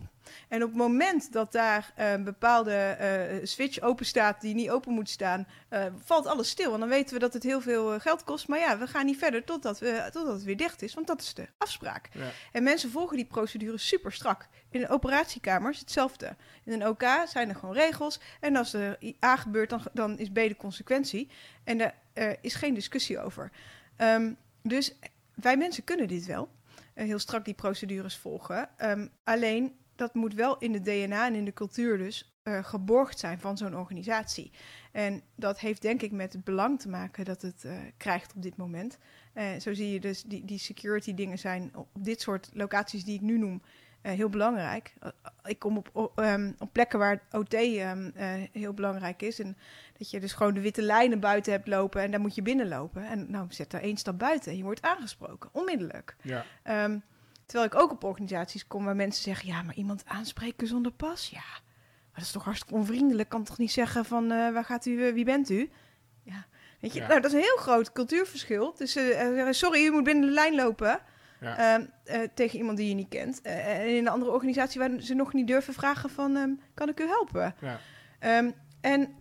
[0.48, 4.70] En op het moment dat daar eh, een bepaalde eh, switch open staat die niet
[4.70, 6.74] open moet staan, eh, valt alles stil.
[6.74, 8.48] En dan weten we dat het heel veel geld kost.
[8.48, 11.20] Maar ja, we gaan niet verder totdat, we, totdat het weer dicht is, want dat
[11.20, 12.08] is de afspraak.
[12.12, 12.30] Ja.
[12.52, 14.48] En mensen volgen die procedure super strak.
[14.70, 16.36] In de operatiekamers hetzelfde.
[16.64, 18.20] In een OK zijn er gewoon regels.
[18.40, 21.30] En als er A gebeurt, dan, dan is B de consequentie.
[21.64, 21.94] En daar
[22.40, 23.50] is geen discussie over.
[23.96, 24.94] Ehm, dus
[25.34, 26.50] wij mensen kunnen dit wel.
[26.94, 28.68] Heel strak die procedures volgen.
[28.76, 33.18] Ehm, alleen dat moet wel in de DNA en in de cultuur dus eh, geborgd
[33.18, 34.50] zijn van zo'n organisatie.
[34.92, 38.42] En dat heeft denk ik met het belang te maken dat het eh, krijgt op
[38.42, 38.98] dit moment.
[39.32, 43.14] Eh, zo zie je dus die, die security dingen zijn op dit soort locaties die
[43.14, 43.62] ik nu noem
[44.02, 44.94] heel belangrijk.
[45.44, 49.40] Ik kom op, op, ehm, op plekken waar OT ehm, eh, heel belangrijk is.
[49.40, 49.56] En
[49.98, 53.06] dat je dus gewoon de witte lijnen buiten hebt lopen en daar moet je binnenlopen.
[53.06, 56.16] En nou, zet daar één stap buiten en je wordt aangesproken, onmiddellijk.
[56.22, 56.44] Ja.
[56.62, 56.98] Ehm,
[57.50, 59.48] terwijl ik ook op organisaties kom waar mensen zeggen...
[59.48, 61.30] ja, maar iemand aanspreken zonder pas?
[61.30, 63.28] Ja, maar dat is toch hartstikke onvriendelijk.
[63.28, 65.70] Kan toch niet zeggen van, eh, waar gaat u, eh, wie bent u?
[66.22, 66.46] Ja,
[66.80, 67.06] weet je, Ja.
[67.06, 68.74] nou, dat is een heel groot cultuurverschil.
[68.76, 71.00] Dus eh, sorry, u moet binnen de lijn lopen...
[71.40, 71.56] Ja.
[71.56, 73.40] Ehm, eh, tegen iemand die je niet kent.
[73.42, 76.36] En in een andere organisatie waar ze nog niet durven vragen van...
[76.36, 77.54] ehm, kan ik u helpen?
[77.60, 77.80] Ja.
[78.18, 79.14] Ehm, en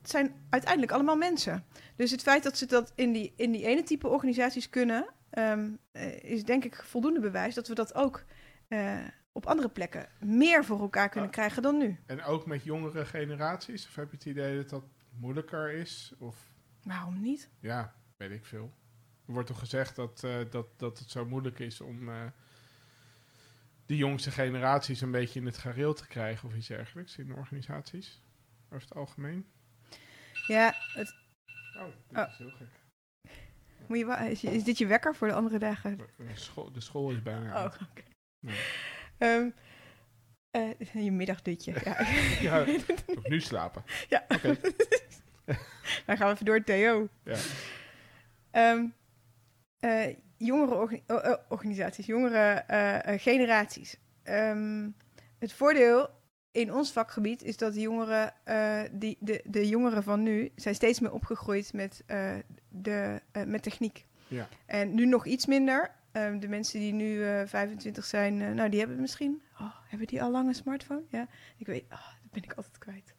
[0.00, 1.64] het zijn uiteindelijk allemaal mensen.
[1.96, 5.14] Dus het feit dat ze dat in die, in die ene type organisaties kunnen...
[5.36, 8.24] ehm, eh, is denk ik voldoende bewijs dat we dat ook
[8.68, 8.98] eh,
[9.32, 10.08] op andere plekken...
[10.20, 11.34] meer voor elkaar kunnen Ja.
[11.36, 11.98] krijgen dan nu.
[12.06, 13.86] En ook met jongere generaties?
[13.86, 16.12] Of heb je het idee dat dat moeilijker is?
[16.18, 16.36] Of
[16.82, 17.50] Waarom niet?
[17.60, 18.72] ja, weet ik veel.
[19.26, 22.08] Er wordt toch gezegd dat, eh, dat, dat het zo moeilijk is om
[23.86, 28.22] de jongste generaties een beetje in het gareel te krijgen of iets dergelijks in organisaties?
[28.70, 29.46] Over het algemeen?
[30.46, 31.14] Ja, het,
[31.78, 32.28] Oh, dit Oh.
[32.30, 32.68] is heel gek.
[33.88, 35.96] Moet je, is, is dit je wekker voor de andere dagen?
[35.96, 37.74] De school, de school is bijna Oh, uit.
[37.90, 38.02] oké.
[38.40, 38.52] Ja.
[39.18, 39.48] Ehm,
[40.50, 41.74] eh, je middagdutje.
[41.84, 41.96] Ja.
[42.40, 42.64] Ja,
[43.28, 43.84] nu slapen.
[44.08, 44.24] Ja.
[44.28, 44.56] Oké.
[46.06, 47.08] Dan gaan we even door Theo.
[47.22, 47.36] Ja.
[49.80, 53.96] Eh, jongere orga- organisaties, jongere eh, generaties.
[54.22, 54.88] Ehm,
[55.38, 56.10] het voordeel
[56.56, 60.74] in ons vakgebied is dat de jongeren, eh, die, de, de jongeren van nu zijn
[60.74, 62.34] steeds meer opgegroeid met, eh,
[62.68, 64.06] de, eh, met techniek.
[64.28, 64.48] Ja.
[64.66, 65.94] En nu nog iets minder.
[66.12, 70.22] Ehm, de mensen die nu eh 25 zijn, nou die hebben misschien, oh, hebben die
[70.22, 71.02] al lang een smartphone?
[71.08, 73.14] Ja, ik weet, oh, dat ben ik altijd kwijt.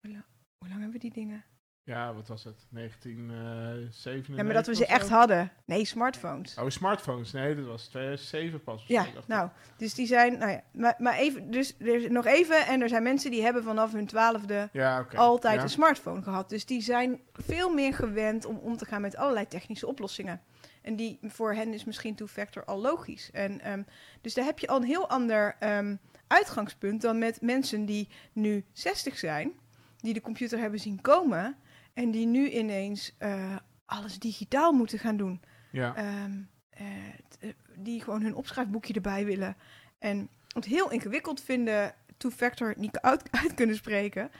[0.00, 0.26] Hoe, la-
[0.58, 1.44] hoe lang hebben we die dingen?
[1.84, 2.66] Ja, wat was het?
[2.70, 4.36] 1997?
[4.36, 5.50] Ja, maar dat we ze echt hadden.
[5.64, 6.58] Nee, smartphones.
[6.58, 7.32] Oh, smartphones.
[7.32, 8.84] Nee, dat was 2007 pas.
[8.86, 12.66] Ja, nou, dus die zijn, nou ja, maar, maar even, dus er is nog even,
[12.66, 15.62] en er zijn mensen die hebben vanaf hun twaalfde Ja, altijd Ja.
[15.62, 16.48] een smartphone gehad.
[16.48, 20.40] Dus die zijn veel meer gewend om om te gaan met allerlei technische oplossingen.
[20.82, 23.30] En die voor hen is misschien two-factor al logisch.
[23.32, 23.82] En, ehm,
[24.20, 25.96] dus daar heb je al een heel ander ehm,
[26.26, 29.52] uitgangspunt dan met mensen die nu 60 zijn,
[29.98, 31.56] die de computer hebben zien komen
[31.94, 35.42] en die nu ineens eh, alles digitaal moeten gaan doen.
[35.70, 35.94] Ja.
[35.96, 36.32] Ehm,
[36.70, 37.08] eh,
[37.40, 39.56] eh, die gewoon hun opschrijfboekje erbij willen.
[39.98, 44.30] En het heel ingewikkeld vinden, two-factor niet uit, uit kunnen spreken.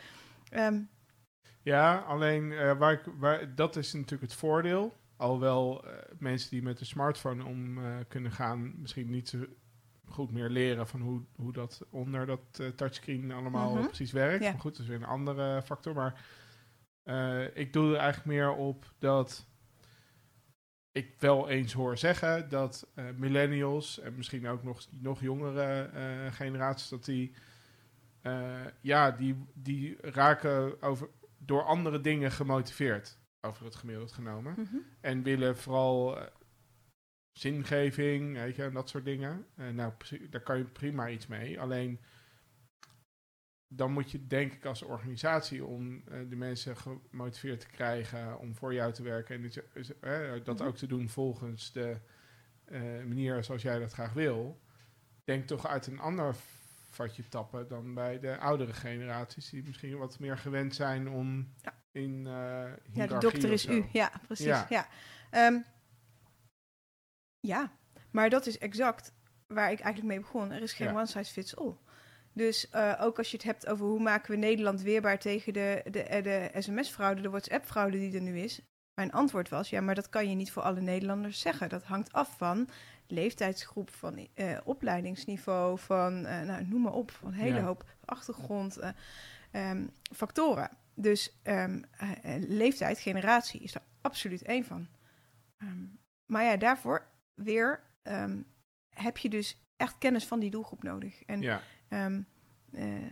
[0.48, 0.80] Ehm,
[1.62, 2.48] Ja, alleen
[2.78, 4.96] waar ik, waar, dat is natuurlijk het voordeel.
[5.16, 5.84] Alhoewel
[6.18, 9.38] mensen die met een smartphone om kunnen gaan, misschien niet zo
[10.08, 13.84] goed meer leren van hoe, hoe dat onder dat touchscreen allemaal Mhm.
[13.86, 14.44] precies werkt.
[14.44, 14.50] Ja.
[14.50, 15.94] Maar goed, dat is weer een andere factor.
[15.94, 16.24] Maar
[17.02, 19.46] eh, ik doe er eigenlijk meer op dat
[20.92, 26.32] ik wel eens hoor zeggen dat eh, millennials en misschien ook nog, nog jongere eh,
[26.32, 27.34] generaties, dat die,
[28.80, 31.08] ja, die, die raken over,
[31.38, 33.18] door andere dingen gemotiveerd.
[33.40, 34.54] over het gemiddeld genomen.
[34.56, 34.76] Mhm.
[35.00, 36.18] En willen vooral
[37.32, 39.46] zingeving, weet je, en dat soort dingen.
[39.56, 39.92] En nou,
[40.30, 41.60] daar kan je prima iets mee.
[41.60, 42.00] Alleen
[43.76, 48.54] dan moet je denk ik als organisatie om eh, de mensen gemotiveerd te krijgen om
[48.56, 50.66] voor jou te werken en dit- dat Mhm.
[50.68, 51.96] ook te doen volgens de
[52.64, 54.60] eh, manier zoals jij dat graag wil.
[55.24, 56.34] Denk toch uit een ander
[56.90, 61.74] vatje tappen dan bij de oudere generaties die misschien wat meer gewend zijn om Ja.
[61.92, 62.32] in eh
[62.92, 63.84] Ja, de dokter is u.
[63.92, 64.46] Ja, precies.
[64.46, 64.66] Ja.
[64.68, 64.88] Ja.
[65.30, 65.58] Ehm,
[67.40, 67.72] ja,
[68.10, 69.12] maar dat is exact
[69.46, 70.50] waar ik eigenlijk mee begon.
[70.50, 70.92] Er is geen Ja.
[70.94, 71.74] one size fits all.
[72.32, 75.82] Dus eh, ook als je het hebt over hoe maken we Nederland weerbaar tegen de,
[75.90, 78.60] de, eh, de sms-fraude, de WhatsApp-fraude die er nu is.
[78.94, 81.68] Mijn antwoord was, ja, maar dat kan je niet voor alle Nederlanders zeggen.
[81.68, 82.68] Dat hangt af van
[83.06, 87.62] leeftijdsgroep, van eh, opleidingsniveau, van, nou, noem maar op, van een hele Ja.
[87.64, 88.90] hoop achtergrond, eh,
[89.50, 90.70] ehm, factoren.
[90.94, 94.88] Dus ehm, eh, eh, leeftijd, generatie is daar absoluut één van.
[95.58, 95.84] Ehm,
[96.26, 97.80] maar ja, daarvoor weer
[98.88, 101.22] heb je dus echt kennis van die doelgroep nodig.
[101.24, 101.62] En Ja,
[101.92, 102.20] Ehm,
[102.72, 103.10] eh,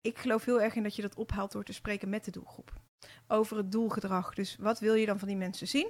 [0.00, 2.72] ik geloof heel erg in dat je dat ophaalt door te spreken met de doelgroep.
[3.28, 4.34] Over het doelgedrag.
[4.34, 5.88] Dus wat wil je dan van die mensen zien?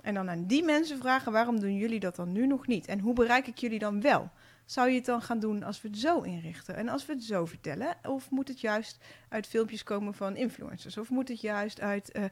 [0.00, 2.86] En dan aan die mensen vragen: waarom doen jullie dat dan nu nog niet?
[2.86, 4.30] En hoe bereik ik jullie dan wel?
[4.66, 7.24] Zou je het dan gaan doen als we het zo inrichten en als we het
[7.24, 7.96] zo vertellen?
[8.02, 10.96] Of moet het juist uit filmpjes komen van influencers?
[10.98, 12.10] Of moet het juist uit.
[12.12, 12.24] eh,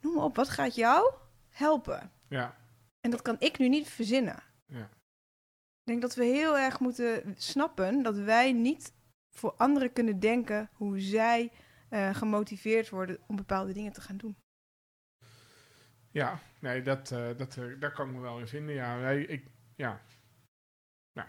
[0.00, 1.12] noem maar op, wat gaat jou
[1.48, 2.10] helpen?
[2.28, 2.56] ja,
[3.00, 4.42] En dat kan ik nu niet verzinnen.
[4.66, 4.88] ja.
[5.90, 8.92] Ik denk dat we heel erg moeten snappen dat wij niet
[9.30, 11.52] voor anderen kunnen denken hoe zij
[11.88, 14.36] eh, gemotiveerd worden om bepaalde dingen te gaan doen.
[16.10, 18.74] Ja, nee, dat, eh, dat, eh, daar kan ik me wel in vinden.
[18.74, 19.46] Ja, nee, ik,
[19.76, 20.00] ja.
[21.12, 21.28] Nou,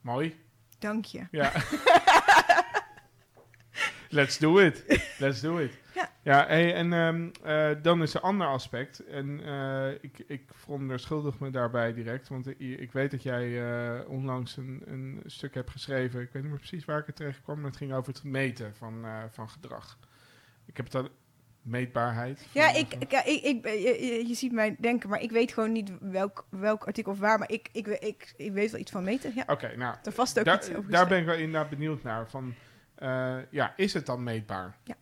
[0.00, 0.40] mooi.
[0.78, 1.26] Dank je.
[1.30, 1.52] Ja.
[4.12, 4.84] Let's do it.
[5.18, 5.78] Let's do it.
[5.94, 6.10] Ja.
[6.22, 9.04] Ja, hey, en ehm, eh, dan is er een ander aspect.
[9.06, 12.28] En eh, ik, ik verontschuldig me daarbij direct.
[12.28, 16.20] Want ik, ik weet dat jij eh, onlangs een, een stuk hebt geschreven.
[16.20, 17.42] Ik weet niet meer precies waar ik het tegenkwam.
[17.44, 17.56] kwam.
[17.60, 19.98] Maar het ging over het meten van, van gedrag.
[20.66, 21.08] Ik heb het al...
[21.62, 22.46] Meetbaarheid.
[22.52, 26.46] Ja, ik, ik, ik, je, je- ziet mij denken, maar ik weet gewoon niet welk,
[26.50, 27.38] welk artikel of waar.
[27.38, 29.32] Maar ik, ik, ik, ik weet wel iets van meten.
[29.34, 32.02] Ja, Oké, nou, er vast ook daar, iets over daar ben ik wel inderdaad benieuwd
[32.02, 32.30] naar.
[32.30, 32.54] Van,
[33.00, 34.76] eh, ja, is het dan meetbaar?
[34.84, 34.94] Ja.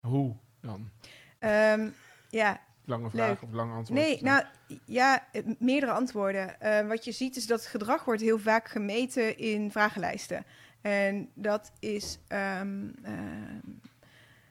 [0.00, 0.90] Hoe dan?
[1.38, 1.88] Ehm,
[2.30, 3.42] ja, Lange vraag Leuk.
[3.42, 4.00] of lang antwoord?
[4.00, 4.44] Nee, nou
[4.84, 6.60] ja, eh, meerdere antwoorden.
[6.60, 10.44] Eh, wat je ziet is dat het gedrag wordt heel vaak gemeten in vragenlijsten.
[10.80, 13.60] En dat is, ehm, ehm,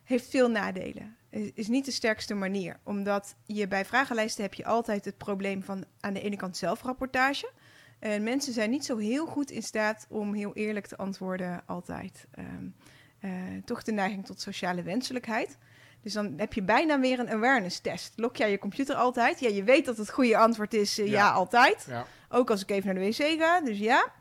[0.03, 1.17] heeft veel nadelen.
[1.29, 2.79] Is, is niet de sterkste manier.
[2.83, 7.51] Omdat je bij vragenlijsten heb je altijd het probleem van aan de ene kant zelfrapportage.
[8.03, 12.27] En mensen zijn niet zo heel goed in staat om heel eerlijk te antwoorden altijd.
[12.31, 12.67] Ehm,
[13.19, 13.31] eh,
[13.65, 15.57] toch de neiging tot sociale wenselijkheid.
[16.01, 18.13] Dus dan heb je bijna weer een awareness test.
[18.15, 19.39] Lok jij je computer altijd?
[19.39, 21.11] Ja, je weet dat het goede antwoord is eh, ja.
[21.11, 21.31] Ja.
[21.31, 21.85] altijd.
[21.89, 24.11] Ja, Ook als ik even naar de wc ga, dus ja.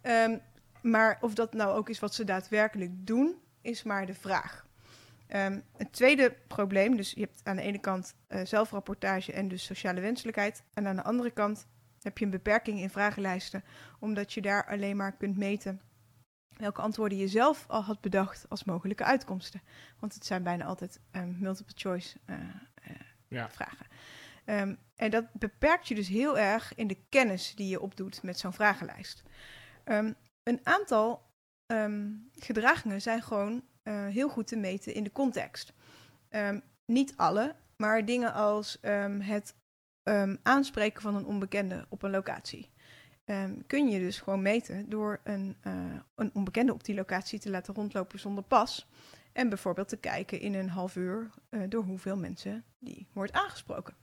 [0.00, 0.38] Ehm,
[0.82, 4.66] maar of dat nou ook is wat ze daadwerkelijk doen, is maar de vraag.
[5.26, 9.64] Ehm, het tweede probleem, dus je hebt aan de ene kant eh, zelfrapportage en dus
[9.64, 10.62] sociale wenselijkheid.
[10.74, 11.66] En aan de andere kant
[12.02, 13.64] heb je een beperking in vragenlijsten,
[13.98, 15.80] omdat je daar alleen maar kunt meten
[16.60, 19.62] welke antwoorden je zelf al had bedacht als mogelijke uitkomsten.
[19.98, 22.36] Want het zijn bijna altijd ehm, multiple choice eh,
[22.74, 22.96] eh,
[23.28, 23.86] ja, vragen.
[24.44, 28.38] Ehm, en dat beperkt je dus heel erg in de kennis die je opdoet met
[28.38, 29.22] zo'n vragenlijst.
[29.84, 30.12] Ehm,
[30.42, 31.28] een aantal
[32.38, 35.72] gedragingen zijn gewoon eh, heel goed te meten in de context.
[36.84, 38.78] Niet alle, maar dingen als
[39.18, 39.54] het
[40.02, 42.70] ehm, aanspreken van een onbekende op een locatie.
[43.24, 45.72] Ehm, kun je dus gewoon meten door een, eh,
[46.14, 48.88] een onbekende op die locatie te laten rondlopen zonder pas.
[49.32, 53.94] En bijvoorbeeld te kijken in een half uur eh, door hoeveel mensen die wordt aangesproken.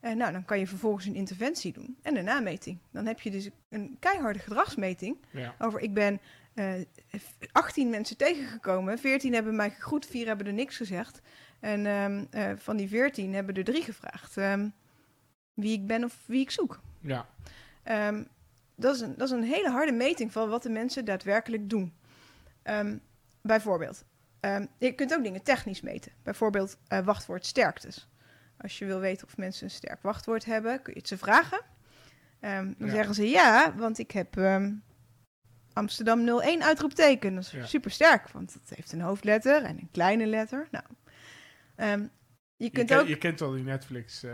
[0.00, 2.78] En nou, dan kan je vervolgens een interventie doen en een nameting.
[2.90, 6.20] Dan heb je dus een keiharde gedragsmeting ja, over ik ben
[6.54, 6.74] eh
[7.52, 11.20] 18 mensen tegengekomen, 14 hebben mij gegroet, 4 hebben er niks gezegd.
[11.60, 14.36] En ehm, eh, van die 14 hebben er drie gevraagd
[15.60, 16.80] wie ik ben of wie ik zoek.
[17.00, 17.26] ja,
[17.82, 18.24] Ehm,
[18.74, 21.94] dat, is een, dat is een hele harde meting van wat de mensen daadwerkelijk doen.
[22.62, 22.96] Ehm,
[23.42, 24.04] bijvoorbeeld,
[24.40, 26.12] ehm, je kunt ook dingen technisch meten.
[26.22, 28.08] Bijvoorbeeld eh, wachtwoord sterktes.
[28.60, 31.60] Als je wil weten of mensen een sterk wachtwoord hebben, kun je het ze vragen.
[32.40, 32.88] Dan Ja.
[32.88, 34.36] zeggen ze ja, want ik heb
[35.72, 37.34] Amsterdam 01 uitroepteken.
[37.34, 37.66] Dat is Ja.
[37.66, 40.68] super sterk, want het heeft een hoofdletter en een kleine letter.
[40.70, 40.84] Nou,
[42.58, 43.06] je je, kunt ken- ook...
[43.06, 44.22] je kent wel die Netflix.
[44.22, 44.30] eh,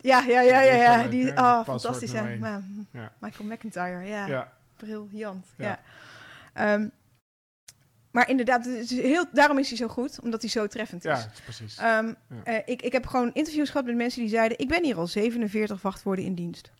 [0.00, 0.96] Ja, ja, ja, ja, ja.
[1.02, 1.40] leuk, Die, hè?
[1.40, 2.12] oh, fantastisch.
[2.12, 2.62] Ja.
[2.92, 3.12] Ja.
[3.20, 4.26] Michael McIntyre, ja.
[4.26, 5.46] ja, Briljant.
[5.56, 5.66] Ja.
[5.66, 5.80] Ja.
[6.52, 6.88] Ehm,
[8.10, 11.10] maar inderdaad, het is heel, daarom is hij zo goed, omdat hij zo treffend is.
[11.20, 11.76] Ja, precies.
[11.78, 12.42] Ehm, Ja.
[12.44, 14.58] eh, ik, ik heb gewoon interviews gehad met mensen die zeiden...
[14.58, 16.70] ik ben hier al 47 wachtwoorden in dienst.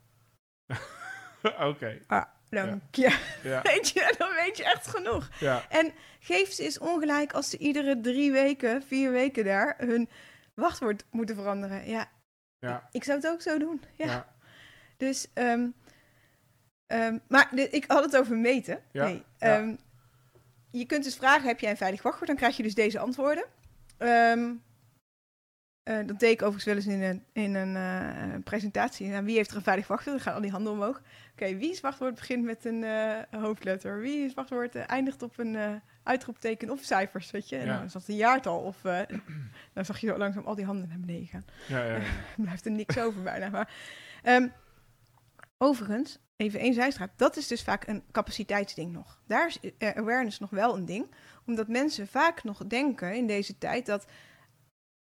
[1.71, 1.99] Oké,
[2.49, 3.13] Dan, ja.
[3.43, 5.29] ja, weet je, dan weet je echt genoeg.
[5.41, 9.75] ja, En geef ze eens ongelijk als ze iedere drie weken, vier weken daar...
[9.79, 10.09] hun
[10.57, 11.89] wachtwoord moeten veranderen.
[11.89, 12.09] Ja,
[12.59, 13.83] ja, ik zou het ook zo doen.
[13.97, 14.07] Ja.
[14.07, 14.35] ja.
[14.97, 15.69] Dus, ehm,
[16.87, 18.81] ehm, maar de- ik had het over meten.
[18.93, 19.77] Ja, Nee, ehm,
[20.71, 22.27] je kunt dus vragen, heb jij een veilig wachtwoord?
[22.29, 23.45] Dan krijg je dus deze antwoorden.
[25.83, 29.09] Eh, dat deed ik overigens wel eens in een, in een eh, presentatie.
[29.09, 30.17] Nou, wie heeft er een veilig wachtwoord?
[30.17, 31.03] Dan gaan al die handen omhoog.
[31.33, 34.01] Oké, wie is wachtwoord begint met een eh, hoofdletter?
[34.01, 37.57] Wie is wachtwoord eindigt op een uitroepteken of cijfers, weet je?
[37.57, 37.79] En Ja.
[37.79, 38.59] dan dat een jaartal.
[38.59, 39.01] Of eh,
[39.75, 41.45] dan zag je zo langzaam al die handen naar beneden gaan.
[41.69, 42.03] ja, ja, ja.
[42.37, 43.49] Er blijft er niks over bijna.
[43.49, 43.75] Maar,
[44.23, 44.49] ehm,
[45.59, 47.11] overigens, even één zijstraat.
[47.17, 49.21] Dat is dus vaak een capaciteitsding nog.
[49.27, 51.15] Daar is eh, awareness nog wel een ding.
[51.47, 54.07] Omdat mensen vaak nog denken in deze tijd dat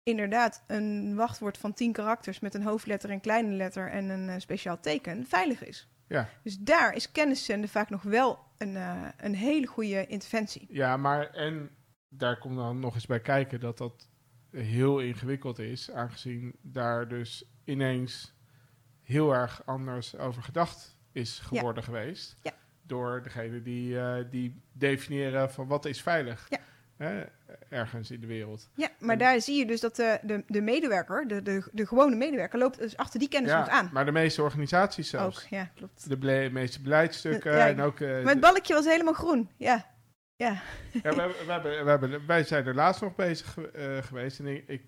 [0.04, 4.36] inderdaad een wachtwoord van tien karakters met een hoofdletter, een kleine letter en een eh,
[4.40, 5.88] speciaal teken veilig is.
[6.08, 6.30] Ja.
[6.44, 10.68] Dus daar is kenniszenden vaak nog wel een, eh, een hele goede interventie.
[10.70, 11.70] Ja, maar en
[12.10, 14.10] daar komt dan nog eens bij kijken dat dat
[14.52, 18.36] heel ingewikkeld is, aangezien daar dus ineens
[19.02, 22.38] heel erg anders over gedacht is geworden geweest.
[22.42, 22.52] Ja.
[22.82, 26.60] Door degene die, eh, die definiëren van wat is veilig Ja.
[26.98, 27.24] Hè,
[27.70, 28.70] ergens in de wereld.
[28.76, 31.88] Ja, maar En- daar zie je dus dat de, de, de medewerker, de, de, de
[31.88, 33.90] gewone medewerker, loopt dus achter die kennis nog aan.
[33.94, 35.44] maar de meeste organisaties zelfs.
[35.44, 36.10] Ook, ja, klopt.
[36.10, 38.00] De ble- meeste beleidsstukken Ja, en ook...
[38.00, 39.50] eh, Maar het balkje was helemaal groen.
[39.58, 39.86] Ja,
[40.36, 40.62] ja.
[41.04, 44.40] Ja, we, we, hebben, we hebben, wij zijn er laatst nog bezig eh, geweest.
[44.40, 44.84] En ik, ik,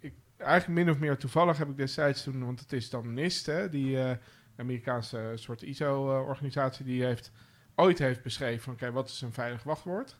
[0.00, 3.46] ik, eigenlijk min of meer toevallig heb ik destijds toen, want het is dan NIST,
[3.46, 4.10] hè, die eh,
[4.56, 7.30] Amerikaanse soort ISO-organisatie, die heeft
[7.74, 10.18] ooit heeft beschreven van, oké, wat is een veilig wachtwoord?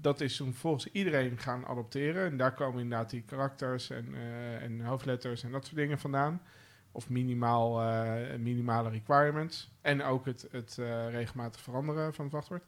[0.00, 2.30] Dat is toen volgens iedereen gaan adopteren.
[2.30, 6.42] En daar komen inderdaad die karakters en, eh, en hoofdletters en dat soort dingen vandaan.
[6.92, 9.70] Of minimaal, eh, minimale requirements.
[9.80, 12.64] En ook het, het eh, regelmatig veranderen van het wachtwoord.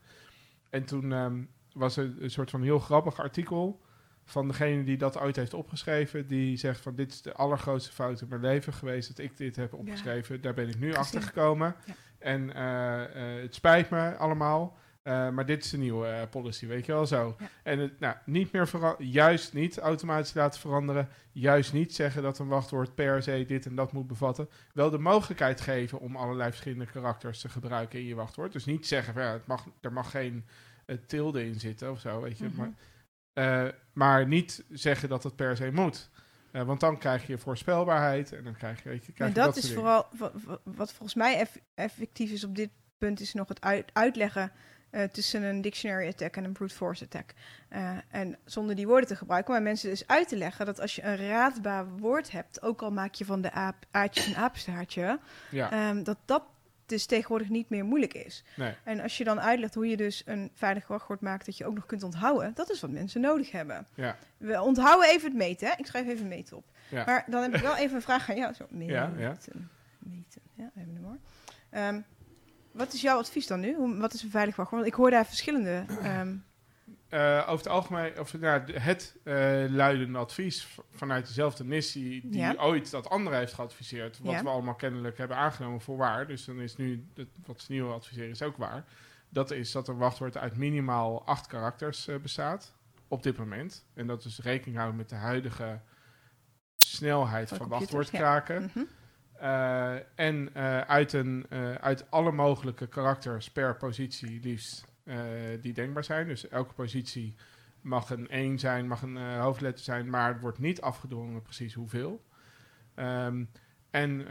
[0.70, 1.42] En toen ehm,
[1.72, 3.80] was er een soort van heel grappig artikel
[4.24, 6.26] van degene die dat ooit heeft opgeschreven.
[6.26, 9.56] Die zegt van dit is de allergrootste fout in mijn leven geweest dat ik dit
[9.56, 10.40] heb opgeschreven.
[10.40, 11.74] Daar ben ik nu achter gekomen.
[11.84, 11.94] Ja.
[12.18, 12.48] En
[13.42, 14.78] het spijt me allemaal.
[15.10, 17.36] Eh, maar dit is de nieuwe eh, policy, weet je wel zo.
[17.38, 17.48] Ja.
[17.62, 21.08] En het, nou, niet meer vera- juist niet automatisch laten veranderen.
[21.32, 24.48] Juist niet zeggen dat een wachtwoord per se dit en dat moet bevatten.
[24.74, 28.52] Wel de mogelijkheid geven om allerlei verschillende karakters te gebruiken in je wachtwoord.
[28.52, 30.44] Dus niet zeggen, van, ja, het mag, er mag geen
[30.86, 32.44] eh, tilde in zitten of zo, weet je.
[32.48, 32.56] Mhm.
[32.56, 36.10] Maar, maar niet zeggen dat het per se moet.
[36.52, 39.54] Want dan krijg je voorspelbaarheid en dan krijg je, weet je, krijg En je dat
[39.54, 43.34] dat is vooral, wat, wat- wat volgens mij eff- effectief is op dit punt, is
[43.34, 44.52] nog het uit- uitleggen
[44.90, 47.34] eh, tussen een dictionary attack en een brute force attack.
[47.68, 50.94] Eh, en zonder die woorden te gebruiken, maar mensen dus uit te leggen dat als
[50.94, 55.20] je een raadbaar woord hebt, ook al maak je van de aap, aardje een dingen.
[55.50, 56.42] Ja, ehm, dat dat
[56.86, 58.44] dus tegenwoordig niet meer moeilijk is.
[58.56, 58.74] nee.
[58.84, 61.74] En als je dan uitlegt hoe je dus een veilig wachtwoord maakt dat je ook
[61.74, 63.86] nog kunt onthouden, dat is wat mensen nodig hebben.
[63.94, 64.16] Ja.
[64.36, 65.74] We onthouden even het meten, hè?
[65.76, 66.64] Ik schrijf even meten op.
[66.88, 67.04] Ja.
[67.04, 68.54] Maar dan heb ik wel even een vraag aan jou.
[68.54, 69.36] Zo, meten, Ja, ja.
[69.98, 70.40] meten.
[70.54, 71.18] Ja, we hebben hem hoor.
[71.70, 72.00] Ehm,
[72.72, 73.74] wat is jouw advies dan nu?
[73.74, 74.82] Hoe, wat is een veilig wachtwoord?
[74.82, 75.84] Want ik hoor daar verschillende.
[76.02, 76.34] ehm,
[77.08, 79.34] Eh, over het algemeen, of nou, het eh
[79.68, 82.54] luidende advies vanuit dezelfde NIS die, Ja.
[82.58, 84.42] ooit dat andere heeft geadviseerd, wat Ja.
[84.42, 87.92] we allemaal kennelijk hebben aangenomen voor waar, dus dan is nu het, wat ze nieuw
[87.92, 88.84] adviseren is ook waar.
[89.28, 92.74] Dat is dat een wachtwoord uit minimaal acht karakters eh, bestaat
[93.08, 93.86] op dit moment.
[93.94, 95.80] En dat is rekening houden met de huidige
[96.76, 98.62] snelheid Van van, wachtwoordkraken.
[98.74, 98.84] mhm.
[99.40, 104.88] Eh, en eh, uit, een, eh, uit alle mogelijke karakters per positie liefst
[105.60, 106.26] die denkbaar zijn.
[106.26, 107.34] Dus elke positie
[107.80, 112.24] mag een 1 zijn, mag een hoofdletter zijn, maar het wordt niet afgedwongen precies hoeveel.
[112.94, 113.44] Ehm,
[113.90, 114.28] en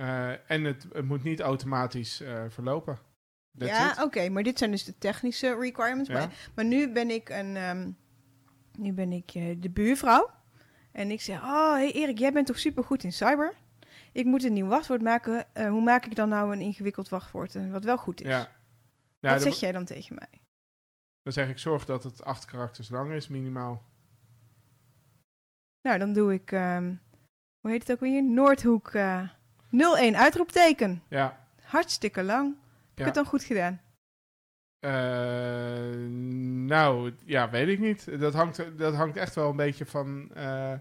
[0.48, 3.00] en het, het moet niet automatisch verlopen.
[3.58, 6.10] That's Ja, oké, maar dit zijn dus de technische requirements.
[6.10, 6.16] Ja.
[6.18, 7.92] Maar, maar nu ben ik een, ehm,
[8.78, 9.32] nu ben ik
[9.62, 10.30] de buurvrouw.
[10.92, 13.56] En ik zeg, oh, hey Erik, jij bent toch super goed in cyber?
[14.12, 15.54] Ik moet een nieuw wachtwoord maken.
[15.56, 18.28] Eh, hoe maak ik dan nou een ingewikkeld wachtwoord en wat wel goed is?
[18.28, 18.48] Ja.
[19.20, 20.42] wat zeg jij dan tegen mij?
[21.24, 23.84] dan zeg ik zorg dat het acht karakters lang is, minimaal.
[25.82, 26.94] Nou, dan doe ik, ehm,
[27.60, 28.24] hoe heet het ook weer?
[28.24, 29.30] Noordhoek eh
[29.72, 31.04] 01 uitroepteken.
[31.10, 31.48] Ja.
[31.62, 32.48] Hartstikke lang.
[32.56, 33.06] Heb ik Ja.
[33.06, 33.82] het dan goed gedaan?
[34.80, 36.08] Eh,
[36.68, 38.20] nou, ja, weet ik niet.
[38.20, 40.30] Dat hangt, dat hangt echt wel een beetje van.
[40.34, 40.74] eh,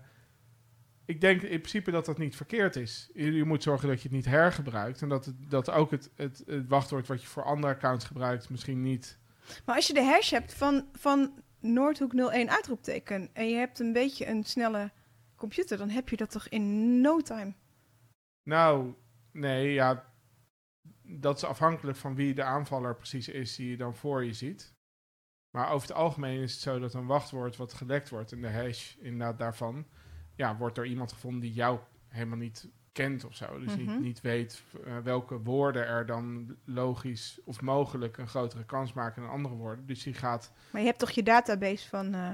[1.08, 3.10] ik denk in principe dat dat niet verkeerd is.
[3.14, 5.02] Je, je moet zorgen dat je het niet hergebruikt.
[5.02, 8.50] En dat, het, dat ook het, het, het wachtwoord wat je voor andere accounts gebruikt
[8.50, 9.18] misschien niet.
[9.64, 13.92] Maar als je de hash hebt van, van Noordhoek 01 uitroepteken en je hebt een
[13.92, 14.90] beetje een snelle
[15.36, 17.52] computer, dan heb je dat toch in no time.
[18.42, 18.94] Nou,
[19.32, 20.12] nee, ja.
[21.02, 24.74] Dat is afhankelijk van wie de aanvaller precies is die je dan voor je ziet.
[25.50, 28.50] Maar over het algemeen is het zo dat een wachtwoord wat gelekt wordt en de
[28.50, 29.86] hash inderdaad daarvan,
[30.38, 31.78] ja, wordt door iemand gevonden die jou
[32.08, 33.58] helemaal niet kent of zo.
[33.58, 34.00] Dus niet, Mhm.
[34.00, 39.30] niet weet eh, welke woorden er dan logisch of mogelijk een grotere kans maken dan
[39.30, 39.86] andere woorden.
[39.86, 42.32] Dus die gaat, Maar je hebt toch je database van eh,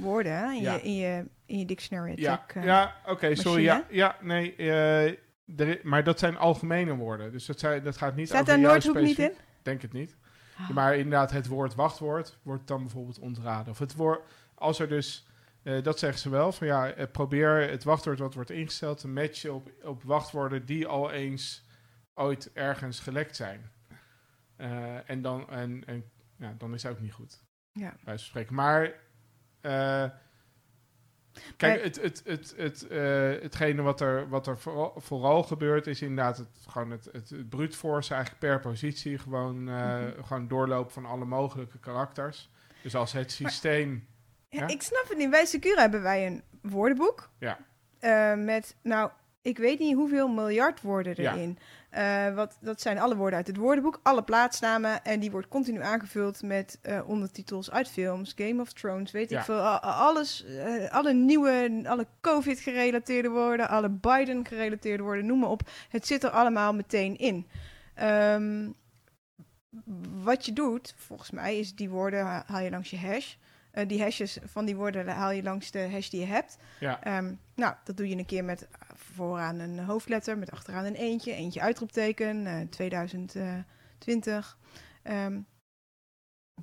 [0.00, 0.52] woorden hè?
[0.52, 0.74] In, Ja.
[0.74, 2.64] je, in, je, in je dictionary ja, eh.
[2.64, 7.32] ja oké, sorry, ja, ja, nee, er maar dat zijn algemene woorden.
[7.32, 9.32] Dus dat, zijn, dat gaat niet Staat over daar Noordhoek niet in?
[9.62, 10.16] Denk het niet.
[10.58, 10.70] Ah.
[10.70, 13.72] Maar inderdaad, het woord wachtwoord wordt dan bijvoorbeeld ontraden.
[13.72, 14.20] Of het woord,
[14.54, 15.26] als er dus,
[15.68, 19.08] eh, dat zeggen ze wel, van ja, eh, probeer het wachtwoord wat wordt ingesteld te
[19.08, 21.64] matchen op, op wachtwoorden die al eens
[22.14, 23.70] ooit ergens gelekt zijn.
[24.56, 27.96] Eh, en dan, en, en, ja, dan is het ook niet goed, Ja.
[28.04, 28.54] bij spreken.
[28.54, 28.92] Maar,
[31.56, 32.86] kijk, het, het, het, het,
[33.42, 37.48] hetgene wat er, wat er vooral, vooral gebeurt is inderdaad het, gewoon het, het, het
[37.48, 39.18] brute force eigenlijk per positie.
[39.18, 40.22] Gewoon, Mhm.
[40.24, 42.50] gewoon doorlopen van alle mogelijke karakters.
[42.82, 44.06] Dus als het systeem...
[44.48, 44.66] Ja?
[44.68, 45.30] Ik snap het niet.
[45.30, 47.30] Bij Secura hebben wij een woordenboek.
[47.38, 47.58] Ja.
[47.98, 49.10] Eh, met, nou,
[49.42, 51.34] ik weet niet hoeveel miljard woorden Ja.
[51.34, 51.58] erin.
[51.90, 55.04] Eh, wat, dat zijn alle woorden uit het woordenboek, alle plaatsnamen.
[55.04, 59.38] En die wordt continu aangevuld met eh, ondertitels uit films, Game of Thrones, weet Ja.
[59.38, 59.60] ik veel.
[59.80, 60.44] Alles,
[60.90, 65.60] alle nieuwe, alle COVID-gerelateerde woorden, alle Biden-gerelateerde woorden, noem maar op.
[65.88, 67.46] Het zit er allemaal meteen in.
[67.94, 68.68] Ehm,
[70.22, 73.34] wat je doet, volgens mij, is die woorden ha- haal je langs je hash.
[73.78, 76.58] Eh, die hashes van die woorden haal je langs de hash die je hebt.
[76.80, 80.84] Ja, Ehm, nou, dat doe je een keer met eh, vooraan een hoofdletter, met achteraan
[80.84, 84.58] een eentje, eentje uitroepteken, eh 2020.
[85.02, 85.40] Ehm,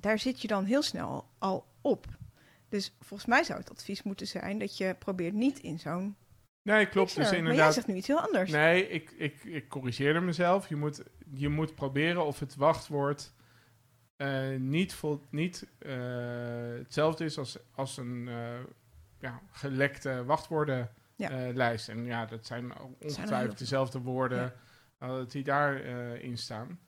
[0.00, 2.06] daar zit je dan heel snel al op.
[2.68, 6.16] Dus volgens mij zou het advies moeten zijn dat je probeert niet in zo'n
[6.62, 7.14] nee, klopt.
[7.14, 7.28] Dus dictionary.
[7.28, 7.74] Maar jij inderdaad...
[7.74, 8.50] zegt nu iets heel anders.
[8.50, 10.68] Nee, ik, ik, ik corrigeerde mezelf.
[10.68, 11.02] Je moet,
[11.34, 13.32] je moet proberen of het wachtwoord
[14.16, 15.94] eh, niet, vol, niet eh,
[16.78, 18.58] hetzelfde is als, als een eh,
[19.20, 21.86] ja, gelekte wachtwoordenlijst.
[21.86, 21.92] Ja.
[21.92, 24.52] en ja, dat zijn ongetwijfeld dezelfde woorden
[25.28, 26.78] die daarin in staan.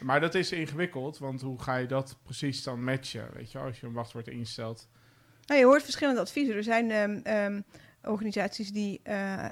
[0.00, 3.28] Maar dat is ingewikkeld, want hoe ga je dat precies dan matchen?
[3.32, 4.88] Weet je, als je een wachtwoord instelt.
[5.46, 6.54] Nou, je hoort verschillende adviezen.
[6.54, 7.60] Er zijn ehm, ehm,
[8.02, 9.00] organisaties die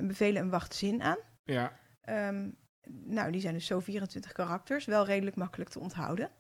[0.00, 1.18] bevelen een wachtzin aan.
[1.44, 1.78] Ja,
[2.10, 2.48] Ehm,
[3.04, 6.30] nou, die zijn dus zo 24 karakters, wel redelijk makkelijk te onthouden.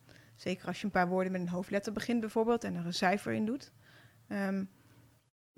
[0.40, 3.32] Zeker als je een paar woorden met een hoofdletter begint bijvoorbeeld en er een cijfer
[3.32, 3.72] in doet.
[4.28, 4.64] Ehm,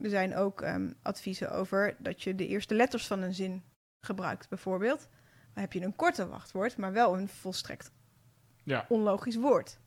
[0.03, 3.63] er zijn ook ehm, adviezen over dat je de eerste letters van een zin
[4.01, 5.09] gebruikt bijvoorbeeld.
[5.55, 7.91] Dan heb je een korter wachtwoord, maar wel een volstrekt
[8.65, 8.85] ja.
[8.89, 9.79] onlogisch woord.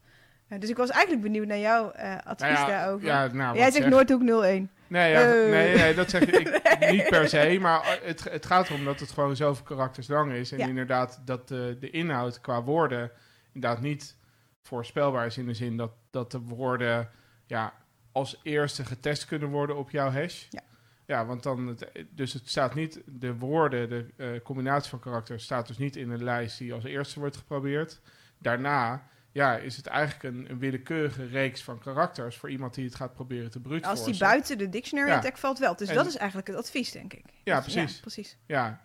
[0.47, 3.07] Eh, dus ik was eigenlijk benieuwd naar jouw eh, advies Nou ja, daarover.
[3.07, 4.71] ja, nou, Jij zegt zeg- Noordhoek 01.
[4.87, 5.49] Nee, ja, Eh.
[5.49, 6.91] nee, nee, dat zeg ik Nee.
[6.91, 7.57] niet per se.
[7.61, 10.51] Maar het, het gaat erom dat het gewoon zoveel karakters lang is.
[10.51, 13.11] En inderdaad dat de inhoud qua woorden
[13.53, 14.17] inderdaad niet
[14.67, 15.37] voorspelbaar is.
[15.37, 17.09] In de zin dat, dat de woorden
[17.45, 17.73] ja,
[18.11, 20.45] als eerste getest kunnen worden op jouw hash.
[20.49, 20.61] Ja.
[21.07, 25.43] Ja, want dan, het, dus het staat niet, de woorden, de eh, combinatie van karakters
[25.43, 28.01] staat dus niet in een lijst die als eerste wordt geprobeerd.
[28.37, 32.95] Daarna, ja, is het eigenlijk een, een willekeurige reeks van karakters voor iemand die het
[32.95, 35.17] gaat proberen te brute Als die buiten de dictionary Ja.
[35.17, 35.75] attack valt wel.
[35.75, 37.25] Dus En- dat is eigenlijk het advies, denk ik.
[37.43, 37.99] Ja, Dus- precies.
[37.99, 38.37] precies.
[38.45, 38.81] Ja,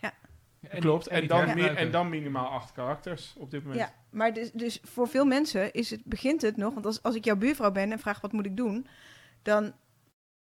[0.69, 1.07] En klopt.
[1.07, 1.77] En, dan, hergebruiken.
[1.77, 3.81] en dan minimaal acht karakters op dit moment.
[3.81, 6.75] Ja, maar dus, dus voor veel mensen is het, begint het nog...
[6.75, 8.87] Want als, als ik jouw buurvrouw ben en vraag wat moet ik doen...
[9.43, 9.73] dan,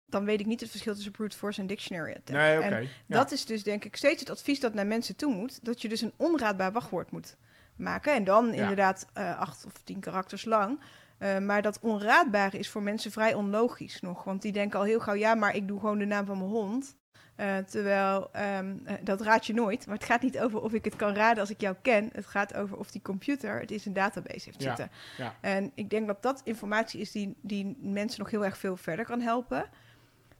[0.05, 2.35] dan weet ik niet het verschil tussen brute force en dictionary attack.
[2.35, 2.57] Nee.
[2.57, 2.89] En ja.
[3.05, 5.65] dat is dus denk ik steeds het advies dat naar mensen toe moet.
[5.65, 7.37] Dat je dus een onraadbaar wachtwoord moet
[7.75, 8.13] maken.
[8.13, 8.61] En dan Ja.
[8.61, 10.79] inderdaad eh, acht of tien karakters lang.
[11.17, 14.23] Eh, maar dat onraadbare is voor mensen vrij onlogisch nog.
[14.23, 16.49] Want die denken al heel gauw, ja, maar ik doe gewoon de naam van mijn
[16.49, 16.97] hond.
[17.39, 19.85] Eh, terwijl, ehm, eh, dat raad je nooit.
[19.85, 22.09] Maar het gaat niet over of ik het kan raden als ik jou ken.
[22.13, 24.91] Het gaat over of die computer het in zijn database heeft zitten.
[25.17, 25.35] ja.
[25.41, 29.05] En ik denk dat dat informatie is die, die mensen nog heel erg veel verder
[29.05, 29.69] kan helpen.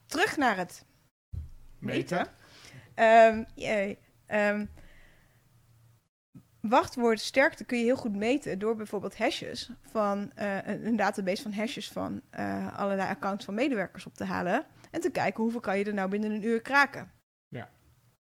[0.06, 0.86] Terug naar het
[1.78, 2.28] Meten.
[2.96, 3.46] meten.
[3.56, 3.96] Ehm.
[4.26, 4.66] Ehm,
[6.62, 11.92] wachtwoordsterkte kun je heel goed meten door bijvoorbeeld hashes van eh, een, database van hashes
[11.92, 12.22] van
[12.76, 14.66] allerlei accounts van medewerkers op te halen.
[14.90, 17.12] En te kijken hoeveel kan je er nou binnen een uur kraken.
[17.48, 17.70] Ja.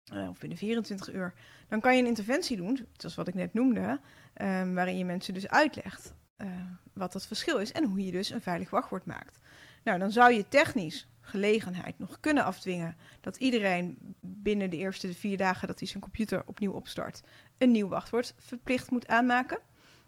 [0.03, 1.33] Eh, of binnen 24 uur.
[1.67, 3.99] Dan kan je een interventie doen, zoals wat ik net noemde,
[4.33, 6.47] ehm, waarin je mensen dus uitlegt eh,
[6.93, 9.39] wat het verschil is en hoe je dus een veilig wachtwoord maakt.
[9.83, 15.37] Nou, dan zou je technisch gelegenheid nog kunnen afdwingen dat iedereen binnen de eerste vier
[15.37, 17.21] dagen dat hij zijn computer opnieuw opstart,
[17.57, 19.59] een nieuw wachtwoord verplicht moet aanmaken.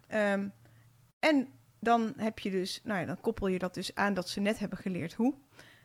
[0.07, 0.47] Ehm,
[1.19, 1.47] en
[1.79, 4.59] dan heb je dus, nou ja, dan koppel je dat dus aan dat ze net
[4.59, 5.33] hebben geleerd hoe.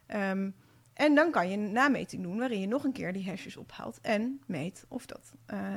[0.08, 0.50] Ehm,
[0.94, 4.00] en dan kan je een nameting doen waarin je nog een keer die hashes ophaalt
[4.00, 5.76] en meet of dat eh,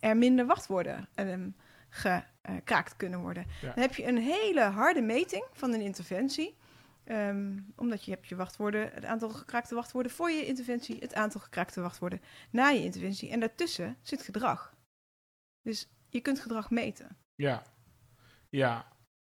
[0.00, 1.56] er minder wachtwoorden um,
[1.88, 3.46] gekraakt kunnen worden.
[3.60, 3.72] Ja.
[3.72, 6.56] Dan heb je een hele harde meting van een interventie.
[7.04, 11.40] Ehm, omdat je hebt je wachtwoorden, het aantal gekraakte wachtwoorden voor je interventie, het aantal
[11.40, 12.20] gekraakte wachtwoorden
[12.50, 13.30] na je interventie.
[13.30, 14.74] En daartussen zit gedrag.
[15.62, 17.16] Dus je kunt gedrag meten.
[17.34, 17.62] Ja,
[18.48, 18.94] ja.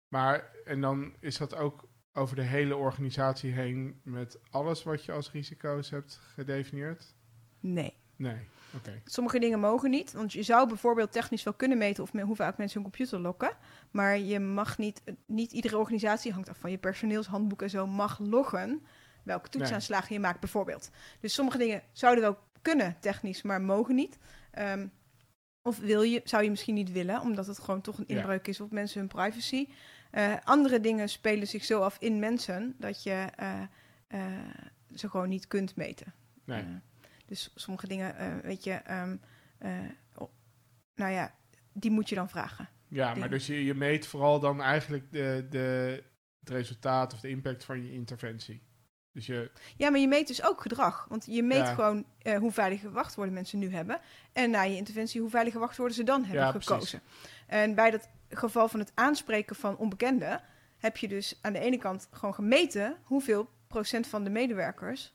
[0.08, 1.89] Maar, en dan is dat ook
[2.20, 7.16] over de hele organisatie heen met alles wat je als risico's hebt gedefinieerd?
[7.60, 7.94] Nee.
[8.16, 8.38] Nee,
[8.76, 9.02] oké.
[9.06, 12.58] Sommige dingen mogen niet, want je zou bijvoorbeeld technisch wel kunnen meten of hoe vaak
[12.58, 13.52] mensen hun computer lokken.
[13.92, 18.20] Maar je mag niet, niet iedere organisatie hangt af van je personeelshandboek en zo, mag
[18.20, 18.82] loggen
[19.24, 20.90] welke toetsaanslagen je maakt bijvoorbeeld.
[21.20, 24.18] Dus sommige dingen zouden wel kunnen technisch, maar mogen niet.
[24.52, 24.88] Ehm,
[25.62, 28.16] of wil je, zou je misschien niet willen, omdat het gewoon toch een Ja.
[28.16, 29.68] inbreuk is op mensen hun privacy.
[30.10, 33.62] Eh, andere dingen spelen zich zo af in mensen dat je eh,
[34.08, 34.22] eh,
[34.96, 36.14] ze gewoon niet kunt meten.
[36.44, 36.66] Nee.
[37.26, 39.18] Dus sommige dingen, weet je, ehm,
[40.16, 40.30] oh,
[40.96, 41.36] nou ja,
[41.74, 42.70] die moet je dan vragen.
[42.88, 46.04] Ja, maar dus je, je meet vooral dan eigenlijk de, de,
[46.40, 48.62] het resultaat of de impact van je interventie.
[49.12, 51.06] Dus je, Ja, maar je meet dus ook gedrag.
[51.10, 51.74] Want je meet Ja.
[51.74, 54.00] gewoon eh, hoe veilige wachtwoorden mensen nu hebben.
[54.34, 56.70] En na je interventie hoe veilige wachtwoorden ze dan hebben Ja, precies.
[56.70, 57.02] gekozen.
[57.48, 60.42] En bij dat geval van het aanspreken van onbekenden...
[60.78, 62.98] heb je dus aan de ene kant gewoon gemeten...
[63.04, 65.14] hoeveel procent van de medewerkers...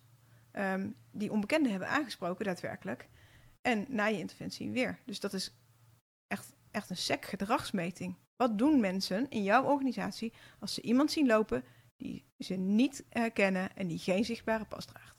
[0.50, 3.08] ehm, die onbekenden hebben aangesproken daadwerkelijk.
[3.62, 4.98] En na je interventie weer.
[5.04, 5.56] Dus dat is
[6.26, 8.16] echt, echt een sec gedragsmeting.
[8.36, 11.64] Wat doen mensen in jouw organisatie als ze iemand zien lopen
[11.96, 15.16] die ze niet herkennen en die geen zichtbare pas draagt?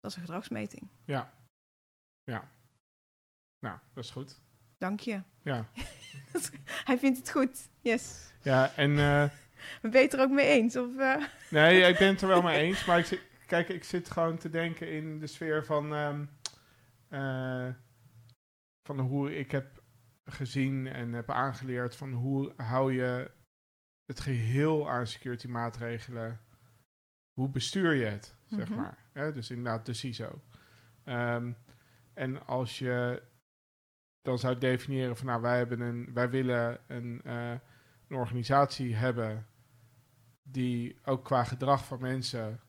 [0.00, 0.88] Dat is een gedragsmeting.
[1.04, 1.38] ja.
[2.24, 2.50] Ja.
[3.58, 4.40] Nou, dat is goed.
[4.80, 5.22] Dank je.
[5.42, 5.66] Ja.
[6.84, 7.68] Hij vindt het goed.
[7.80, 8.32] Yes.
[8.42, 8.90] Ja, en...
[8.98, 9.28] eh,
[9.82, 10.76] Ben je het er ook mee eens?
[10.76, 11.24] Of, eh?
[11.50, 12.84] Nee, ik ben het er wel mee eens.
[12.84, 16.24] Maar ik zit, kijk, ik zit gewoon te denken in de sfeer van, ehm,
[17.08, 17.74] eh,
[18.82, 19.82] van hoe ik heb
[20.24, 23.30] gezien en heb aangeleerd van hoe hou je
[24.06, 26.40] het geheel aan security maatregelen,
[27.32, 28.78] hoe bestuur je het, zeg Mhm.
[28.80, 29.32] maar.
[29.32, 30.42] Dus inderdaad de CISO.
[31.04, 31.52] Ehm,
[32.14, 33.22] en als je
[34.22, 37.50] dan zou definiëren van nou, wij, hebben een, wij willen een, eh,
[38.08, 39.46] een organisatie hebben
[40.42, 42.60] die ook qua gedrag van mensen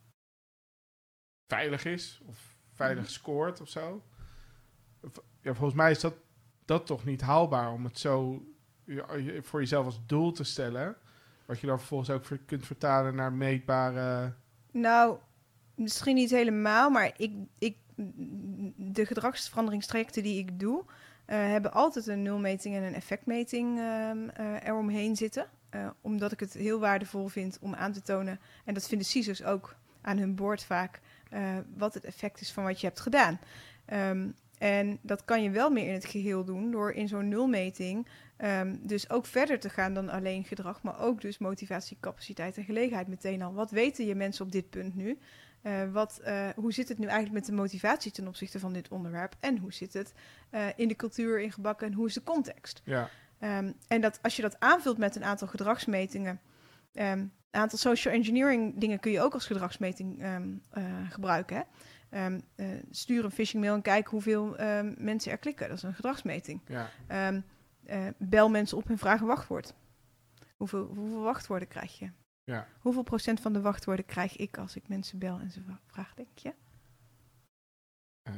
[1.48, 3.12] veilig is of veilig Mhm.
[3.12, 4.04] scoort of zo.
[5.42, 6.14] Ja, volgens mij is dat,
[6.66, 8.46] dat toch niet haalbaar om het zo
[9.42, 10.96] voor jezelf als doel te stellen.
[11.46, 14.34] Wat je dan vervolgens ook kunt vertalen naar meetbare.
[14.72, 15.18] Nou,
[15.76, 17.78] misschien niet helemaal, maar ik, ik,
[18.76, 20.86] de gedragsveranderingstrajecten die ik doe,
[21.36, 25.46] hebben altijd een nulmeting en een effectmeting ehm eh, eromheen zitten.
[25.70, 29.44] Eh, omdat ik het heel waardevol vind om aan te tonen, en dat vinden CISO's
[29.44, 31.00] ook aan hun boord vaak,
[31.30, 33.40] eh, wat het effect is van wat je hebt gedaan.
[33.86, 34.28] Ehm,
[34.58, 38.76] en dat kan je wel meer in het geheel doen door in zo'n nulmeting ehm,
[38.80, 43.08] dus ook verder te gaan dan alleen gedrag, maar ook dus motivatie, capaciteit en gelegenheid
[43.08, 43.54] meteen al.
[43.54, 45.18] Wat weten je mensen op dit punt nu?
[45.62, 48.90] Eh, wat, eh, hoe zit het nu eigenlijk met de motivatie ten opzichte van dit
[48.90, 49.36] onderwerp?
[49.40, 50.14] En hoe zit het
[50.50, 52.82] eh, in de cultuur ingebakken en hoe is de context?
[52.84, 53.10] Ja,
[53.42, 56.42] Ehm, en dat als je dat aanvult met een aantal gedragsmetingen,
[56.94, 61.66] ehm, een aantal social engineering dingen kun je ook als gedragsmeting ehm, eh, gebruiken.
[62.10, 62.38] Hè?
[62.92, 64.56] Stuur een phishing mail en kijk hoeveel
[64.98, 65.68] mensen er klikken.
[65.68, 66.62] Dat is een gedragsmeting.
[66.68, 66.90] ja,
[68.18, 69.74] bel mensen op en vraag een wachtwoord.
[70.58, 72.10] Hoeveel, hoeveel wachtwoorden krijg je?
[72.44, 72.68] Ja.
[72.80, 76.38] Hoeveel procent van de wachtwoorden krijg ik als ik mensen bel en ze vraag, denk
[76.38, 76.54] je?
[78.22, 78.34] Eh,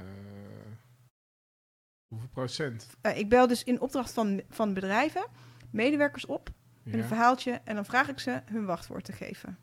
[2.07, 2.87] hoeveel procent?
[3.01, 5.25] Eh, ik bel dus in opdracht van, van bedrijven
[5.71, 6.49] medewerkers op
[6.83, 9.57] met een verhaaltje en dan vraag ik ze hun wachtwoord te geven.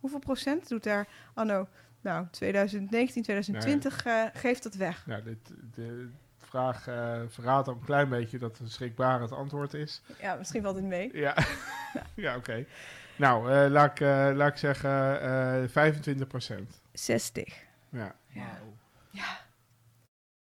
[0.00, 1.68] Hoeveel procent doet daar anno
[2.00, 5.06] nou, 2019, 2020 eh, geeft dat weg?
[5.06, 6.82] Nou, dit, de vraag
[7.28, 10.02] verraadt al een klein beetje dat het schrikbaar het antwoord is.
[10.20, 11.16] Ja, misschien valt het mee.
[11.16, 11.36] Ja,
[12.14, 12.66] ja oké.
[13.18, 16.80] Nou, eh, laat, ik, eh, laat ik zeggen eh 25 procent.
[16.92, 17.64] 60.
[17.90, 18.14] Ja.
[18.28, 18.58] Ja.
[19.10, 19.46] Ja.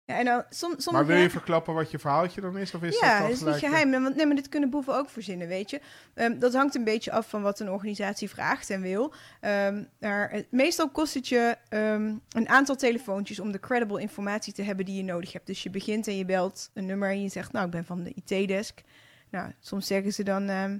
[0.05, 1.05] Ja, en dan som, sommige...
[1.05, 2.73] Maar wil je verklappen wat je verhaaltje dan is?
[2.73, 3.91] Of is ja, dat is niet geheim.
[3.91, 5.81] Want, nee, maar dit kunnen boeven ook verzinnen, weet je.
[6.13, 9.13] Ehm, dat hangt een beetje af van wat een organisatie vraagt en wil.
[9.39, 14.63] Ehm, maar meestal kost het je ehm, een aantal telefoontjes om de credible informatie te
[14.63, 15.47] hebben die je nodig hebt.
[15.47, 18.03] Dus je begint en je belt een nummer en je zegt, nou, ik ben van
[18.03, 18.81] de IT-desk.
[19.29, 20.77] Nou, soms zeggen ze dan, ehm,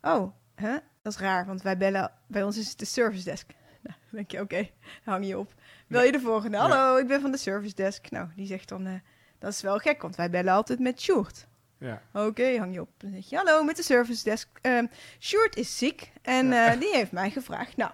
[0.00, 0.76] oh, hè?
[1.02, 3.50] Dat is raar, want wij bellen, bij ons is het de service desk.
[3.82, 4.68] Nou, dan denk je, oké,
[5.04, 5.54] hang je op.
[5.86, 6.56] Wil je de volgende?
[6.56, 8.10] Hallo, ik ben van de service desk.
[8.10, 8.94] Nou, die zegt dan, eh,
[9.38, 11.46] dat is wel gek, want wij bellen altijd met Sjoerd.
[11.78, 12.02] Ja.
[12.12, 12.88] Oké, hang je op.
[12.96, 14.48] Dan zeg je, hallo, met de service desk.
[14.60, 14.86] Ehm
[15.20, 16.72] Sjoerd is ziek en Ja.
[16.72, 17.76] eh, die heeft mij gevraagd.
[17.76, 17.90] Nou,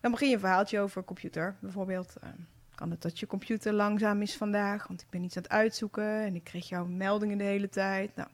[0.00, 1.56] dan begin je een verhaaltje over computer.
[1.60, 2.36] Bijvoorbeeld, ehm,
[2.74, 4.86] kan het dat je computer langzaam is vandaag?
[4.86, 8.16] Want ik ben iets aan het uitzoeken en ik kreeg jouw meldingen de hele tijd.
[8.16, 8.28] Nou,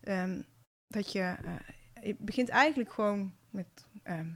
[0.00, 0.40] ehm,
[0.86, 4.30] dat je, eh, je begint eigenlijk gewoon met ehm,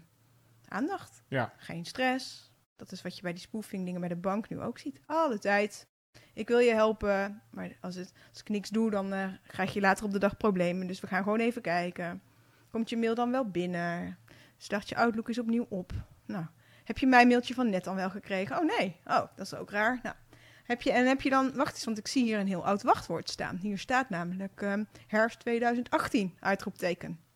[0.68, 1.22] aandacht.
[1.28, 1.52] Ja.
[1.56, 2.52] Geen stress.
[2.76, 5.00] Dat is wat je bij die spoofing dingen bij de bank nu ook ziet.
[5.06, 5.86] Alle tijd.
[6.34, 9.80] Ik wil je helpen, maar als, het, als ik niks doe, dan eh, krijg je
[9.80, 10.86] later op de dag problemen.
[10.86, 12.22] Dus we gaan gewoon even kijken.
[12.70, 14.18] Komt je mail dan wel binnen?
[14.56, 15.92] Start je Outlook eens opnieuw op?
[16.26, 16.46] Nou,
[16.84, 18.58] heb je mijn mailtje van net dan wel gekregen?
[18.58, 20.00] Oh nee, oh, dat is ook raar.
[20.02, 20.16] Nou,
[20.64, 22.82] heb je, en heb je dan, wacht eens, want ik zie hier een heel oud
[22.82, 23.56] wachtwoord staan.
[23.56, 27.27] Hier staat namelijk ehm, herfst 2018, uitroepteken.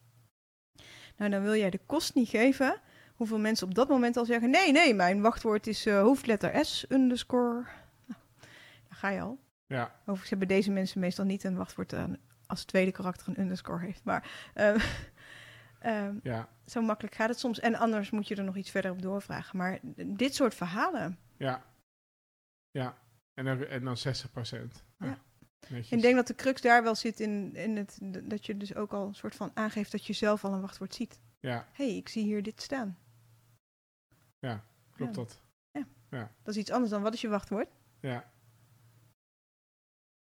[1.16, 2.80] Nou, dan wil jij de kost niet geven.
[3.14, 6.86] Hoeveel mensen op dat moment al zeggen: nee, nee, mijn wachtwoord is eh, hoofdletter S
[6.89, 7.64] underscore.
[8.06, 8.20] Nou,
[8.89, 9.39] daar ga je al.
[9.66, 9.93] Ja.
[10.01, 12.16] Overigens hebben deze mensen meestal niet een wachtwoord aan
[12.47, 14.05] als tweede karakter een underscore heeft.
[14.05, 14.78] Maar ehm,
[15.80, 16.48] ehm, Ja.
[16.66, 17.60] zo makkelijk gaat het soms.
[17.60, 19.56] En anders moet je er nog iets verder op doorvragen.
[19.59, 21.18] Maar dit soort verhalen.
[21.36, 21.62] Ja.
[22.70, 22.94] Ja.
[23.34, 24.84] En dan, en dan 60 procent.
[24.98, 25.18] Ja.
[25.68, 25.90] Netjes.
[25.90, 28.93] Ik denk dat de crux daar wel zit in, in het, dat je dus ook
[28.93, 31.20] al een soort van aangeeft dat je zelf al een wachtwoord ziet.
[31.40, 32.98] Ja, Hé, hey, ik zie hier dit staan.
[34.94, 35.22] klopt Ja.
[35.22, 35.40] dat.
[36.43, 37.68] Dat is iets anders dan wat is je wachtwoord?
[38.01, 38.30] Ja.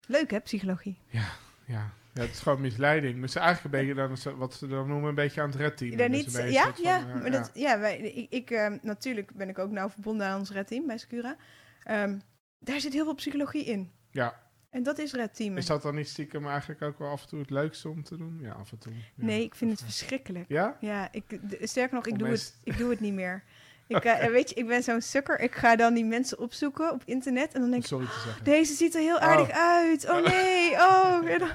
[0.07, 0.99] Leuk hè, psychologie.
[1.07, 1.29] Ja.
[1.67, 3.21] Ja, het is gewoon misleiding.
[3.21, 5.97] Dus eigenlijk een beetje dan, wat ze dan noemen, een beetje aan het redteam.
[5.97, 6.45] Daar niet, ja,
[6.77, 7.79] ja, van, eh, maar dat, ja.
[7.79, 10.99] wij, ik, ik eh, natuurlijk ben ik ook nauw verbonden aan ons Red Team bij
[10.99, 11.37] Secura.
[11.83, 12.19] Ehm,
[12.59, 13.93] daar zit heel veel psychologie in.
[14.11, 14.50] Ja.
[14.71, 15.57] En dat is Red Team.
[15.57, 18.17] Is dat dan niet stiekem eigenlijk ook wel af en toe het leukste om te
[18.17, 18.39] doen?
[18.43, 18.93] Ja, af en toe.
[18.93, 19.01] Ja.
[19.15, 20.45] Nee, ik vind het verschrikkelijk.
[20.49, 20.77] Ja?
[20.81, 21.25] Ja, ik,
[21.61, 23.43] sterker nog, ik doe, het, ik doe het niet meer.
[23.87, 25.41] Ik, eh, weet je, ik ben zo'n sukker.
[25.41, 28.09] Ik ga dan die mensen opzoeken op internet en dan denk ik,
[28.45, 30.09] deze ziet er heel aardig uit.
[30.09, 31.31] Oh nee, oh.
[31.31, 31.51] En dan,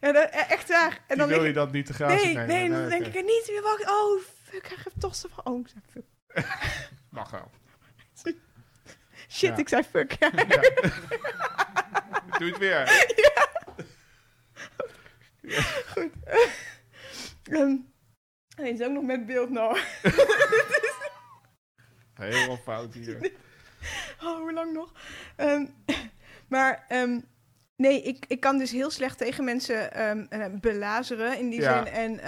[0.00, 1.00] en dan- eh, echt waar.
[1.06, 2.46] En dan wil je ik, dat niet te grazen nee, nemen?
[2.48, 3.90] nee, dan denk ik er niet meer wacht.
[3.90, 6.04] Oh, fuck, hij geeft toch zo van, oh, ik fuck.
[7.10, 7.50] Mag wel.
[9.28, 9.56] Shit, Ja.
[9.56, 10.12] ik zei fuck.
[10.18, 10.30] Ja.
[12.36, 12.38] Ja.
[12.38, 13.06] Doe het weer.
[17.50, 17.76] Ehm,
[18.56, 19.76] hij is ook nog met beeld nou.
[22.14, 23.18] Heel fout hier.
[24.22, 24.92] Oh, hoe lang nog?
[25.36, 25.66] Ehm,
[26.48, 27.20] maar ehm,
[27.76, 31.84] nee, ik, ik kan dus heel slecht tegen mensen ehm, eh, belazeren in die Ja.
[31.84, 31.92] zin.
[31.92, 32.20] En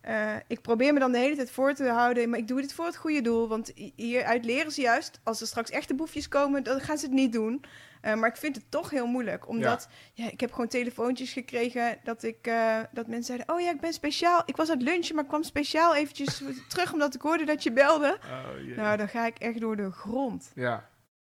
[0.00, 2.72] eh, ik probeer me dan de hele tijd voor te houden, maar ik doe dit
[2.72, 3.48] voor het goede doel.
[3.48, 7.04] Want hi- hieruit leren ze juist, als er straks echte boefjes komen, dan gaan ze
[7.04, 7.64] het niet doen.
[8.00, 10.30] Eh, maar ik vind het toch heel moeilijk, omdat ja.
[10.30, 13.54] ik heb gewoon telefoontjes gekregen dat, ik, eh, dat mensen zeiden...
[13.54, 14.42] Oh ja, ik ben speciaal.
[14.46, 17.72] Ik was aan het lunchen, maar kwam speciaal eventjes terug omdat ik hoorde dat je
[17.72, 18.18] belde.
[18.24, 18.76] Oh.
[18.76, 20.52] Nou, dan ga ik echt door de grond.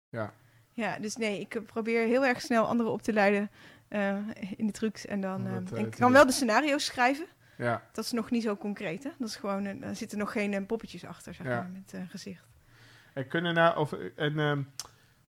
[0.10, 0.34] ja.
[0.72, 3.52] Ja, dus nee, ik probeer heel erg snel anderen op te leiden
[4.56, 5.06] in de trucs.
[5.06, 7.26] En dan dat, ik kan wel de scenario's schrijven.
[7.58, 7.90] Ja.
[7.92, 9.10] Dat is nog niet zo concreet, hè?
[9.20, 12.02] Dat is gewoon, een, er zitten nog geen eh, poppetjes achter, zeg maar, met eh,
[12.10, 12.48] gezicht.
[13.14, 14.64] En kunnen nou over een ehm,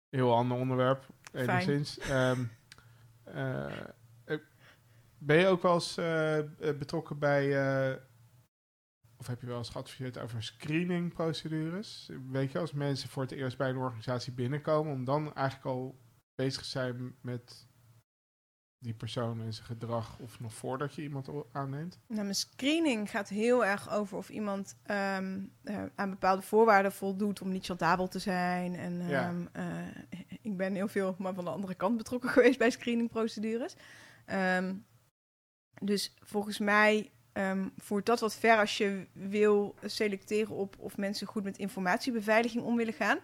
[0.09, 1.49] heel ander onderwerp, Fijn.
[1.49, 1.99] enigszins.
[1.99, 2.43] Ehm,
[3.23, 3.73] eh,
[5.17, 5.95] ben je ook wel eens
[6.77, 7.45] betrokken bij,
[9.17, 12.09] of heb je wel eens geadviseerd over screeningprocedures?
[12.31, 15.99] Weet je, als mensen voor het eerst bij een organisatie binnenkomen, om dan eigenlijk al
[16.35, 17.67] bezig te zijn met
[18.79, 21.99] die persoon en zijn gedrag, of nog voordat je iemand aanneemt?
[22.07, 27.41] Nou, mijn screening gaat heel erg over of iemand ehm, eh, aan bepaalde voorwaarden voldoet
[27.41, 28.75] om niet chantabel te zijn.
[28.75, 29.27] En Ja.
[29.27, 33.75] ehm, eh, ik ben heel veel, maar van de andere kant betrokken geweest bij screeningprocedures.
[34.25, 34.75] Ehm,
[35.81, 37.11] dus volgens mij
[37.77, 42.75] voert dat wat ver als je wil selecteren op of mensen goed met informatiebeveiliging om
[42.75, 43.19] willen gaan.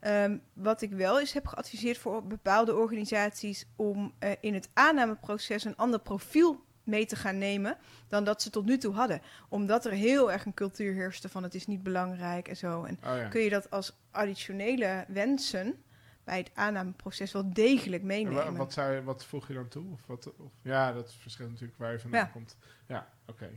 [0.00, 5.64] Ehm, wat ik wel eens heb geadviseerd voor bepaalde organisaties om eh, in het aannameproces
[5.64, 7.76] een ander profiel mee te gaan nemen
[8.08, 9.22] dan dat ze tot nu toe hadden.
[9.48, 12.84] Omdat er heel erg een cultuur heerste van het is niet belangrijk en zo.
[12.84, 13.28] En Oh ja.
[13.28, 15.82] kun je dat als additionele wensen
[16.24, 18.44] bij het aannameproces wel degelijk En meenemen.
[18.52, 19.92] wa- wat, zou je, wat voeg je dan toe?
[19.92, 22.26] Of wat, of, ja, dat verschilt natuurlijk waar je vandaan Ja.
[22.26, 22.56] komt.
[22.86, 23.50] Ja, oké.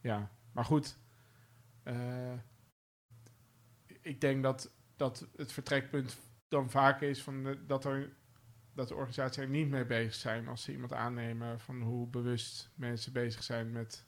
[0.00, 0.96] Ja, maar goed.
[1.82, 2.32] eh,
[4.00, 4.70] ik denk dat,
[5.00, 6.16] dat het vertrekpunt
[6.48, 8.12] dan vaak is van de- dat, er,
[8.74, 12.70] dat de organisaties er niet mee bezig zijn als ze iemand aannemen van hoe bewust
[12.74, 14.04] mensen bezig zijn met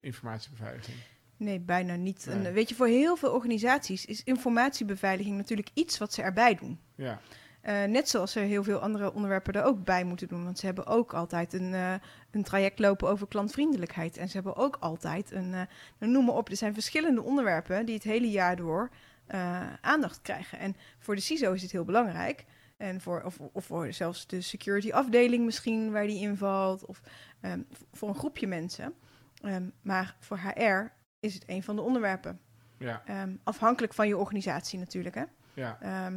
[0.00, 0.96] informatiebeveiliging.
[1.36, 2.26] Nee, bijna niet.
[2.26, 2.46] Nee.
[2.46, 6.80] En, weet je, voor heel veel organisaties is informatiebeveiliging natuurlijk iets wat ze erbij doen.
[6.94, 7.20] Ja,
[7.60, 10.44] Eh, net zoals ze heel veel andere onderwerpen er ook bij moeten doen.
[10.44, 11.94] Want ze hebben ook altijd een, eh,
[12.30, 14.16] een traject lopen over klantvriendelijkheid.
[14.16, 15.66] En ze hebben ook altijd een, nou,
[15.98, 18.90] noem maar op, er zijn verschillende onderwerpen die het hele jaar door
[19.26, 20.58] eh, aandacht krijgen.
[20.58, 22.44] En voor de CISO is het heel belangrijk.
[22.76, 26.84] En voor, of, of voor zelfs de security afdeling misschien waar die invalt.
[26.84, 27.00] Of
[27.40, 28.94] ehm, voor een groepje mensen.
[29.42, 32.40] Ehm, maar voor HR is het een van de onderwerpen.
[32.78, 35.14] Ja, Ehm, afhankelijk van je organisatie natuurlijk.
[35.14, 35.24] Hè?
[35.54, 36.10] ja,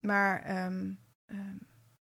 [0.00, 0.44] maar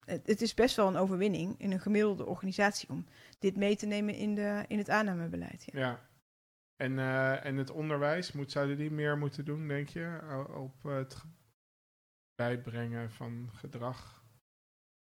[0.05, 3.07] het, het is best wel een overwinning in een gemiddelde organisatie om
[3.39, 5.65] dit mee te nemen in, de, in het aannamebeleid.
[5.73, 5.81] Ja.
[5.81, 6.01] ja.
[6.77, 10.21] En, eh, en het onderwijs, moet, zouden die meer moeten doen, denk je?
[10.55, 11.27] Op het ge-
[12.35, 14.25] bijbrengen van gedrag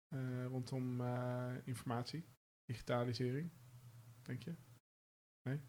[0.09, 2.28] eh, rondom eh, informatie,
[2.65, 3.51] digitalisering,
[4.23, 4.55] denk je?
[5.43, 5.61] Nee?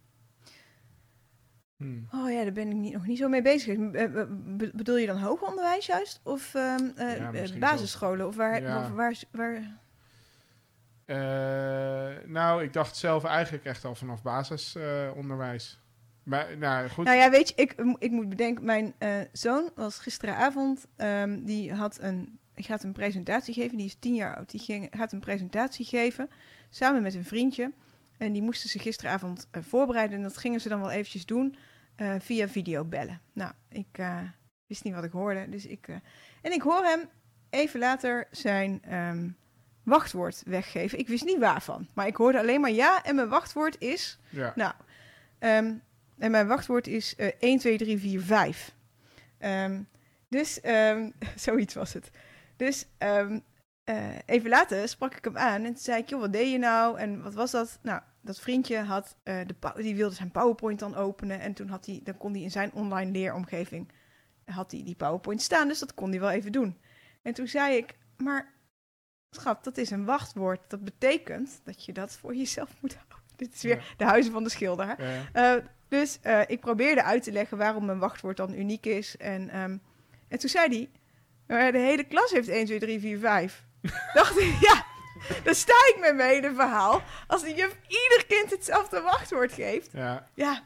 [1.75, 2.07] Hmm.
[2.11, 3.77] Oh ja, daar ben ik niet, nog niet zo mee bezig.
[3.91, 6.19] Be- bedoel je dan hoger onderwijs juist?
[6.23, 8.27] Of ehm, eh, Ja, eh, basisscholen?
[8.27, 8.83] Of waar, Ja.
[8.83, 9.79] of waar, waar,
[12.25, 15.81] nou, ik dacht zelf eigenlijk echt al vanaf basisonderwijs.
[16.27, 17.05] Maar, nou goed.
[17.05, 21.73] Nou ja, weet je, ik, ik moet bedenken, mijn eh, zoon was gisteravond, ehm, die
[21.73, 25.19] had een, gaat een presentatie geven, die is tien jaar oud, die ging, gaat een
[25.19, 26.29] presentatie geven,
[26.69, 27.71] samen met een vriendje.
[28.17, 31.55] En die moesten ze gisteravond eh, voorbereiden en dat gingen ze dan wel eventjes doen
[31.95, 33.21] eh, via videobellen.
[33.33, 34.01] Nou, ik
[34.67, 35.87] wist niet wat ik hoorde, dus ik...
[36.41, 37.09] en ik hoor hem
[37.49, 39.29] even later zijn ehm,
[39.83, 40.99] wachtwoord weggeven.
[40.99, 44.19] Ik wist niet waarvan, maar ik hoorde alleen maar ja en mijn wachtwoord is...
[44.29, 44.53] ja.
[44.55, 44.73] Nou,
[45.39, 45.73] ehm,
[46.17, 48.75] en mijn wachtwoord is eh 1, 2, 3, 4, 5.
[49.37, 49.81] Ehm,
[50.29, 52.09] dus, ehm, zoiets was het.
[52.55, 53.39] Dus ehm,
[53.83, 56.57] eh, even later sprak ik hem aan en toen zei ik, joh, wat deed je
[56.57, 56.97] nou?
[56.99, 57.79] En wat was dat?
[57.81, 61.85] Nou, dat vriendje had, eh, de die wilde zijn PowerPoint dan openen en toen had
[61.85, 63.91] hij, dan kon hij in zijn online leeromgeving,
[64.45, 66.77] had hij die PowerPoint staan, dus dat kon hij wel even doen.
[67.21, 68.53] En toen zei ik, maar
[69.35, 70.69] schat, dat is een wachtwoord.
[70.69, 73.17] Dat betekent dat je dat voor jezelf moet houden.
[73.35, 73.83] Dit is weer Ja.
[73.97, 74.87] de huizen van de schilder.
[74.87, 74.93] hè?
[75.17, 75.55] Ja.
[75.57, 79.17] Eh, dus eh, ik probeerde uit te leggen waarom een wachtwoord dan uniek is.
[79.17, 79.77] En, ehm,
[80.27, 80.89] en toen zei hij,
[81.57, 83.63] "Maar de hele klas heeft 1, 2, 3, 4, 5.
[84.13, 84.85] Dacht ik, ja,
[85.43, 87.01] daar sta ik met mijn hele verhaal.
[87.27, 89.89] Als de juf ieder kind hetzelfde wachtwoord geeft.
[89.91, 90.27] ja.
[90.33, 90.63] Ja,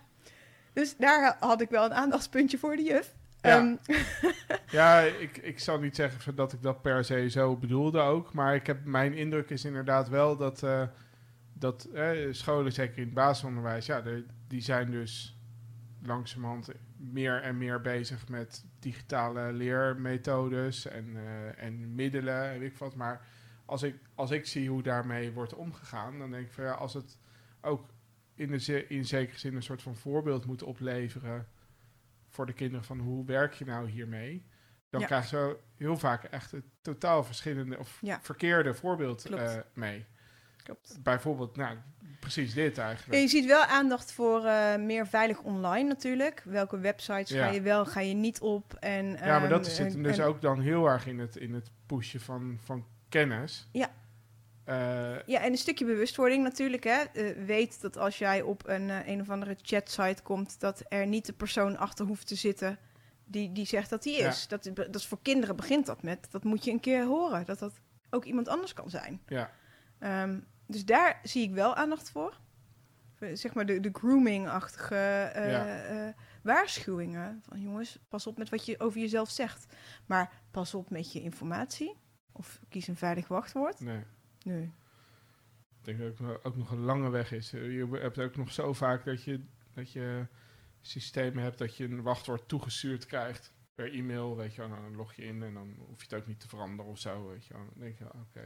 [0.73, 3.14] dus daar ha- had ik wel een aandachtspuntje voor de juf.
[3.41, 3.57] Ja.
[3.57, 3.76] Ehm,
[4.72, 8.34] Ja, ik, ik zal niet zeggen dat ik dat per se zo bedoelde ook.
[8.34, 10.81] Maar ik heb, mijn indruk is inderdaad wel dat, eh,
[11.53, 14.02] dat eh, scholen, zeker in het basisonderwijs, ja,
[14.51, 15.37] die zijn dus
[16.01, 22.77] langzamerhand meer en meer bezig met digitale leermethodes en, eh, en middelen en weet ik
[22.77, 22.95] wat.
[22.95, 23.25] Maar
[23.65, 26.93] als ik, als ik zie hoe daarmee wordt omgegaan, dan denk ik van ja, als
[26.93, 27.17] het
[27.61, 27.89] ook
[28.35, 31.47] in, de, ze- in zekere zin een soort van voorbeeld moet opleveren
[32.29, 34.45] voor de kinderen van hoe werk je nou hiermee,
[34.89, 35.07] dan Ja.
[35.07, 38.21] krijg je heel vaak echt een totaal verschillende of Ja.
[38.21, 40.05] verkeerde voorbeeld eh, mee.
[40.63, 40.97] Klopt.
[41.03, 41.77] Bijvoorbeeld, nou,
[42.19, 43.21] precies dit Ja, eigenlijk.
[43.21, 46.41] je ziet wel aandacht voor eh, meer veilig online natuurlijk.
[46.45, 47.45] Welke websites Ja.
[47.45, 48.73] ga je wel, ga je niet op.
[48.79, 51.19] En, Ja, maar dat ehm, zit hem en- dus en- ook dan heel erg in
[51.19, 53.67] het, in het pushen van, van kennis.
[53.71, 53.89] Ja.
[54.63, 54.75] Eh,
[55.25, 56.83] Ja, en een stukje bewustwording natuurlijk.
[56.83, 57.01] Hè.
[57.13, 61.25] Eh, weet dat als jij op een, een of andere chatsite komt, dat er niet
[61.25, 62.77] de persoon achter hoeft te zitten
[63.25, 64.27] die, die zegt dat Ja.
[64.27, 64.47] is.
[64.47, 66.27] Dat, dat is voor kinderen begint dat met.
[66.31, 67.45] Dat moet je een keer horen.
[67.45, 67.73] Dat dat
[68.09, 69.21] ook iemand anders kan zijn.
[69.27, 69.51] ja.
[69.99, 70.39] Ehm,
[70.72, 72.39] dus daar zie ik wel aandacht voor.
[73.19, 75.84] Eh, Zeg maar de, de grooming-achtige eh, Ja.
[75.84, 77.41] eh, waarschuwingen.
[77.48, 79.76] Van jongens, pas op met wat je over jezelf zegt.
[80.06, 81.98] Maar pas op met je informatie.
[82.31, 83.80] Of kies een veilig wachtwoord.
[83.80, 84.03] Nee.
[84.43, 84.64] Nee.
[84.64, 87.52] Ik denk dat het ook, nog een lange weg is.
[87.52, 90.27] Je hebt ook nog zo vaak dat je, dat je
[90.81, 94.35] systemen hebt dat je een wachtwoord toegestuurd krijgt per e-mail.
[94.35, 96.91] Weet je dan log je in en dan hoef je het ook niet te veranderen
[96.91, 97.27] of zo.
[97.27, 97.53] Weet je.
[97.53, 98.45] Dan denk je, oké,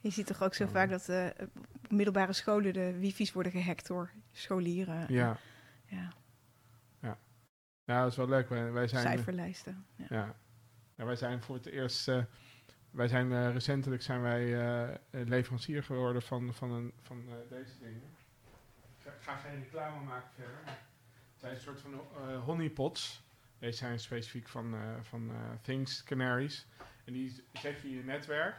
[0.00, 1.26] Je ziet toch ook zo vaak dat eh,
[1.82, 5.12] op middelbare scholen de wifi's worden gehackt door scholieren.
[5.14, 5.38] ja.
[5.86, 6.12] ja.
[7.84, 8.48] ja, dat is wel leuk.
[8.48, 9.86] Wij, wij zijn, Cijferlijsten.
[9.96, 10.06] Ja.
[10.08, 10.34] Ja.
[10.94, 12.08] ja, wij zijn voor het eerst.
[12.08, 12.22] eh,
[12.90, 14.60] wij zijn eh, recentelijk zijn wij
[14.90, 18.02] eh, leverancier geworden van, van, een, van eh, deze dingen.
[19.04, 20.60] Ik ga, geen reclame maken verder.
[20.64, 23.22] Het zijn een soort van eh, honeypots.
[23.58, 26.66] Deze zijn specifiek van, eh, van eh, Things Canaries.
[27.04, 28.56] En die zet je in je netwerk.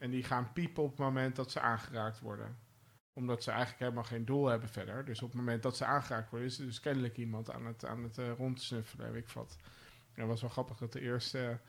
[0.00, 2.58] En die gaan piepen op het moment dat ze aangeraakt worden.
[3.12, 5.04] Omdat ze eigenlijk helemaal geen doel hebben verder.
[5.04, 7.84] Dus op het moment dat ze aangeraakt worden, is er dus kennelijk iemand aan het,
[7.84, 9.56] aan het eh, rondsnuffelen, weet ik wat.
[10.14, 11.60] En het was wel grappig dat de eerste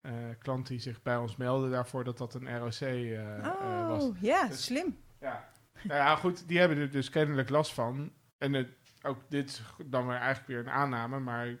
[0.00, 4.02] eh, klant die zich bij ons meldde daarvoor, dat dat een ROC eh, eh, was.
[4.02, 4.98] oh, ja, Dus- slim.
[5.20, 5.48] Ja.
[5.82, 8.12] nou ja, goed, die hebben er dus kennelijk last van.
[8.38, 8.68] En het,
[9.02, 11.56] ook dit is dan weer eigenlijk weer een aanname, maar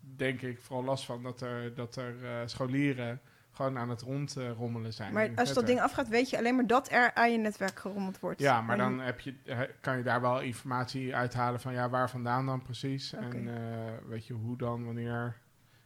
[0.00, 3.20] denk ik vooral last van dat er, dat er scholieren
[3.60, 5.12] gewoon aan het rondrommelen zijn.
[5.12, 8.20] Maar als dat ding afgaat, weet je alleen maar dat er aan je netwerk gerommeld
[8.20, 8.40] wordt.
[8.40, 9.34] Ja, maar En- dan heb je,
[9.80, 13.12] kan je daar wel informatie uithalen van ja, waar vandaan dan precies.
[13.12, 15.36] En eh, weet je hoe dan, wanneer.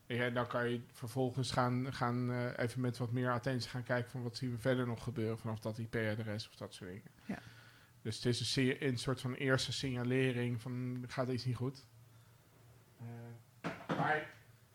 [0.06, 4.10] Ja, dan kan je vervolgens gaan, gaan eh, even met wat meer attentie gaan kijken
[4.10, 7.10] van wat zien we verder nog gebeuren vanaf dat IP-adres of dat soort dingen.
[7.24, 7.38] Ja.
[8.02, 11.86] Dus het is een, een soort van eerste signalering van gaat iets niet goed.
[13.00, 14.33] Eh, maar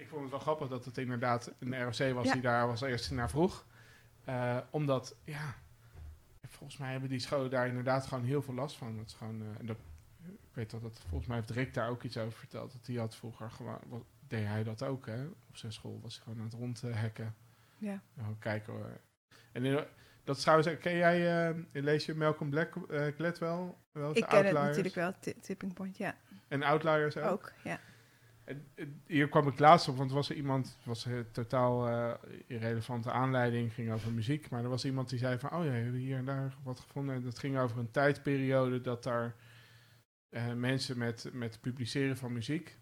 [0.10, 2.34] vond het wel grappig dat het inderdaad een ROC was Ja.
[2.34, 3.66] die daar als eerste naar vroeg.
[4.24, 5.56] Eh, omdat, ja,
[6.48, 8.98] volgens mij hebben die scholen daar inderdaad gewoon heel veel last van.
[8.98, 9.78] Dat is gewoon, en dat,
[10.24, 12.72] ik weet dat, dat volgens mij heeft Rick daar ook iets over verteld.
[12.72, 15.26] Dat hij had vroeger gewoon, wat, deed hij dat ook hè.
[15.26, 17.36] Op zijn school was hij gewoon aan het rondhacken.
[17.78, 18.02] Ja.
[18.18, 18.74] Gewoon kijken.
[18.74, 19.00] hoor.
[19.52, 19.86] En in-
[20.24, 23.74] dat is trouwens, ken jij, eh, lees je Malcolm Black, eh, Gladwell?
[23.92, 26.16] Wel Ik ken het natuurlijk wel, ti- Tipping Point, ja.
[26.48, 27.32] En Outliers ook?
[27.32, 27.80] Ook, ja.
[29.06, 32.14] Hier kwam ik laatst op, want was er iemand, was een totaal eh,
[32.48, 34.50] irrelevante aanleiding, ging over muziek.
[34.50, 37.16] Maar er was iemand die zei van, oh ja, hebben hier en daar wat gevonden.
[37.16, 39.36] En dat ging over een tijdperiode dat daar
[40.30, 42.78] eh, mensen met, met publiceren van muziek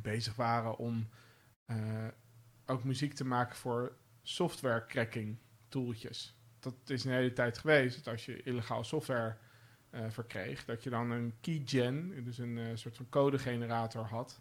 [0.00, 1.08] bezig waren om
[1.64, 2.06] eh,
[2.66, 5.38] ook muziek te maken voor software cracking
[5.68, 6.36] tooltjes.
[6.58, 9.36] Dat is een hele tijd geweest, dat als je illegaal software
[10.08, 14.40] verkreeg, dat je dan een keygen, dus een eh, soort van codegenerator had,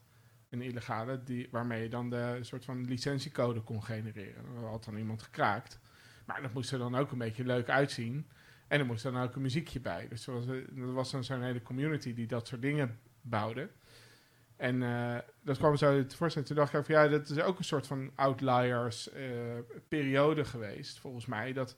[0.50, 4.44] een illegale, die, waarmee je dan de soort van licentiecode kon genereren.
[4.56, 5.80] Dat had dan iemand gekraakt.
[6.26, 8.28] Maar dat moest er dan ook een beetje leuk uitzien.
[8.68, 10.08] En er moest dan ook een muziekje bij.
[10.08, 13.70] Dus er was, eh, er was dan zo'n hele community die dat soort dingen bouwde.
[14.56, 16.46] En eh, dat kwam zo tevoorschijn.
[16.46, 19.30] Toen dacht ik van ja, dat is ook een soort van outliers eh,
[19.88, 21.54] periode geweest, volgens mij.
[21.54, 21.76] Dat,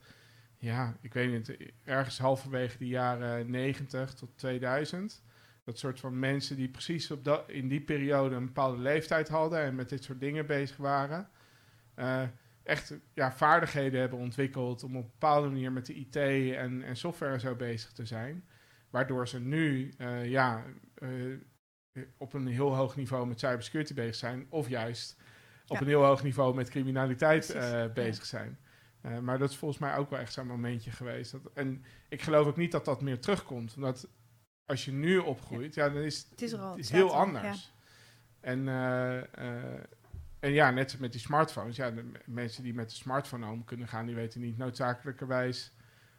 [0.64, 5.22] ja, ik weet niet, ergens halverwege de jaren 90 tot 2000.
[5.64, 9.58] Dat soort van mensen die precies op dat, in die periode een bepaalde leeftijd hadden
[9.60, 11.28] en met dit soort dingen bezig waren.
[11.94, 12.22] eh,
[12.62, 16.16] echt ja, vaardigheden hebben ontwikkeld om op een bepaalde manier met de IT
[16.56, 18.44] en, en software zo bezig te zijn.
[18.90, 20.64] Waardoor ze nu eh, ja,
[20.94, 21.08] eh,
[22.18, 24.46] op een heel hoog niveau met cybersecurity bezig zijn.
[24.48, 25.16] Of juist
[25.66, 25.80] op Ja.
[25.82, 27.56] een heel hoog niveau met criminaliteit
[27.94, 28.58] bezig zijn.
[29.04, 31.32] Eh, maar dat is volgens mij ook wel echt zo'n momentje geweest.
[31.32, 33.74] Dat, en ik geloof ook niet dat dat meer terugkomt.
[33.76, 34.08] Omdat
[34.64, 37.08] als je nu opgroeit, ja, dan is Het is er al, het is staat heel
[37.08, 37.72] er anders.
[38.40, 39.18] En, eh,
[39.74, 39.84] eh,
[40.38, 41.76] en ja, net met die smartphones.
[41.76, 45.72] Ja, de mensen die met de smartphone om kunnen gaan, die weten niet noodzakelijkerwijs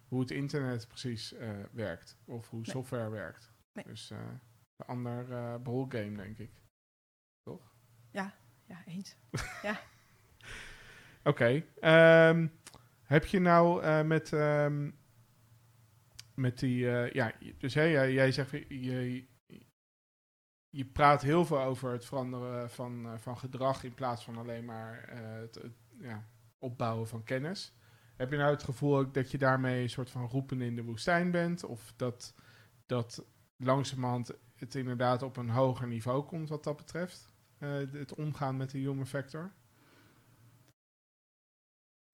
[0.07, 1.33] hoe het internet precies
[1.71, 2.17] werkt.
[2.25, 2.69] Of hoe Nee.
[2.69, 3.51] software werkt.
[3.73, 3.85] Nee.
[3.85, 6.51] Dus een ander eh ballgame, denk ik.
[8.67, 9.15] Ja, eens.
[11.23, 11.63] Oké.
[11.79, 12.47] ehm,
[13.05, 14.91] heb je nou eh, met, ehm,
[16.33, 16.89] met die...
[16.89, 18.51] eh, ja, dus jij, jij zegt...
[18.51, 19.27] Je,
[20.69, 23.83] je praat heel veel over het veranderen van, eh, van gedrag...
[23.83, 25.59] in plaats van alleen maar het,
[25.99, 26.27] ja,
[26.59, 27.73] opbouwen van kennis.
[28.15, 29.81] Heb je nou het gevoel dat je daarmee...
[29.81, 31.63] een soort van roepen in de woestijn bent?
[31.63, 32.35] Of dat,
[32.85, 33.25] dat
[33.57, 37.33] langzamerhand het inderdaad op een hoger niveau komt wat dat betreft?
[37.57, 39.53] Het omgaan met de human factor?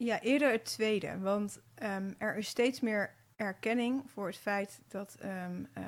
[0.04, 1.20] Ja, eerder het tweede.
[1.20, 5.84] Want ehm, er is steeds meer erkenning voor het feit dat ehm, eh,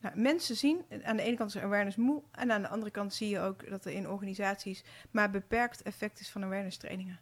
[0.00, 0.84] nou, mensen zien...
[1.02, 2.22] Aan de ene kant is awareness moe...
[2.32, 4.84] en aan de andere kant zie je ook dat er in organisaties...
[5.10, 7.20] maar beperkt effect is van awareness trainingen.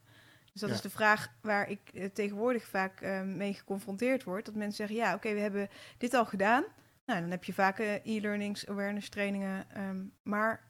[0.53, 0.75] Dus dat Ja.
[0.77, 4.45] is de vraag waar ik eh, tegenwoordig vaak eh, mee geconfronteerd word.
[4.45, 5.69] Dat mensen zeggen, ja, oké, we hebben
[5.99, 6.65] dit al gedaan.
[7.07, 9.67] Nou, dan heb je vaak e-learnings, awareness trainingen.
[9.71, 10.65] ehm, maar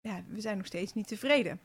[0.00, 1.60] ja, we zijn nog steeds niet tevreden.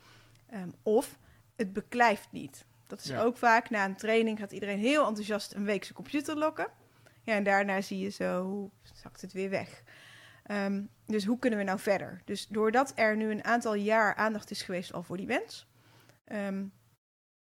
[0.83, 1.17] Of
[1.55, 2.65] het beklijft niet.
[2.91, 3.21] Dat is Ja.
[3.21, 6.67] ook vaak na een training gaat iedereen heel enthousiast een week zijn computer lokken.
[7.23, 9.83] Ja, en daarna zie je zo, hoe zakt het weer weg.
[10.43, 12.21] Ehm, dus hoe kunnen we nou verder?
[12.25, 15.67] Dus doordat er nu een aantal jaar aandacht is geweest al voor die wens,
[16.23, 16.65] ehm,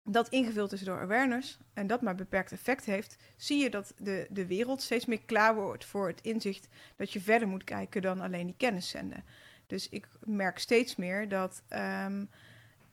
[0.03, 4.27] dat ingevuld is door awareness en dat maar beperkt effect heeft, zie je dat de,
[4.31, 8.21] de wereld steeds meer klaar wordt voor het inzicht dat je verder moet kijken dan
[8.21, 9.25] alleen die kennis zenden.
[9.67, 12.25] Dus ik merk steeds meer dat, ehm,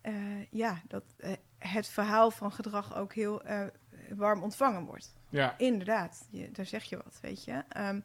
[0.01, 0.13] eh,
[0.51, 1.31] ja, dat eh,
[1.67, 3.65] het verhaal van gedrag ook heel eh,
[4.15, 5.15] warm ontvangen wordt.
[5.29, 7.63] Ja, Inderdaad, je, daar zeg je wat, weet je.
[7.69, 7.99] Ehm,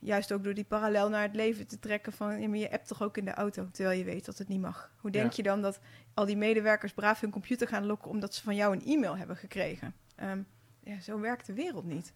[0.00, 2.40] juist ook door die parallel naar het leven te trekken van...
[2.40, 4.60] Ja, maar je appt toch ook in de auto, terwijl je weet dat het niet
[4.60, 4.92] mag.
[4.96, 5.36] Hoe denk Ja.
[5.36, 5.80] je dan dat
[6.14, 8.10] al die medewerkers braaf hun computer gaan lokken...
[8.10, 9.94] omdat ze van jou een e-mail hebben gekregen?
[10.16, 10.42] Ehm,
[10.80, 12.12] ja, zo werkt de wereld niet.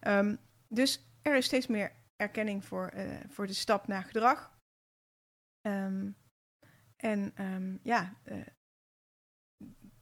[0.00, 0.36] Ehm,
[0.68, 4.56] dus er is steeds meer erkenning voor, eh, voor de stap naar gedrag.
[6.96, 7.32] En
[7.82, 8.36] ja, eh,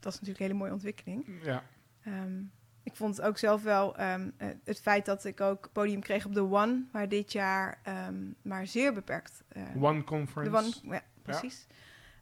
[0.07, 1.27] dat is natuurlijk een hele mooie ontwikkeling.
[1.43, 1.63] ja.
[2.03, 2.43] Ehm,
[2.83, 6.27] ik vond het ook zelf wel ehm, eh, het feit dat ik ook podium kreeg
[6.27, 9.43] op de One, waar dit jaar ehm, maar zeer beperkt.
[9.49, 10.51] eh, One conference.
[10.51, 10.57] de
[10.87, 11.67] One, ja, precies.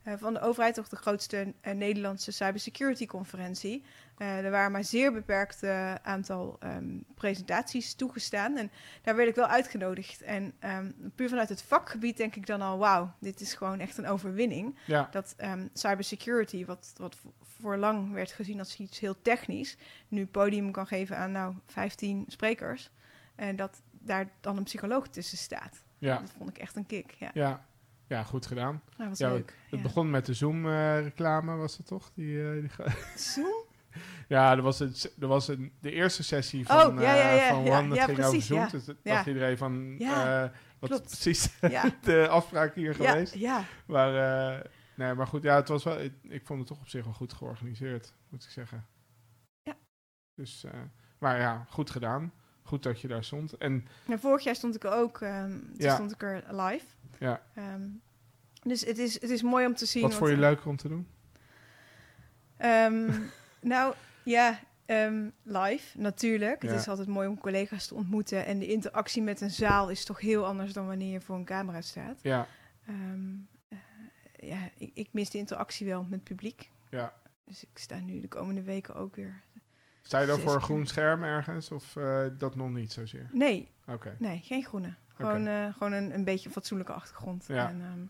[0.05, 3.85] Van de overheid, toch de grootste eh, Nederlandse cybersecurity conferentie.
[4.19, 8.57] Eh, er waren maar zeer beperkt eh, aantal ehm, presentaties toegestaan.
[8.57, 8.71] En
[9.03, 10.23] daar werd ik wel uitgenodigd.
[10.23, 13.99] En ehm, puur vanuit het vakgebied denk ik dan al, wauw, dit is gewoon echt
[13.99, 14.79] een overwinning.
[14.87, 19.77] Ja, Dat ehm, cybersecurity, wat, wat vo- voor lang werd gezien als iets heel technisch,
[20.09, 22.91] nu podium kan geven aan nou 15 sprekers.
[23.35, 25.83] En dat daar dan een psycholoog tussen staat.
[25.99, 27.15] ja, Dat vond ik echt een kick.
[27.19, 27.67] Ja, ja.
[28.07, 28.83] Ja, goed gedaan.
[28.97, 29.55] dat was Ja, leuk.
[29.71, 29.83] Het ja.
[29.83, 32.11] begon met de Zoom-reclame, was dat toch?
[32.15, 32.71] Die, eh, die
[33.17, 33.65] Zoom?
[34.29, 37.37] ja, er was, een, er was een, de eerste sessie van, Oh, ja, ja, eh,
[37.37, 38.69] ja, van ja, One, dat ging over Zoom.
[38.71, 40.43] Dus dat dacht iedereen van, eh,
[40.79, 41.05] wat klopt.
[41.07, 41.59] precies
[42.03, 43.35] de afspraak hier geweest?
[43.35, 44.15] ja, Maar,
[44.57, 44.65] eh,
[44.95, 47.15] nee, maar goed, ja, het was wel, ik, ik vond het toch op zich wel
[47.15, 48.87] goed georganiseerd, moet ik zeggen.
[49.63, 49.77] Ja.
[50.35, 50.81] Dus, eh,
[51.19, 52.33] maar ja, goed gedaan.
[52.63, 53.53] Goed dat je daar stond.
[53.57, 56.87] En En vorig jaar stond ik er ook, ehm, toen stond ik er live.
[57.19, 57.83] Ja, Ehm,
[58.63, 60.03] dus het is, het is mooi om te zien.
[60.03, 61.07] wat vond je leuker om te doen?
[62.57, 63.11] Ehm,
[63.61, 66.63] nou, ja, ehm, live natuurlijk.
[66.63, 66.69] Ja.
[66.69, 68.47] Het is altijd mooi om collega's te ontmoeten.
[68.47, 71.45] En de interactie met een zaal is toch heel anders dan wanneer je voor een
[71.45, 72.19] camera staat.
[72.23, 72.47] Ja,
[72.87, 72.95] eh,
[74.37, 76.71] ja, ik, ik mis de interactie wel met het publiek.
[76.91, 77.15] ja.
[77.47, 79.43] Dus ik sta nu de komende weken ook weer.
[80.03, 83.29] Sta je dan voor een groen scherm ergens of eh, dat nog niet zozeer?
[83.33, 84.17] Nee, Oké.
[84.19, 84.95] nee, geen groene.
[85.15, 87.45] Gewoon, eh, gewoon een, een beetje een fatsoenlijke achtergrond.
[87.49, 87.69] Ja.
[87.69, 88.01] En, ehm,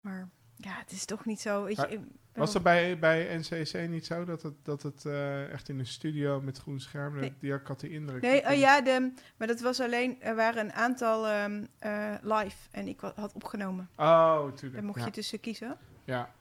[0.00, 1.64] maar ja, het is toch niet zo.
[1.64, 2.00] Weet je,
[2.32, 5.86] Was dat bij, bij NCC niet zo dat het, dat het eh, echt in een
[5.86, 7.34] studio met groen scherm, Nee.
[7.38, 8.22] die ik had die indruk.
[8.22, 12.56] Nee, oh ja, de, maar dat was alleen, er waren een aantal ehm, eh, live
[12.70, 13.88] en ik had opgenomen.
[13.96, 14.72] Oh, tuurlijk.
[14.72, 15.04] Daar mocht ja.
[15.04, 15.76] je tussen kiezen.
[16.04, 16.32] Ja.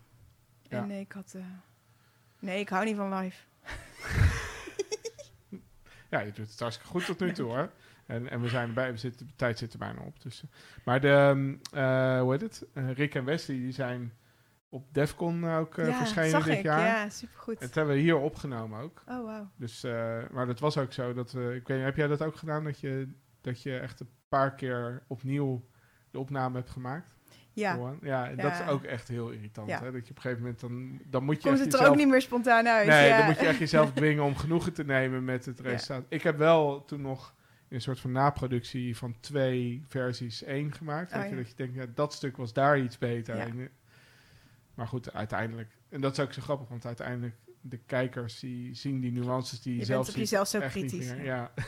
[0.62, 0.78] Ja.
[0.82, 1.36] En ik had,
[2.40, 3.44] nee, ik hou niet van live.
[6.10, 7.72] ja, je doet het hartstikke goed tot nu toe hoor.
[8.14, 10.22] En, en we zijn erbij, we zitten, de tijd zit er bijna op.
[10.22, 10.50] Dus, eh.
[10.86, 12.66] maar de, eh, hoe heet het?
[12.74, 14.14] Eh, Rick en Wesley, die zijn
[14.70, 16.64] op Defcon ook eh, ja, verschenen zag dit ik.
[16.64, 16.88] jaar.
[16.88, 17.60] Ja, supergoed.
[17.60, 19.04] Het hebben we hier opgenomen ook.
[19.08, 19.50] Oh, wauw.
[19.56, 19.82] Dus,
[20.32, 22.64] maar dat was ook zo dat we, ik weet niet, heb jij dat ook gedaan?
[22.64, 23.08] Dat je,
[23.42, 25.68] dat je echt een paar keer opnieuw
[26.12, 27.14] de opname hebt gemaakt?
[27.54, 27.98] Ja, Johan?
[28.02, 29.70] Ja, en dat is ook echt heel irritant.
[29.70, 29.80] Ja.
[29.80, 29.92] Hè?
[29.92, 31.94] Dat je op een gegeven moment dan, dan moet je komt echt het er jezelf,
[31.94, 32.88] ook niet meer spontaan uit.
[32.88, 36.06] Nee, dan moet je echt jezelf dwingen om genoegen te nemen met het resultaat.
[36.10, 37.34] Ik heb wel toen nog
[37.74, 41.12] een soort van naproductie van twee versies één gemaakt.
[41.12, 41.42] Oh, Weet je, ja.
[41.42, 43.36] dat je denkt, ja, dat stuk was daar iets beter.
[43.36, 43.46] Ja.
[43.46, 43.68] En, eh,
[44.74, 45.78] maar goed, uiteindelijk.
[45.90, 49.78] En dat is ook zo grappig, want uiteindelijk de kijkers die zien die nuances die
[49.78, 51.10] je, zelf ziet jezelf zo kritisch.
[51.10, 51.24] meer.
[51.24, 51.52] ja.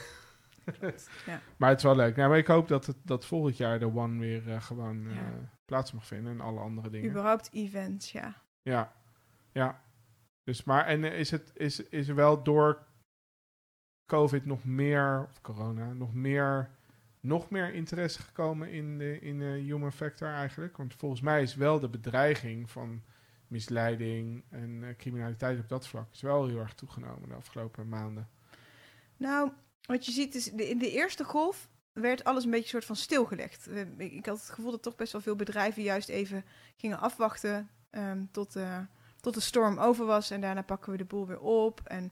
[1.26, 1.41] Ja.
[1.57, 2.15] Maar het is wel leuk.
[2.15, 5.18] Nou, maar ik hoop dat, het, dat volgend jaar de One weer eh, gewoon eh,
[5.65, 7.10] plaats mag vinden en alle andere dingen.
[7.10, 8.41] Überhaupt events, ja.
[8.61, 8.94] Ja,
[9.52, 9.82] ja.
[10.44, 12.86] Dus maar, en is, het, is, is er wel door
[14.06, 16.69] COVID nog meer, of corona, nog meer,
[17.19, 20.77] nog meer interesse gekomen in de in de human factor eigenlijk?
[20.77, 23.02] Want volgens mij is wel de bedreiging van
[23.48, 28.30] misleiding en eh, criminaliteit op dat vlak is wel heel erg toegenomen de afgelopen maanden.
[29.18, 29.52] Nou,
[29.82, 33.69] wat je ziet is, in de eerste golf werd alles een beetje soort van stilgelegd.
[33.98, 36.45] Ik, had het gevoel dat toch best wel veel bedrijven juist even
[36.76, 38.80] gingen afwachten ehm, tot, eh,
[39.22, 40.32] tot de storm over was.
[40.32, 41.82] En daarna pakken we de boel weer op.
[41.84, 42.11] En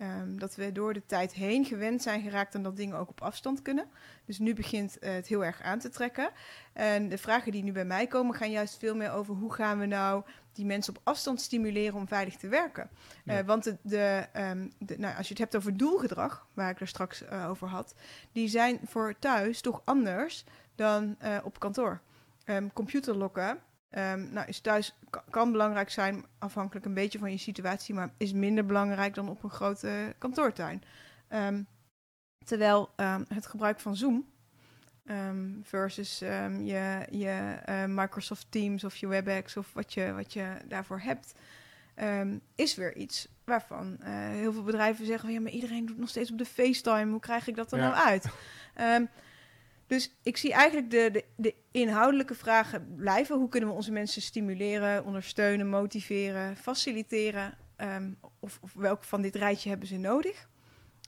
[0.00, 3.22] ehm, dat we door de tijd heen gewend zijn geraakt aan dat dingen ook op
[3.22, 3.86] afstand kunnen.
[4.24, 6.30] Dus nu begint eh, het heel erg aan te trekken.
[6.72, 9.78] En de vragen die nu bij mij komen gaan juist veel meer over hoe gaan
[9.78, 10.22] we nou
[10.52, 12.90] die mensen op afstand stimuleren om veilig te werken.
[13.24, 13.38] Ja.
[13.38, 16.80] Eh, want de, de, ehm, de, nou, als je het hebt over doelgedrag, waar ik
[16.80, 17.94] er straks eh, over had,
[18.32, 20.44] die zijn voor thuis toch anders
[20.74, 22.00] dan op kantoor.
[22.44, 23.58] Ehm computerlokken
[23.90, 28.10] ehm, nou, is thuis ka- kan belangrijk zijn, afhankelijk een beetje van je situatie, maar
[28.16, 30.82] is minder belangrijk dan op een grote kantoortuin.
[31.28, 31.62] Ehm,
[32.44, 34.28] terwijl ehm, het gebruik van Zoom
[35.62, 41.00] versus je, je eh, Microsoft Teams of je WebEx of wat je, wat je daarvoor
[41.00, 41.34] hebt,
[42.54, 46.08] is weer iets waarvan eh, heel veel bedrijven zeggen: van, ja, maar iedereen doet nog
[46.08, 47.10] steeds op de FaceTime.
[47.10, 47.88] Hoe krijg ik dat er Ja.
[47.90, 48.26] nou uit?
[49.90, 53.36] Dus ik zie eigenlijk de, de, de inhoudelijke vragen blijven.
[53.36, 57.54] Hoe kunnen we onze mensen stimuleren, ondersteunen, motiveren, faciliteren?
[57.76, 58.10] Ehm,
[58.40, 60.48] of, of welk van dit rijtje hebben ze nodig?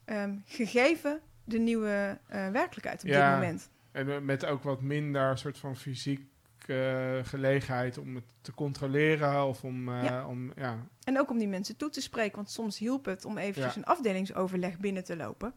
[0.05, 3.31] Ehm, gegeven de nieuwe eh, werkelijkheid op Ja.
[3.31, 3.71] dit moment.
[3.93, 6.21] En eh, met ook wat minder soort van fysiek
[6.67, 10.27] eh, gelegenheid om het te controleren of om, Ja.
[10.27, 12.37] om ja, En ook om die mensen toe te spreken.
[12.37, 13.81] Want soms hielp het om eventjes Ja.
[13.81, 15.55] een afdelingsoverleg binnen te lopen.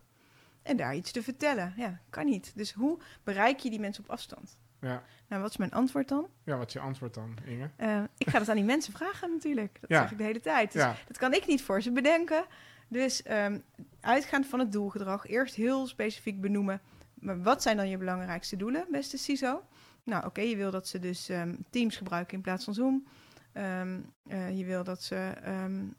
[0.65, 1.73] En daar iets te vertellen.
[1.77, 2.51] Ja, kan niet.
[2.55, 4.57] Dus hoe bereik je die mensen op afstand?
[4.81, 5.03] ja.
[5.27, 6.27] Nou, wat is mijn antwoord dan?
[6.43, 7.69] ja, wat is je antwoord dan, Inge?
[7.75, 9.77] Eh, ik ga dat aan die mensen vragen natuurlijk.
[9.81, 10.01] Dat Ja.
[10.01, 10.71] zeg ik de hele tijd.
[10.71, 12.45] Dus Ja, dat kan ik niet voor ze bedenken.
[12.87, 13.59] Dus ehm,
[14.01, 16.81] uitgaand van het doelgedrag, eerst heel specifiek benoemen.
[17.13, 19.63] Maar wat zijn dan je belangrijkste doelen, beste CISO?
[20.03, 23.07] Nou, oké, je wil dat ze dus ehm, Teams gebruiken in plaats van Zoom.
[23.53, 25.31] Ehm, eh, je wil dat ze,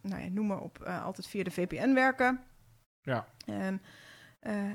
[0.00, 2.40] nou ja, noem maar op, eh, altijd via de VPN werken.
[3.02, 3.26] Ja.
[4.46, 4.70] Eh,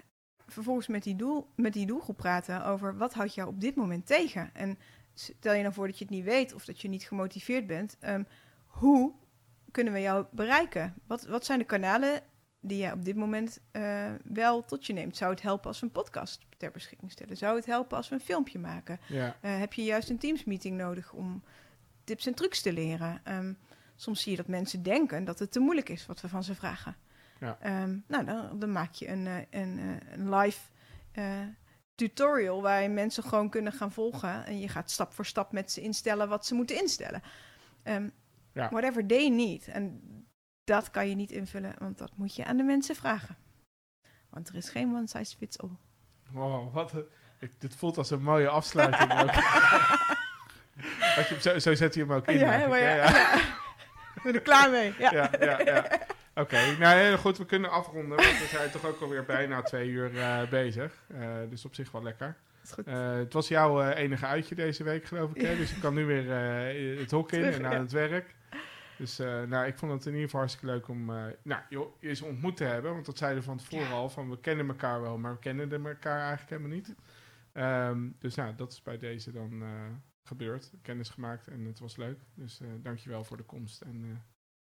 [0.48, 4.06] vervolgens met die, doel, met die doelgroep praten over wat houdt jou op dit moment
[4.06, 4.50] tegen.
[4.54, 4.78] En
[5.14, 7.98] stel je nou voor dat je het niet weet of dat je niet gemotiveerd bent.
[8.00, 8.24] ehm,
[8.66, 9.12] hoe
[9.72, 10.94] kunnen we jou bereiken?
[11.08, 12.22] Wat, wat zijn de kanalen
[12.60, 15.18] die jij op dit moment eh, wel tot je neemt?
[15.18, 17.38] Zou het helpen als we een podcast ter beschikking stellen?
[17.38, 19.00] Zou het helpen als we een filmpje maken?
[19.08, 21.44] Ja, Eh, heb je juist een Teams-meeting nodig om
[22.04, 23.22] tips en trucs te leren?
[23.24, 23.54] Ehm,
[23.96, 26.56] soms zie je dat mensen denken dat het te moeilijk is wat we van ze
[26.56, 26.96] vragen.
[27.42, 27.58] Ja.
[27.60, 30.60] Ehm, nou, dan, dan maak je een, eh, een, eh, een live
[31.12, 31.40] eh,
[31.96, 34.46] tutorial waar je mensen gewoon kunnen gaan volgen.
[34.46, 37.22] En je gaat stap voor stap met ze instellen wat ze moeten instellen.
[37.84, 38.08] Ehm,
[38.54, 38.70] Ja.
[38.70, 39.68] Whatever they need.
[39.68, 40.02] En
[40.64, 43.36] dat kan je niet invullen, want dat moet je aan de mensen vragen.
[44.30, 45.70] Want er is geen one size fits all.
[46.32, 47.06] wow, wat een-
[47.40, 49.32] ik, dit voelt als een mooie afsluiting ook.
[51.30, 52.38] Je, zo, zo zet je hem ook in.
[52.38, 53.34] ja, maar ja, ja.
[54.16, 54.94] Ik ben er klaar mee.
[55.00, 55.12] Ja.
[55.14, 55.86] ja, ja,
[56.36, 59.90] Oké, nou heel goed, we kunnen afronden, want we zijn toch ook alweer bijna twee
[59.90, 61.04] uur eh, bezig.
[61.08, 62.38] Eh, dus op zich wel lekker.
[62.86, 65.42] Eh, het was jouw enige uitje deze week, geloof ik.
[65.42, 65.56] Hè?
[65.56, 66.30] Dus je kan nu weer
[67.00, 68.36] het hok in en aan het werk.
[68.98, 71.06] Dus nou, ik vond het in ieder geval hartstikke leuk om
[71.44, 72.94] nou, je eens ontmoet te hebben.
[72.94, 73.94] Want dat zeiden we van tevoren Ja.
[73.94, 76.96] al, van we kennen elkaar wel, maar we kennen elkaar eigenlijk helemaal niet.
[77.52, 79.64] Ehm, dus nou, dat is bij deze dan
[80.24, 80.72] gebeurd.
[80.82, 82.20] Kennis gemaakt en het was leuk.
[82.34, 84.24] Dus dankjewel voor de komst en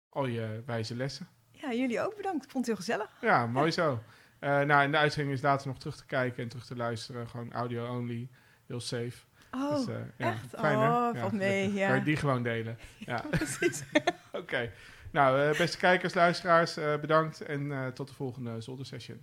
[0.10, 1.28] al je wijze lessen.
[1.66, 2.44] Ja, jullie ook bedankt.
[2.46, 3.10] Ik vond het heel gezellig.
[3.22, 4.00] Ja, mooi zo.
[4.40, 7.28] Eh nou, en de uitzending is later nog terug te kijken en terug te luisteren.
[7.30, 8.30] Gewoon audio only,
[8.68, 9.14] heel safe.
[9.52, 10.46] Oh, Dus, eh, ja, echt?
[10.60, 10.88] Fijn, hè?
[11.10, 11.74] Oh, Ja, mee.
[11.88, 12.78] Kan je die gewoon delen.
[12.98, 13.84] Ja, precies.
[14.32, 14.72] oké.
[15.12, 19.20] Nou, eh, beste kijkers, luisteraars, bedankt en tot de volgende Zolder Session.